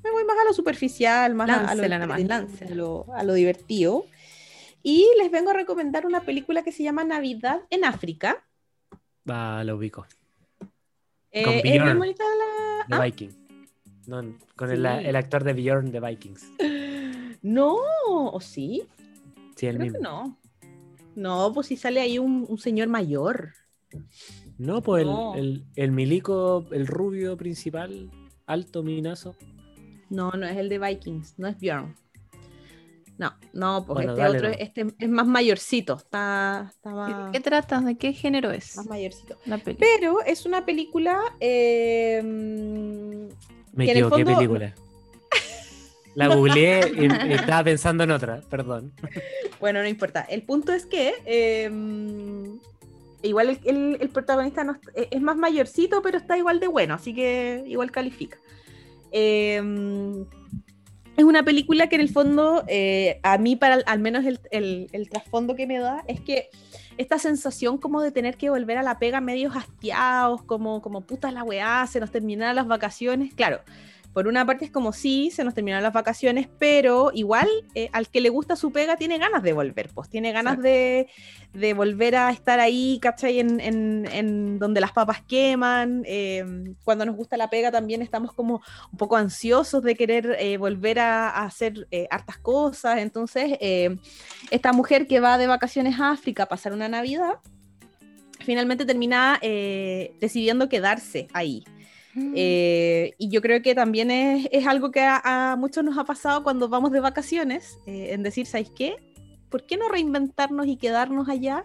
me 0.03 0.11
voy 0.11 0.25
más 0.25 0.37
a 0.41 0.45
lo 0.45 0.53
superficial, 0.53 1.37
más 1.37 1.49
a- 1.49 1.55
a, 1.71 1.75
lo, 1.77 1.83
láncela. 1.87 2.03
a 2.67 2.75
lo, 2.75 3.07
a 3.15 3.23
lo 3.23 3.35
divertido. 3.35 4.07
Y 4.83 5.07
les 5.21 5.31
vengo 5.31 5.51
a 5.51 5.55
recomendar 5.55 6.05
una 6.05 6.23
película 6.23 6.65
que 6.65 6.73
se 6.73 6.83
llama 6.83 7.05
Navidad 7.05 7.61
en 7.71 7.85
África. 7.85 8.45
Va, 9.31 9.63
lo 9.63 9.77
ubico. 9.77 10.05
Eh, 11.31 11.45
Con 11.45 11.55
es 11.55 11.63
Bjorn. 11.63 11.99
la... 12.01 12.05
De 12.89 12.97
¿Ah? 12.97 13.05
Viking. 13.05 13.31
No, 14.09 14.21
con 14.57 14.71
el 14.73 15.15
actor 15.15 15.45
de 15.45 15.53
Bjorn 15.53 15.93
de 15.93 16.01
Vikings. 16.01 16.45
No, 17.43 17.77
¿o 18.07 18.41
sí? 18.41 18.83
Sí, 19.57 19.67
el 19.67 19.77
Creo 19.77 19.85
mismo. 19.93 19.99
que 19.99 20.03
no. 20.03 20.39
No, 21.15 21.53
pues 21.53 21.67
si 21.67 21.77
sale 21.77 22.01
ahí 22.01 22.19
un, 22.19 22.47
un 22.49 22.59
señor 22.59 22.89
mayor. 22.89 23.53
No, 24.59 24.81
pues 24.83 25.03
el- 25.03 25.09
No. 25.11 25.35
El, 25.35 25.65
el, 25.77 25.93
milico, 25.93 26.67
el 26.71 26.87
rubio 26.87 27.37
principal, 27.37 28.11
alto, 28.47 28.83
minazo. 28.83 29.35
No, 30.09 30.31
no 30.33 30.47
es 30.47 30.57
el 30.57 30.69
de 30.69 30.79
Vikings, 30.79 31.39
no 31.39 31.49
es 31.49 31.59
Bjorn. 31.59 31.95
No, 33.19 33.35
no, 33.53 33.85
pues 33.87 33.95
Bueno, 33.97 34.13
este 34.13 34.23
dale 34.23 34.39
otro, 34.39 34.49
este 34.59 34.87
es 34.99 35.09
más 35.09 35.27
mayorcito, 35.27 35.95
está, 35.95 36.67
está 36.75 36.91
¿De 36.91 36.97
más, 36.97 37.31
qué 37.33 37.41
tratas? 37.41 37.85
¿De 37.85 37.97
qué 37.97 38.13
género 38.15 38.51
es 38.51 38.77
más 38.77 38.87
mayorcito. 38.87 39.37
Pero 39.79 40.23
es 40.25 40.47
una 40.47 40.65
película. 40.65 41.21
eh, 41.39 42.21
Me 42.25 43.85
Que 43.85 43.91
en 43.93 43.97
el 43.99 44.05
equivoqué 44.05 44.25
fondo- 44.25 44.39
película. 44.39 44.75
La 46.15 46.29
googleé 46.29 46.93
y, 46.97 47.33
estaba 47.33 47.65
pensando 47.65 48.05
en 48.05 48.11
otra, 48.11 48.41
perdón. 48.51 48.93
bueno, 49.61 49.81
no 49.81 49.89
importa. 49.89 50.23
El 50.23 50.43
punto 50.43 50.73
es 50.73 50.87
que. 50.87 51.69
mm, 51.71 52.59
igual 53.23 53.59
el, 53.65 53.99
el- 54.01 54.09
protagonista 54.11 54.65
no 54.65 54.77
es, 54.95 55.21
más 55.23 55.37
mayorcito, 55.37 56.03
pero 56.03 56.19
está 56.19 56.37
igual 56.37 56.61
de 56.61 56.69
bueno, 56.69 56.95
así 56.95 57.15
que 57.15 57.65
igual 57.67 57.91
califica. 57.91 58.37
Mm, 59.13 60.23
es 61.17 61.25
una 61.25 61.43
película 61.43 61.89
que 61.89 61.97
en 61.97 62.01
el 62.01 62.09
fondo, 62.09 62.65
eh, 62.69 63.21
a 63.23 63.37
mí, 63.39 63.55
para 63.57 63.77
al 63.87 63.99
menos 64.01 64.25
el, 64.25 64.41
el- 64.51 65.09
trasfondo 65.11 65.55
que 65.55 65.67
me 65.67 65.79
da, 65.79 66.03
es 66.09 66.21
que 66.21 66.49
esta 66.97 67.19
sensación 67.19 67.79
como 67.79 68.01
de 68.03 68.11
tener 68.13 68.37
que 68.37 68.51
volver 68.51 68.79
a 68.79 68.83
la 68.83 68.99
pega 68.99 69.21
medios 69.21 69.55
hastiados, 69.55 70.43
como, 70.43 70.81
como 70.83 71.03
puta 71.03 71.31
la 71.31 71.43
weá, 71.43 71.87
se 71.87 72.01
nos 72.01 72.11
terminaron 72.11 72.57
las 72.57 72.67
vacaciones. 72.67 73.35
Claro, 73.35 73.61
por 74.13 74.27
una 74.29 74.45
parte 74.45 74.65
es 74.67 74.71
como 74.71 74.93
sí, 74.93 75.31
se 75.31 75.43
nos 75.45 75.55
terminaron 75.55 75.83
las 75.83 75.93
vacaciones, 75.93 76.49
pero 76.59 77.11
igual 77.15 77.49
eh, 77.75 77.89
al 77.93 78.09
que 78.09 78.21
le 78.21 78.29
gusta 78.29 78.57
su 78.57 78.71
pega 78.71 78.97
tiene 78.97 79.17
ganas 79.19 79.43
de 79.43 79.53
volver, 79.55 79.89
pues 79.95 80.11
tiene 80.11 80.33
ganas 80.33 80.61
de, 80.61 81.09
de 81.55 81.75
volver 81.75 82.17
a 82.17 82.31
estar 82.31 82.61
ahí, 82.61 82.99
¿cachai? 83.01 83.39
En, 83.41 83.59
en- 83.61 84.07
en 84.13 84.59
donde 84.59 84.81
las 84.81 84.93
papas 84.93 85.23
queman. 85.23 86.03
eh, 86.07 86.45
cuando 86.85 87.07
nos 87.07 87.17
gusta 87.17 87.37
la 87.37 87.49
pega 87.49 87.71
también 87.71 88.03
estamos 88.03 88.33
como 88.35 88.61
un 88.91 88.99
poco 88.99 89.17
ansiosos 89.17 89.83
de 89.83 89.95
querer 89.95 90.37
eh, 90.39 90.57
volver 90.59 90.99
a, 90.99 91.31
a 91.31 91.45
hacer 91.45 91.87
eh, 91.91 92.07
hartas 92.11 92.37
cosas. 92.39 92.99
Entonces, 92.99 93.57
eh, 93.61 93.97
esta 94.51 94.73
mujer 94.73 95.07
que 95.07 95.21
va 95.21 95.39
de 95.39 95.47
vacaciones 95.47 95.99
a 95.99 96.11
África 96.11 96.43
a 96.43 96.47
pasar 96.47 96.73
una 96.73 96.89
Navidad, 96.89 97.37
finalmente 98.41 98.85
termina 98.85 99.39
decidiendo 100.21 100.69
quedarse 100.69 101.29
ahí. 101.33 101.65
Eh, 102.35 103.15
y 103.19 103.29
yo 103.31 103.41
creo 103.41 103.63
que 103.63 103.75
también 103.75 104.11
es, 104.11 104.49
es 104.53 104.67
algo 104.67 104.91
que 104.91 105.01
a, 105.01 105.53
a 105.53 105.57
muchos 105.57 105.83
nos 105.85 105.97
ha 105.99 106.05
pasado 106.05 106.43
cuando 106.43 106.69
vamos 106.69 106.93
de 106.93 107.01
vacaciones, 107.01 107.79
eh, 107.87 108.09
en 108.13 108.23
decir, 108.23 108.47
¿sabéis 108.47 108.71
qué? 108.75 108.97
¿Por 109.51 109.65
qué 109.67 109.77
no 109.77 109.89
reinventarnos 109.89 110.67
y 110.67 110.77
quedarnos 110.77 111.29
allá? 111.29 111.65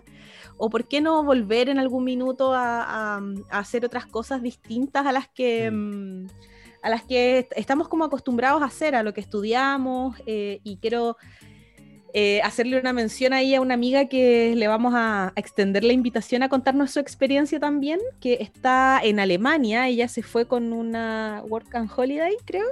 ¿O 0.58 0.70
por 0.70 0.88
qué 0.88 1.02
no 1.02 1.24
volver 1.24 1.70
en 1.70 1.80
algún 1.80 2.04
minuto 2.04 2.54
a, 2.54 2.84
a- 3.18 3.22
a 3.50 3.60
hacer 3.60 3.86
otras 3.86 4.06
cosas 4.06 4.42
distintas 4.42 5.06
a 5.06 5.12
las 5.12 5.28
que... 5.30 5.70
mm, 5.72 6.28
a 6.84 6.90
las 6.90 7.04
que 7.04 7.40
est- 7.40 7.52
estamos 7.56 7.88
como 7.90 8.06
acostumbrados 8.06 8.62
a 8.62 8.66
hacer, 8.66 8.96
a 8.96 9.04
lo 9.04 9.14
que 9.14 9.20
estudiamos, 9.22 10.16
eh, 10.28 10.60
y 10.64 10.78
quiero 10.78 11.18
eh, 12.14 12.42
hacerle 12.44 12.80
una 12.80 12.94
mención 12.94 13.34
ahí 13.34 13.54
a 13.56 13.62
una 13.62 13.74
amiga 13.74 14.06
que 14.06 14.54
le 14.56 14.68
vamos 14.68 14.94
a, 14.96 15.28
a 15.28 15.34
extender 15.36 15.84
la 15.84 15.94
invitación 15.94 16.44
a 16.44 16.50
contarnos 16.50 16.92
su 16.92 17.00
experiencia 17.00 17.60
también, 17.60 18.00
que 18.20 18.38
está 18.42 19.00
en 19.04 19.20
Alemania, 19.20 19.88
ella 19.88 20.08
se 20.08 20.24
fue 20.24 20.48
con 20.48 20.74
una 20.74 21.44
Work 21.48 21.76
and 21.76 21.90
Holiday, 21.96 22.36
creo. 22.46 22.66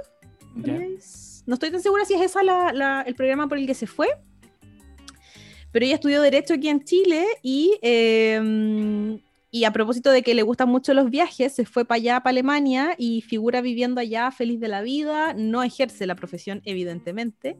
No 1.46 1.54
estoy 1.54 1.70
tan 1.70 1.80
segura 1.82 2.04
si 2.04 2.14
es 2.14 2.22
esa 2.22 2.42
la- 2.42 2.72
la- 2.72 3.02
el 3.02 3.14
programa 3.14 3.46
por 3.48 3.58
el 3.58 3.66
que 3.66 3.74
se 3.74 3.86
fue, 3.86 4.08
pero 5.70 5.84
ella 5.84 5.96
estudió 5.96 6.22
Derecho 6.22 6.54
aquí 6.54 6.68
en 6.68 6.82
Chile 6.82 7.24
y, 7.42 7.78
eh, 7.82 9.20
y 9.50 9.64
a 9.64 9.70
propósito 9.72 10.10
de 10.10 10.22
que 10.22 10.34
le 10.34 10.42
gustan 10.42 10.68
mucho 10.68 10.94
los 10.94 11.10
viajes, 11.10 11.54
se 11.54 11.64
fue 11.66 11.84
para 11.84 11.96
allá, 11.96 12.20
para 12.20 12.30
Alemania, 12.30 12.94
y 12.98 13.20
figura 13.22 13.60
viviendo 13.60 14.00
allá 14.00 14.30
feliz 14.30 14.58
de 14.60 14.68
la 14.68 14.80
vida, 14.82 15.34
no 15.34 15.62
ejerce 15.62 16.06
la 16.06 16.14
profesión, 16.14 16.62
evidentemente, 16.64 17.56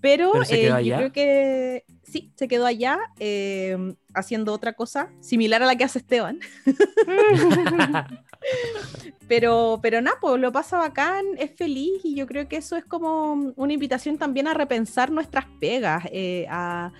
pero, 0.00 0.32
¿Pero 0.32 0.44
se 0.44 0.66
eh, 0.66 0.84
yo 0.84 0.96
creo 0.96 1.12
que 1.12 1.84
sí, 2.02 2.32
se 2.36 2.48
quedó 2.48 2.66
allá 2.66 2.98
eh, 3.18 3.94
haciendo 4.14 4.52
otra 4.52 4.74
cosa 4.74 5.10
similar 5.20 5.62
a 5.62 5.66
la 5.66 5.76
que 5.76 5.84
hace 5.84 5.98
Esteban. 5.98 6.38
Pero, 9.28 9.80
pero 9.82 10.00
nada, 10.00 10.18
pues 10.20 10.40
lo 10.40 10.52
pasa 10.52 10.78
bacán, 10.78 11.24
es 11.38 11.50
feliz 11.56 12.04
y 12.04 12.14
yo 12.14 12.26
creo 12.26 12.48
que 12.48 12.56
eso 12.56 12.76
es 12.76 12.84
como 12.84 13.52
una 13.56 13.72
invitación 13.72 14.18
también 14.18 14.46
a 14.46 14.54
repensar 14.54 15.10
nuestras 15.10 15.46
pegas, 15.60 16.04
eh, 16.12 16.46
a 16.48 16.92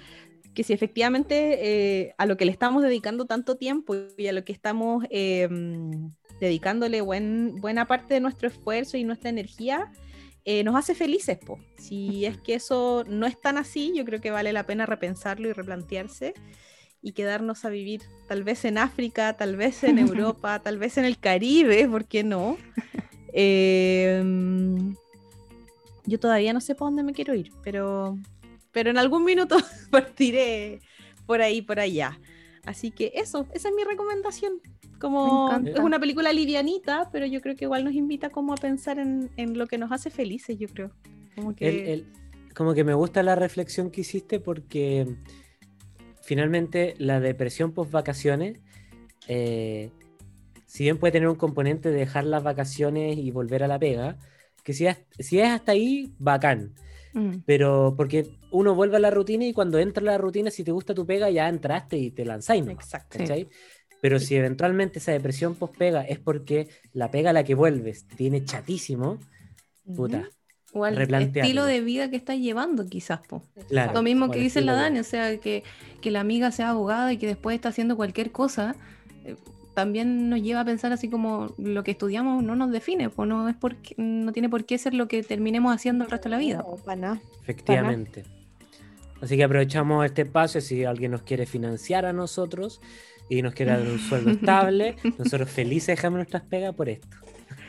que 0.52 0.64
si 0.64 0.72
efectivamente 0.72 1.58
eh, 1.60 2.14
a 2.18 2.26
lo 2.26 2.36
que 2.36 2.46
le 2.46 2.50
estamos 2.50 2.82
dedicando 2.82 3.26
tanto 3.26 3.56
tiempo 3.56 3.94
y 4.16 4.26
a 4.26 4.32
lo 4.32 4.44
que 4.44 4.52
estamos 4.52 5.04
eh, 5.10 5.48
dedicándole 6.40 7.00
buen, 7.02 7.56
buena 7.60 7.86
parte 7.86 8.14
de 8.14 8.20
nuestro 8.20 8.48
esfuerzo 8.48 8.96
y 8.96 9.04
nuestra 9.04 9.30
energía, 9.30 9.92
eh, 10.48 10.62
nos 10.62 10.76
hace 10.76 10.94
felices. 10.94 11.38
Po. 11.38 11.58
Si 11.76 12.24
es 12.24 12.38
que 12.38 12.54
eso 12.54 13.04
no 13.08 13.26
es 13.26 13.38
tan 13.38 13.58
así, 13.58 13.92
yo 13.94 14.04
creo 14.04 14.20
que 14.20 14.30
vale 14.30 14.52
la 14.52 14.64
pena 14.64 14.86
repensarlo 14.86 15.48
y 15.48 15.52
replantearse 15.52 16.34
y 17.02 17.12
quedarnos 17.12 17.64
a 17.64 17.68
vivir 17.68 18.02
tal 18.28 18.44
vez 18.44 18.64
en 18.64 18.78
África, 18.78 19.36
tal 19.36 19.56
vez 19.56 19.82
en 19.84 19.98
Europa, 19.98 20.60
tal 20.60 20.78
vez 20.78 20.96
en 20.98 21.04
el 21.04 21.18
Caribe, 21.18 21.86
¿por 21.88 22.06
qué 22.06 22.24
no? 22.24 22.56
Eh, 23.38 24.22
yo 26.06 26.18
todavía 26.18 26.54
no 26.54 26.62
sé 26.62 26.74
para 26.74 26.86
dónde 26.86 27.02
me 27.02 27.12
quiero 27.12 27.34
ir, 27.34 27.52
pero, 27.62 28.16
pero 28.72 28.88
en 28.88 28.96
algún 28.96 29.24
minuto 29.24 29.58
partiré 29.90 30.80
por 31.26 31.42
ahí, 31.42 31.60
por 31.60 31.78
allá. 31.78 32.18
Así 32.64 32.90
que 32.90 33.12
eso, 33.14 33.46
esa 33.52 33.68
es 33.68 33.74
mi 33.74 33.84
recomendación. 33.84 34.62
Como 35.00 35.50
es 35.64 35.78
una 35.78 35.98
película 36.00 36.32
livianita, 36.32 37.10
pero 37.12 37.26
yo 37.26 37.40
creo 37.40 37.54
que 37.56 37.64
igual 37.66 37.84
nos 37.84 37.94
invita 37.94 38.30
como 38.30 38.52
a 38.52 38.56
pensar 38.56 38.98
en, 38.98 39.30
en 39.36 39.58
lo 39.58 39.66
que 39.66 39.78
nos 39.78 39.92
hace 39.92 40.10
felices, 40.10 40.58
yo 40.58 40.68
creo. 40.68 40.90
Como 41.34 41.54
que 41.54 41.68
El- 41.68 41.88
el- 41.88 42.06
como 42.54 42.72
que 42.72 42.84
me 42.84 42.94
gusta 42.94 43.22
la 43.22 43.34
reflexión 43.34 43.90
que 43.90 44.00
hiciste 44.00 44.40
porque 44.40 45.06
finalmente 46.22 46.94
la 46.98 47.20
depresión 47.20 47.72
post 47.72 47.90
vacaciones, 47.90 48.58
eh, 49.28 49.90
si 50.66 50.84
bien 50.84 50.98
puede 50.98 51.12
tener 51.12 51.28
un 51.28 51.36
componente 51.36 51.90
de 51.90 51.98
dejar 51.98 52.24
las 52.24 52.42
vacaciones 52.42 53.18
y 53.18 53.30
volver 53.30 53.62
a 53.62 53.68
la 53.68 53.78
pega, 53.78 54.18
que 54.64 54.72
si 54.72 54.86
es, 54.86 54.96
si 55.18 55.38
es 55.38 55.48
hasta 55.48 55.72
ahí, 55.72 56.12
bacán. 56.18 56.74
Mm, 57.12 57.36
Pero 57.46 57.94
porque 57.96 58.26
uno 58.50 58.74
vuelve 58.74 58.96
a 58.96 59.00
la 59.00 59.10
rutina 59.10 59.44
y 59.44 59.52
cuando 59.52 59.78
entra 59.78 60.02
a 60.02 60.06
la 60.06 60.18
rutina, 60.18 60.50
si 60.50 60.64
te 60.64 60.72
gusta 60.72 60.94
tu 60.94 61.06
pega, 61.06 61.30
ya 61.30 61.48
entraste 61.48 61.96
y 61.96 62.10
te 62.10 62.24
lanzáis. 62.24 62.66
Exacto. 62.66 63.18
Sí. 63.18 63.46
Pero 64.00 64.18
si 64.18 64.36
eventualmente 64.36 64.98
esa 64.98 65.12
depresión 65.12 65.54
post 65.54 65.76
pega 65.76 66.02
es 66.02 66.18
porque 66.18 66.68
la 66.92 67.10
pega 67.10 67.30
a 67.30 67.32
la 67.32 67.44
que 67.44 67.54
vuelves 67.54 68.06
te 68.06 68.16
tiene 68.16 68.44
chatísimo, 68.44 69.18
puta. 69.94 70.28
O 70.72 70.84
al 70.84 71.00
estilo 71.00 71.64
de 71.64 71.80
vida 71.80 72.10
que 72.10 72.16
estás 72.16 72.38
llevando, 72.38 72.86
quizás, 72.86 73.20
po. 73.26 73.42
Claro. 73.68 73.94
Lo 73.94 74.02
mismo 74.02 74.30
que 74.30 74.40
dice 74.40 74.60
la 74.60 74.74
Dani, 74.74 74.98
o 74.98 75.04
sea, 75.04 75.38
que, 75.38 75.62
que 76.02 76.10
la 76.10 76.20
amiga 76.20 76.50
sea 76.50 76.70
abogada 76.70 77.12
y 77.12 77.16
que 77.16 77.26
después 77.26 77.54
está 77.54 77.70
haciendo 77.70 77.96
cualquier 77.96 78.30
cosa, 78.30 78.76
eh, 79.24 79.36
también 79.72 80.28
nos 80.28 80.42
lleva 80.42 80.60
a 80.60 80.64
pensar 80.66 80.92
así 80.92 81.08
como 81.08 81.54
lo 81.56 81.82
que 81.82 81.92
estudiamos 81.92 82.42
no 82.42 82.56
nos 82.56 82.70
define, 82.70 83.08
pues 83.08 83.28
no 83.28 83.48
es 83.48 83.56
porque, 83.56 83.94
no 83.96 84.32
tiene 84.32 84.50
por 84.50 84.66
qué 84.66 84.76
ser 84.76 84.92
lo 84.92 85.08
que 85.08 85.22
terminemos 85.22 85.74
haciendo 85.74 86.04
el 86.04 86.10
resto 86.10 86.28
de 86.28 86.30
la 86.30 86.38
vida. 86.38 86.58
No, 86.58 86.76
para 86.76 86.96
nada. 86.96 87.20
Efectivamente. 87.42 88.24
Así 89.20 89.36
que 89.36 89.44
aprovechamos 89.44 90.04
este 90.04 90.22
espacio 90.22 90.60
si 90.60 90.84
alguien 90.84 91.12
nos 91.12 91.22
quiere 91.22 91.46
financiar 91.46 92.04
a 92.04 92.12
nosotros 92.12 92.80
y 93.28 93.42
nos 93.42 93.54
quiere 93.54 93.72
dar 93.72 93.82
un 93.82 93.98
sueldo 93.98 94.30
estable, 94.38 94.96
nosotros 95.18 95.50
felices 95.50 95.88
dejamos 95.96 96.18
nuestras 96.18 96.42
pegas 96.44 96.74
por 96.74 96.88
esto. 96.88 97.16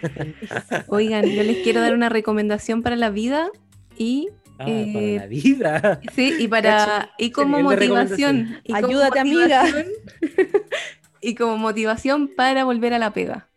Oigan, 0.87 1.25
yo 1.25 1.43
les 1.43 1.57
quiero 1.63 1.81
dar 1.81 1.93
una 1.93 2.09
recomendación 2.09 2.83
para 2.83 2.95
la 2.95 3.09
vida 3.09 3.49
y 3.97 4.29
Ah, 4.59 4.65
Eh, 4.67 4.91
para 4.91 5.05
la 5.05 5.27
vida. 5.27 6.01
sí, 6.15 6.33
y 6.39 6.47
para 6.47 6.77
Cacho, 6.85 7.09
y 7.19 7.29
como 7.29 7.59
motivación. 7.61 8.59
y 8.63 8.73
como 8.73 8.87
Ayúdate, 8.87 9.19
amiga. 9.19 9.63
motivación- 9.65 9.91
Y 11.21 11.35
como 11.35 11.57
motivación 11.57 12.27
para 12.35 12.63
volver 12.63 12.93
a 12.95 12.99
la 12.99 13.11
pega. 13.13 13.49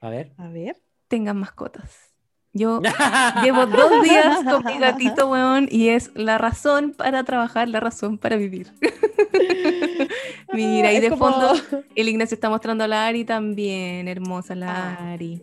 A 0.00 0.10
ver. 0.10 0.30
A 0.36 0.48
ver. 0.48 0.76
Tengan 1.08 1.38
mascotas. 1.38 2.07
Yo 2.54 2.80
Llevo 3.44 3.66
dos 3.66 4.02
días 4.02 4.42
con 4.44 4.64
mi 4.64 4.78
gatito, 4.78 5.28
weón, 5.30 5.68
y 5.70 5.88
es 5.90 6.10
la 6.14 6.38
razón 6.38 6.92
para 6.92 7.22
trabajar, 7.24 7.68
la 7.68 7.80
razón 7.80 8.18
para 8.18 8.36
vivir. 8.36 8.72
Mira, 10.52 10.92
y 10.92 10.96
Es 10.96 11.02
de 11.02 11.10
como- 11.10 11.30
fondo 11.30 11.52
el 11.94 12.08
Ignacio 12.08 12.34
está 12.34 12.48
mostrando 12.48 12.84
a 12.84 12.88
la 12.88 13.06
Ari 13.06 13.24
también, 13.24 14.08
hermosa 14.08 14.54
la 14.54 14.92
Ah. 14.98 15.12
Ari. 15.12 15.42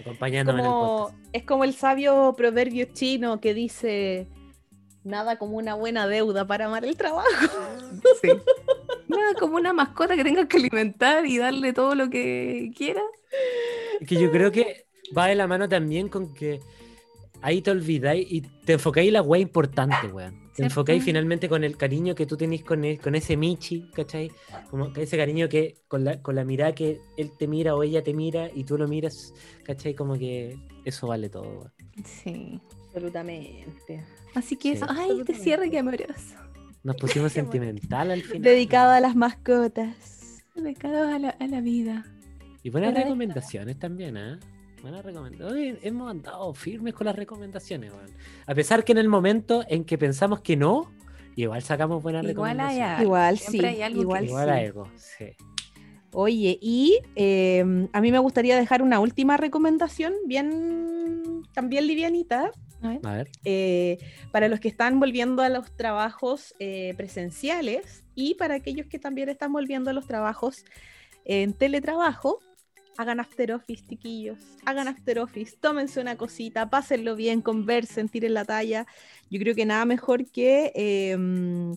Acompañándonos 0.00 0.60
en 0.60 0.64
el 0.66 0.70
como, 0.72 0.96
podcast. 1.06 1.18
es 1.32 1.42
como 1.44 1.64
el 1.64 1.74
sabio 1.74 2.34
proverbio 2.36 2.86
chino 2.92 3.40
que 3.40 3.52
dice 3.54 4.28
nada 5.04 5.38
como 5.38 5.56
una 5.56 5.74
buena 5.74 6.06
deuda 6.06 6.46
para 6.46 6.66
amar 6.66 6.84
el 6.84 6.96
trabajo. 6.96 7.28
Sí. 8.22 8.28
Nada, 9.08 9.34
como 9.38 9.56
una 9.56 9.72
mascota 9.72 10.16
que 10.16 10.24
tengas 10.24 10.46
que 10.46 10.58
alimentar 10.58 11.26
y 11.26 11.38
darle 11.38 11.72
todo 11.72 11.94
lo 11.94 12.10
que 12.10 12.70
quieras. 12.76 13.04
Que 14.06 14.16
yo 14.16 14.30
creo 14.30 14.52
que 14.52 14.86
va 15.16 15.26
de 15.26 15.34
la 15.34 15.46
mano 15.46 15.68
también 15.68 16.08
con 16.08 16.32
que 16.34 16.60
ahí 17.42 17.62
te 17.62 17.70
olvidáis 17.70 18.26
y 18.30 18.40
te 18.40 18.74
enfocáis 18.74 19.08
en 19.08 19.14
la 19.14 19.22
wea 19.22 19.40
importante, 19.40 20.08
weón. 20.12 20.48
Te 20.56 20.64
enfocáis 20.64 21.04
finalmente 21.04 21.48
con 21.48 21.62
el 21.62 21.76
cariño 21.76 22.16
que 22.16 22.26
tú 22.26 22.36
tenés 22.36 22.64
con, 22.64 22.82
con 22.96 23.14
ese 23.14 23.36
Michi, 23.36 23.90
¿cachai? 23.94 24.28
Como 24.70 24.92
que 24.92 25.02
ese 25.04 25.16
cariño 25.16 25.48
que 25.48 25.76
con 25.86 26.02
la, 26.04 26.20
con 26.20 26.34
la 26.34 26.44
mirada 26.44 26.74
que 26.74 26.98
él 27.16 27.30
te 27.38 27.46
mira 27.46 27.76
o 27.76 27.84
ella 27.84 28.02
te 28.02 28.12
mira 28.12 28.50
y 28.52 28.64
tú 28.64 28.76
lo 28.76 28.88
miras, 28.88 29.32
¿cachai? 29.62 29.94
Como 29.94 30.18
que 30.18 30.56
eso 30.84 31.06
vale 31.06 31.28
todo, 31.28 31.44
weón. 31.48 31.72
Sí. 32.04 32.60
Absolutamente. 32.86 34.04
Así 34.34 34.56
que 34.56 34.70
Sí. 34.70 34.74
eso, 34.76 34.86
ay, 34.88 35.20
este 35.20 35.34
cierre 35.34 35.70
que 35.70 35.78
amoroso. 35.78 36.34
Nos 36.82 36.96
pusimos 36.96 37.30
sentimental 37.32 38.10
al 38.10 38.22
final. 38.22 38.42
Dedicado 38.42 38.90
a 38.92 39.00
las 39.00 39.14
mascotas. 39.14 40.44
Dedicado 40.56 41.06
a 41.08 41.18
la, 41.20 41.30
a 41.30 41.46
la 41.46 41.60
vida. 41.60 42.04
Y 42.64 42.70
buenas 42.70 42.92
Pero- 42.92 43.04
recomendaciones 43.04 43.78
también, 43.78 44.16
¿eh? 44.16 44.38
Buenas 44.82 45.04
recomendaciones. 45.04 45.52
Hoy 45.52 45.78
hemos 45.82 46.10
andado 46.10 46.54
firmes 46.54 46.94
con 46.94 47.06
las 47.06 47.16
recomendaciones, 47.16 47.92
weón. 47.92 48.10
A 48.46 48.54
pesar 48.54 48.84
que 48.84 48.92
en 48.92 48.98
el 48.98 49.08
momento 49.08 49.64
en 49.68 49.84
que 49.84 49.98
pensamos 49.98 50.40
que 50.40 50.56
no, 50.56 50.90
igual 51.36 51.62
sacamos 51.62 52.02
buenas 52.02 52.24
Igual 52.24 52.56
recomendaciones. 52.56 52.88
algo. 52.90 53.02
Igual 53.02 53.38
sí, 53.38 53.64
hay 53.64 53.82
algo 53.82 53.96
que- 53.98 54.02
igual 54.02 54.24
Igual 54.24 54.44
sí. 54.48 54.50
algo, 54.54 54.88
sí. 54.96 55.24
Oye, 56.12 56.58
y 56.62 57.00
eh, 57.16 57.88
a 57.92 58.00
mí 58.00 58.12
me 58.12 58.18
gustaría 58.18 58.56
dejar 58.56 58.80
una 58.82 58.98
última 59.00 59.36
recomendación, 59.36 60.14
bien 60.26 61.42
también 61.52 61.86
livianita, 61.86 62.50
A 62.80 62.88
ver. 62.88 63.00
A 63.04 63.12
ver. 63.14 63.28
eh, 63.44 63.98
para 64.32 64.48
los 64.48 64.58
que 64.60 64.68
están 64.68 65.00
volviendo 65.00 65.42
a 65.42 65.48
los 65.50 65.76
trabajos 65.76 66.54
eh, 66.60 66.94
presenciales 66.96 68.04
y 68.14 68.34
para 68.36 68.54
aquellos 68.54 68.86
que 68.86 68.98
también 68.98 69.28
están 69.28 69.52
volviendo 69.52 69.90
a 69.90 69.92
los 69.92 70.06
trabajos 70.06 70.64
en 71.24 71.52
teletrabajo. 71.52 72.38
Hagan 72.98 73.20
after 73.20 73.52
office, 73.52 73.84
chiquillos. 73.88 74.38
Hagan 74.66 74.88
after 74.88 75.20
office. 75.20 75.56
Tómense 75.60 76.00
una 76.00 76.16
cosita, 76.16 76.68
pásenlo 76.68 77.14
bien, 77.14 77.42
conversen, 77.42 78.08
tiren 78.08 78.34
la 78.34 78.44
talla. 78.44 78.88
Yo 79.30 79.38
creo 79.38 79.54
que 79.54 79.64
nada 79.64 79.84
mejor 79.84 80.28
que, 80.28 80.72
em, 80.74 81.76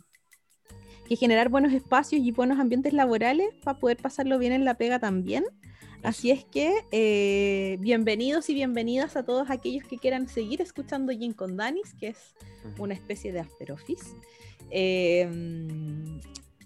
que 1.07 1.15
generar 1.15 1.49
buenos 1.49 1.73
espacios 1.73 2.23
y 2.23 2.31
buenos 2.31 2.59
ambientes 2.59 2.93
laborales 2.93 3.53
para 3.63 3.77
poder 3.77 3.97
pasarlo 3.97 4.39
bien 4.39 4.51
en 4.51 4.65
la 4.65 4.73
pega 4.73 4.97
también. 4.97 5.45
Así 6.01 6.31
es 6.31 6.43
que 6.43 6.73
eh, 6.91 7.77
bienvenidos 7.81 8.49
y 8.49 8.55
bienvenidas 8.55 9.15
a 9.15 9.23
todos 9.23 9.51
aquellos 9.51 9.87
que 9.87 9.99
quieran 9.99 10.27
seguir 10.27 10.59
escuchando 10.59 11.11
Gin 11.11 11.33
con 11.33 11.55
Danis, 11.55 11.93
que 11.99 12.07
es 12.07 12.33
una 12.79 12.95
especie 12.95 13.31
de 13.31 13.41
after 13.41 13.73
office. 13.73 14.15
Eh, 14.71 15.29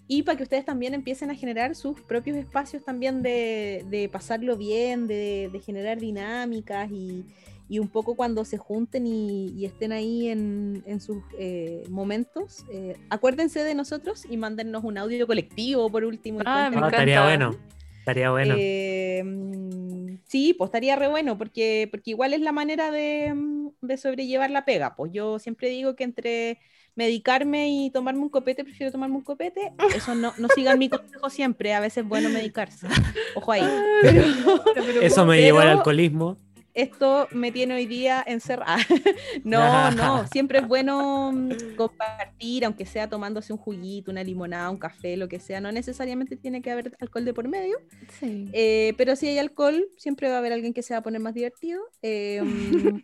y 0.08 0.22
para 0.22 0.36
que 0.36 0.44
ustedes 0.44 0.64
también 0.64 0.94
empiecen 0.94 1.30
a 1.30 1.34
generar 1.34 1.74
sus 1.74 2.00
propios 2.00 2.36
espacios 2.36 2.84
también 2.84 3.22
de, 3.22 3.84
de 3.90 4.08
pasarlo 4.08 4.56
bien, 4.56 5.06
de, 5.06 5.50
de 5.52 5.60
generar 5.60 5.98
dinámicas 5.98 6.90
y, 6.90 7.24
y 7.68 7.80
un 7.80 7.88
poco 7.88 8.14
cuando 8.14 8.44
se 8.44 8.58
junten 8.58 9.06
y, 9.06 9.48
y 9.56 9.64
estén 9.64 9.90
ahí 9.92 10.28
en, 10.28 10.84
en 10.86 11.00
sus 11.00 11.18
eh, 11.38 11.82
momentos, 11.90 12.64
eh, 12.70 12.96
acuérdense 13.10 13.64
de 13.64 13.74
nosotros 13.74 14.24
y 14.30 14.36
mándennos 14.36 14.84
un 14.84 14.98
audio 14.98 15.26
colectivo 15.26 15.90
por 15.90 16.04
último. 16.04 16.40
Ah, 16.44 16.70
me 16.70 16.86
estaría 16.86 17.24
bueno. 17.24 17.56
Estaría 17.98 18.30
bueno. 18.30 18.54
eh, 18.56 19.20
mm, 19.24 20.18
sí, 20.28 20.54
pues 20.54 20.68
estaría 20.68 20.94
re 20.94 21.08
bueno, 21.08 21.36
porque, 21.36 21.88
porque 21.90 22.10
igual 22.12 22.34
es 22.34 22.40
la 22.40 22.52
manera 22.52 22.92
de, 22.92 23.34
de 23.80 23.96
sobrellevar 23.96 24.52
la 24.52 24.64
pega. 24.64 24.94
Pues 24.94 25.10
yo 25.10 25.40
siempre 25.40 25.68
digo 25.68 25.96
que 25.96 26.04
entre 26.04 26.60
medicarme 26.96 27.68
y 27.68 27.90
tomarme 27.90 28.22
un 28.22 28.30
copete, 28.30 28.64
prefiero 28.64 28.90
tomarme 28.90 29.16
un 29.16 29.22
copete. 29.22 29.72
Eso 29.94 30.14
no, 30.14 30.32
no 30.38 30.48
sigan 30.54 30.78
mi 30.78 30.88
consejo 30.88 31.30
siempre, 31.30 31.74
a 31.74 31.80
veces 31.80 31.98
es 31.98 32.08
bueno 32.08 32.28
medicarse. 32.30 32.88
Ojo 33.36 33.52
ahí. 33.52 33.62
Pero, 34.02 35.02
Eso 35.02 35.24
me 35.24 35.40
llevó 35.40 35.60
al 35.60 35.68
alcoholismo. 35.68 36.36
esto 36.72 37.28
me 37.32 37.52
tiene 37.52 37.74
hoy 37.74 37.86
día 37.86 38.24
encerrada. 38.26 38.78
no, 39.44 39.90
no, 39.92 40.26
siempre 40.28 40.60
es 40.60 40.66
bueno 40.66 41.32
mm, 41.32 41.74
compartir, 41.76 42.64
aunque 42.64 42.86
sea 42.86 43.08
tomándose 43.08 43.52
un 43.52 43.58
juguito, 43.58 44.10
una 44.10 44.24
limonada, 44.24 44.70
un 44.70 44.78
café, 44.78 45.16
lo 45.16 45.28
que 45.28 45.38
sea. 45.38 45.60
No 45.60 45.70
necesariamente 45.72 46.36
tiene 46.36 46.62
que 46.62 46.70
haber 46.70 46.96
alcohol 47.00 47.26
de 47.26 47.34
por 47.34 47.46
medio. 47.46 47.78
Sí. 48.20 48.48
Eh, 48.52 48.94
pero 48.96 49.16
si 49.16 49.28
hay 49.28 49.38
alcohol, 49.38 49.86
siempre 49.98 50.28
va 50.28 50.36
a 50.36 50.38
haber 50.38 50.54
alguien 50.54 50.72
que 50.72 50.82
se 50.82 50.94
va 50.94 50.98
a 50.98 51.02
poner 51.02 51.20
más 51.20 51.34
divertido. 51.34 51.82
eh, 52.02 52.40
mm, 52.42 53.00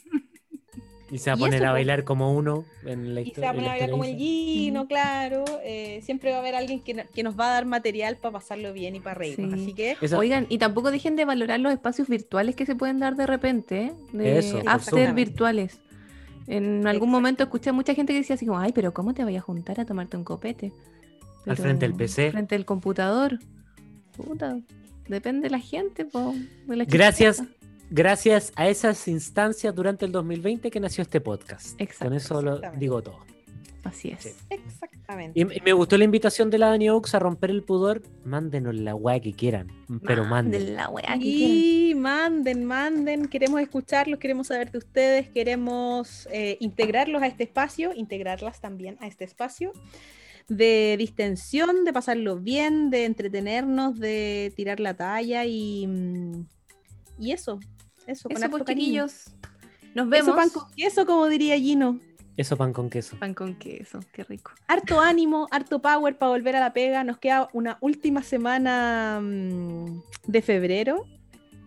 Y 1.12 1.18
se 1.18 1.28
va 1.30 1.34
a 1.34 1.36
poner 1.36 1.60
eso, 1.60 1.68
a 1.68 1.72
bailar 1.72 2.04
como 2.04 2.32
uno 2.32 2.64
en 2.86 3.14
la 3.14 3.20
y 3.20 3.24
se 3.24 3.28
historia. 3.28 3.48
va 3.48 3.52
a 3.52 3.54
poner 3.54 3.68
a 3.68 3.72
bailar 3.74 3.90
como 3.90 4.04
el 4.04 4.16
Gino, 4.16 4.86
claro. 4.88 5.44
eh, 5.62 6.00
siempre 6.02 6.30
va 6.30 6.38
a 6.38 6.40
haber 6.40 6.54
alguien 6.54 6.80
que, 6.80 7.06
que 7.14 7.22
nos 7.22 7.38
va 7.38 7.50
a 7.50 7.52
dar 7.52 7.66
material 7.66 8.16
para 8.16 8.32
pasarlo 8.32 8.72
bien 8.72 8.96
y 8.96 9.00
para 9.00 9.14
reírnos. 9.14 9.60
Sí. 9.60 9.62
Así 9.62 9.74
que 9.74 10.16
Oigan, 10.16 10.46
y 10.48 10.56
tampoco 10.56 10.90
dejen 10.90 11.14
de 11.14 11.26
valorar 11.26 11.60
los 11.60 11.70
espacios 11.70 12.08
virtuales 12.08 12.56
que 12.56 12.64
se 12.64 12.74
pueden 12.74 12.98
dar 12.98 13.14
de 13.14 13.26
repente, 13.26 13.82
¿eh? 13.82 13.92
de 14.14 14.38
Eso, 14.38 14.62
after 14.64 15.12
virtuales. 15.12 15.78
En 16.46 16.86
algún 16.86 17.10
momento 17.10 17.44
escuché 17.44 17.70
a 17.70 17.72
mucha 17.74 17.94
gente 17.94 18.14
que 18.14 18.20
decía 18.20 18.34
así 18.34 18.46
como, 18.46 18.58
ay, 18.58 18.72
pero 18.72 18.92
¿cómo 18.94 19.12
te 19.14 19.22
vayas 19.22 19.42
a 19.42 19.44
juntar 19.44 19.80
a 19.80 19.84
tomarte 19.84 20.16
un 20.16 20.24
copete? 20.24 20.72
Al 21.46 21.56
frente 21.56 21.86
del 21.86 21.92
Pero, 21.92 21.98
PC. 21.98 22.30
Frente 22.30 22.54
del 22.54 22.64
computador. 22.64 23.38
Puta, 24.16 24.58
depende 25.08 25.48
de 25.48 25.50
la 25.50 25.58
gente, 25.60 26.04
po, 26.04 26.34
de 26.66 26.76
la 26.76 26.84
Gracias. 26.84 27.42
Gracias 27.92 28.52
a 28.56 28.68
esas 28.68 29.06
instancias 29.06 29.74
durante 29.74 30.06
el 30.06 30.12
2020 30.12 30.70
que 30.70 30.80
nació 30.80 31.02
este 31.02 31.20
podcast. 31.20 31.72
Con 31.72 31.82
Exacto, 31.82 32.14
eso 32.14 32.42
lo 32.42 32.60
digo 32.78 33.02
todo. 33.02 33.18
Así 33.84 34.10
es. 34.10 34.22
Sí. 34.22 34.30
exactamente. 34.48 35.38
Y, 35.38 35.42
y 35.42 35.60
me 35.60 35.72
gustó 35.72 35.98
la 35.98 36.04
invitación 36.04 36.50
de 36.50 36.58
la 36.58 36.68
Dani 36.68 36.88
Oaks 36.88 37.14
a 37.14 37.18
romper 37.18 37.50
el 37.50 37.64
pudor. 37.64 38.02
Mándenos 38.24 38.74
la 38.76 38.94
weá 38.94 39.20
que 39.20 39.32
quieran, 39.32 39.72
pero 40.06 40.24
manden. 40.24 40.60
Manden 40.60 40.76
la 40.76 40.88
weá 40.88 41.14
que 41.14 41.20
quieran. 41.20 41.56
Y 41.56 41.94
manden, 41.96 42.64
manden, 42.64 43.26
queremos 43.26 43.60
escucharlos, 43.60 44.18
queremos 44.18 44.46
saber 44.46 44.70
de 44.70 44.78
ustedes, 44.78 45.28
queremos 45.28 46.28
eh, 46.30 46.56
integrarlos 46.60 47.22
a 47.22 47.26
este 47.26 47.42
espacio, 47.42 47.92
integrarlas 47.94 48.60
también 48.60 48.96
a 49.00 49.06
este 49.08 49.24
espacio 49.24 49.72
de 50.48 50.96
distensión, 50.98 51.84
de 51.84 51.92
pasarlo 51.92 52.38
bien, 52.38 52.90
de 52.90 53.04
entretenernos, 53.04 53.98
de 53.98 54.52
tirar 54.56 54.80
la 54.80 54.94
talla 54.94 55.44
y, 55.44 55.88
y 57.18 57.32
eso, 57.32 57.58
eso, 58.06 58.28
con 58.28 58.36
Eso, 58.36 58.50
pues, 58.50 58.64
chiquillos. 58.64 59.24
Nos 59.94 60.06
Eso 60.06 60.10
vemos. 60.10 60.36
pan 60.36 60.50
con 60.50 60.70
queso, 60.74 61.06
como 61.06 61.26
diría 61.28 61.56
Gino. 61.58 62.00
Eso 62.36 62.56
pan 62.56 62.72
con 62.72 62.88
queso. 62.88 63.18
Pan 63.18 63.34
con 63.34 63.54
queso, 63.56 64.00
qué 64.12 64.24
rico. 64.24 64.52
Harto 64.66 65.00
ánimo, 65.00 65.48
harto 65.50 65.82
power 65.82 66.16
para 66.16 66.30
volver 66.30 66.56
a 66.56 66.60
la 66.60 66.72
pega. 66.72 67.04
Nos 67.04 67.18
queda 67.18 67.48
una 67.52 67.76
última 67.82 68.22
semana 68.22 69.20
mm, 69.22 70.00
de 70.26 70.42
febrero 70.42 71.06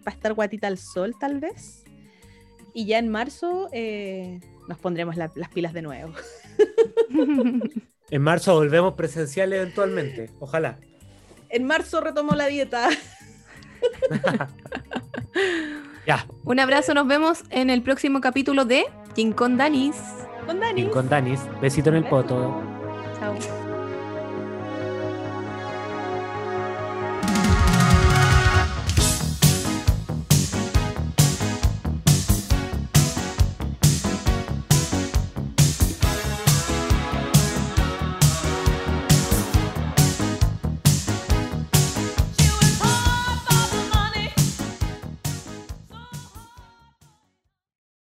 para 0.03 0.16
estar 0.16 0.34
guatita 0.34 0.66
al 0.68 0.80
sol, 0.80 1.16
tal 1.20 1.40
vez. 1.40 1.84
Y 2.74 2.86
ya 2.88 2.98
en 2.98 3.10
marzo 3.10 3.70
eh, 3.72 4.40
nos 4.68 4.80
pondremos 4.80 5.18
la- 5.18 5.32
las 5.36 5.49
pilas 5.49 5.74
de 5.74 5.82
nuevo. 5.84 6.14
En 8.12 8.22
marzo 8.22 8.53
volvemos 8.53 8.94
presencial 8.94 9.52
eventualmente. 9.52 10.30
Ojalá. 10.40 10.78
En 11.49 11.64
marzo 11.64 12.02
retomo 12.02 12.36
la 12.36 12.45
dieta. 12.45 12.90
Ya. 16.06 16.27
Un 16.44 16.60
abrazo, 16.60 16.94
nos 16.94 17.07
vemos 17.07 17.44
en 17.49 17.69
el 17.69 17.82
próximo 17.82 18.22
capítulo 18.22 18.65
de 18.65 18.86
King 19.15 19.32
con 19.32 19.57
Danis. 19.57 19.95
Con 20.45 20.60
Dani. 20.60 20.82
Y 20.82 20.86
con 20.90 21.10
Danis. 21.10 21.41
Besito 21.61 21.90
en 21.90 21.95
el 21.95 22.03
poto. 22.06 22.61
Chao. 23.19 23.34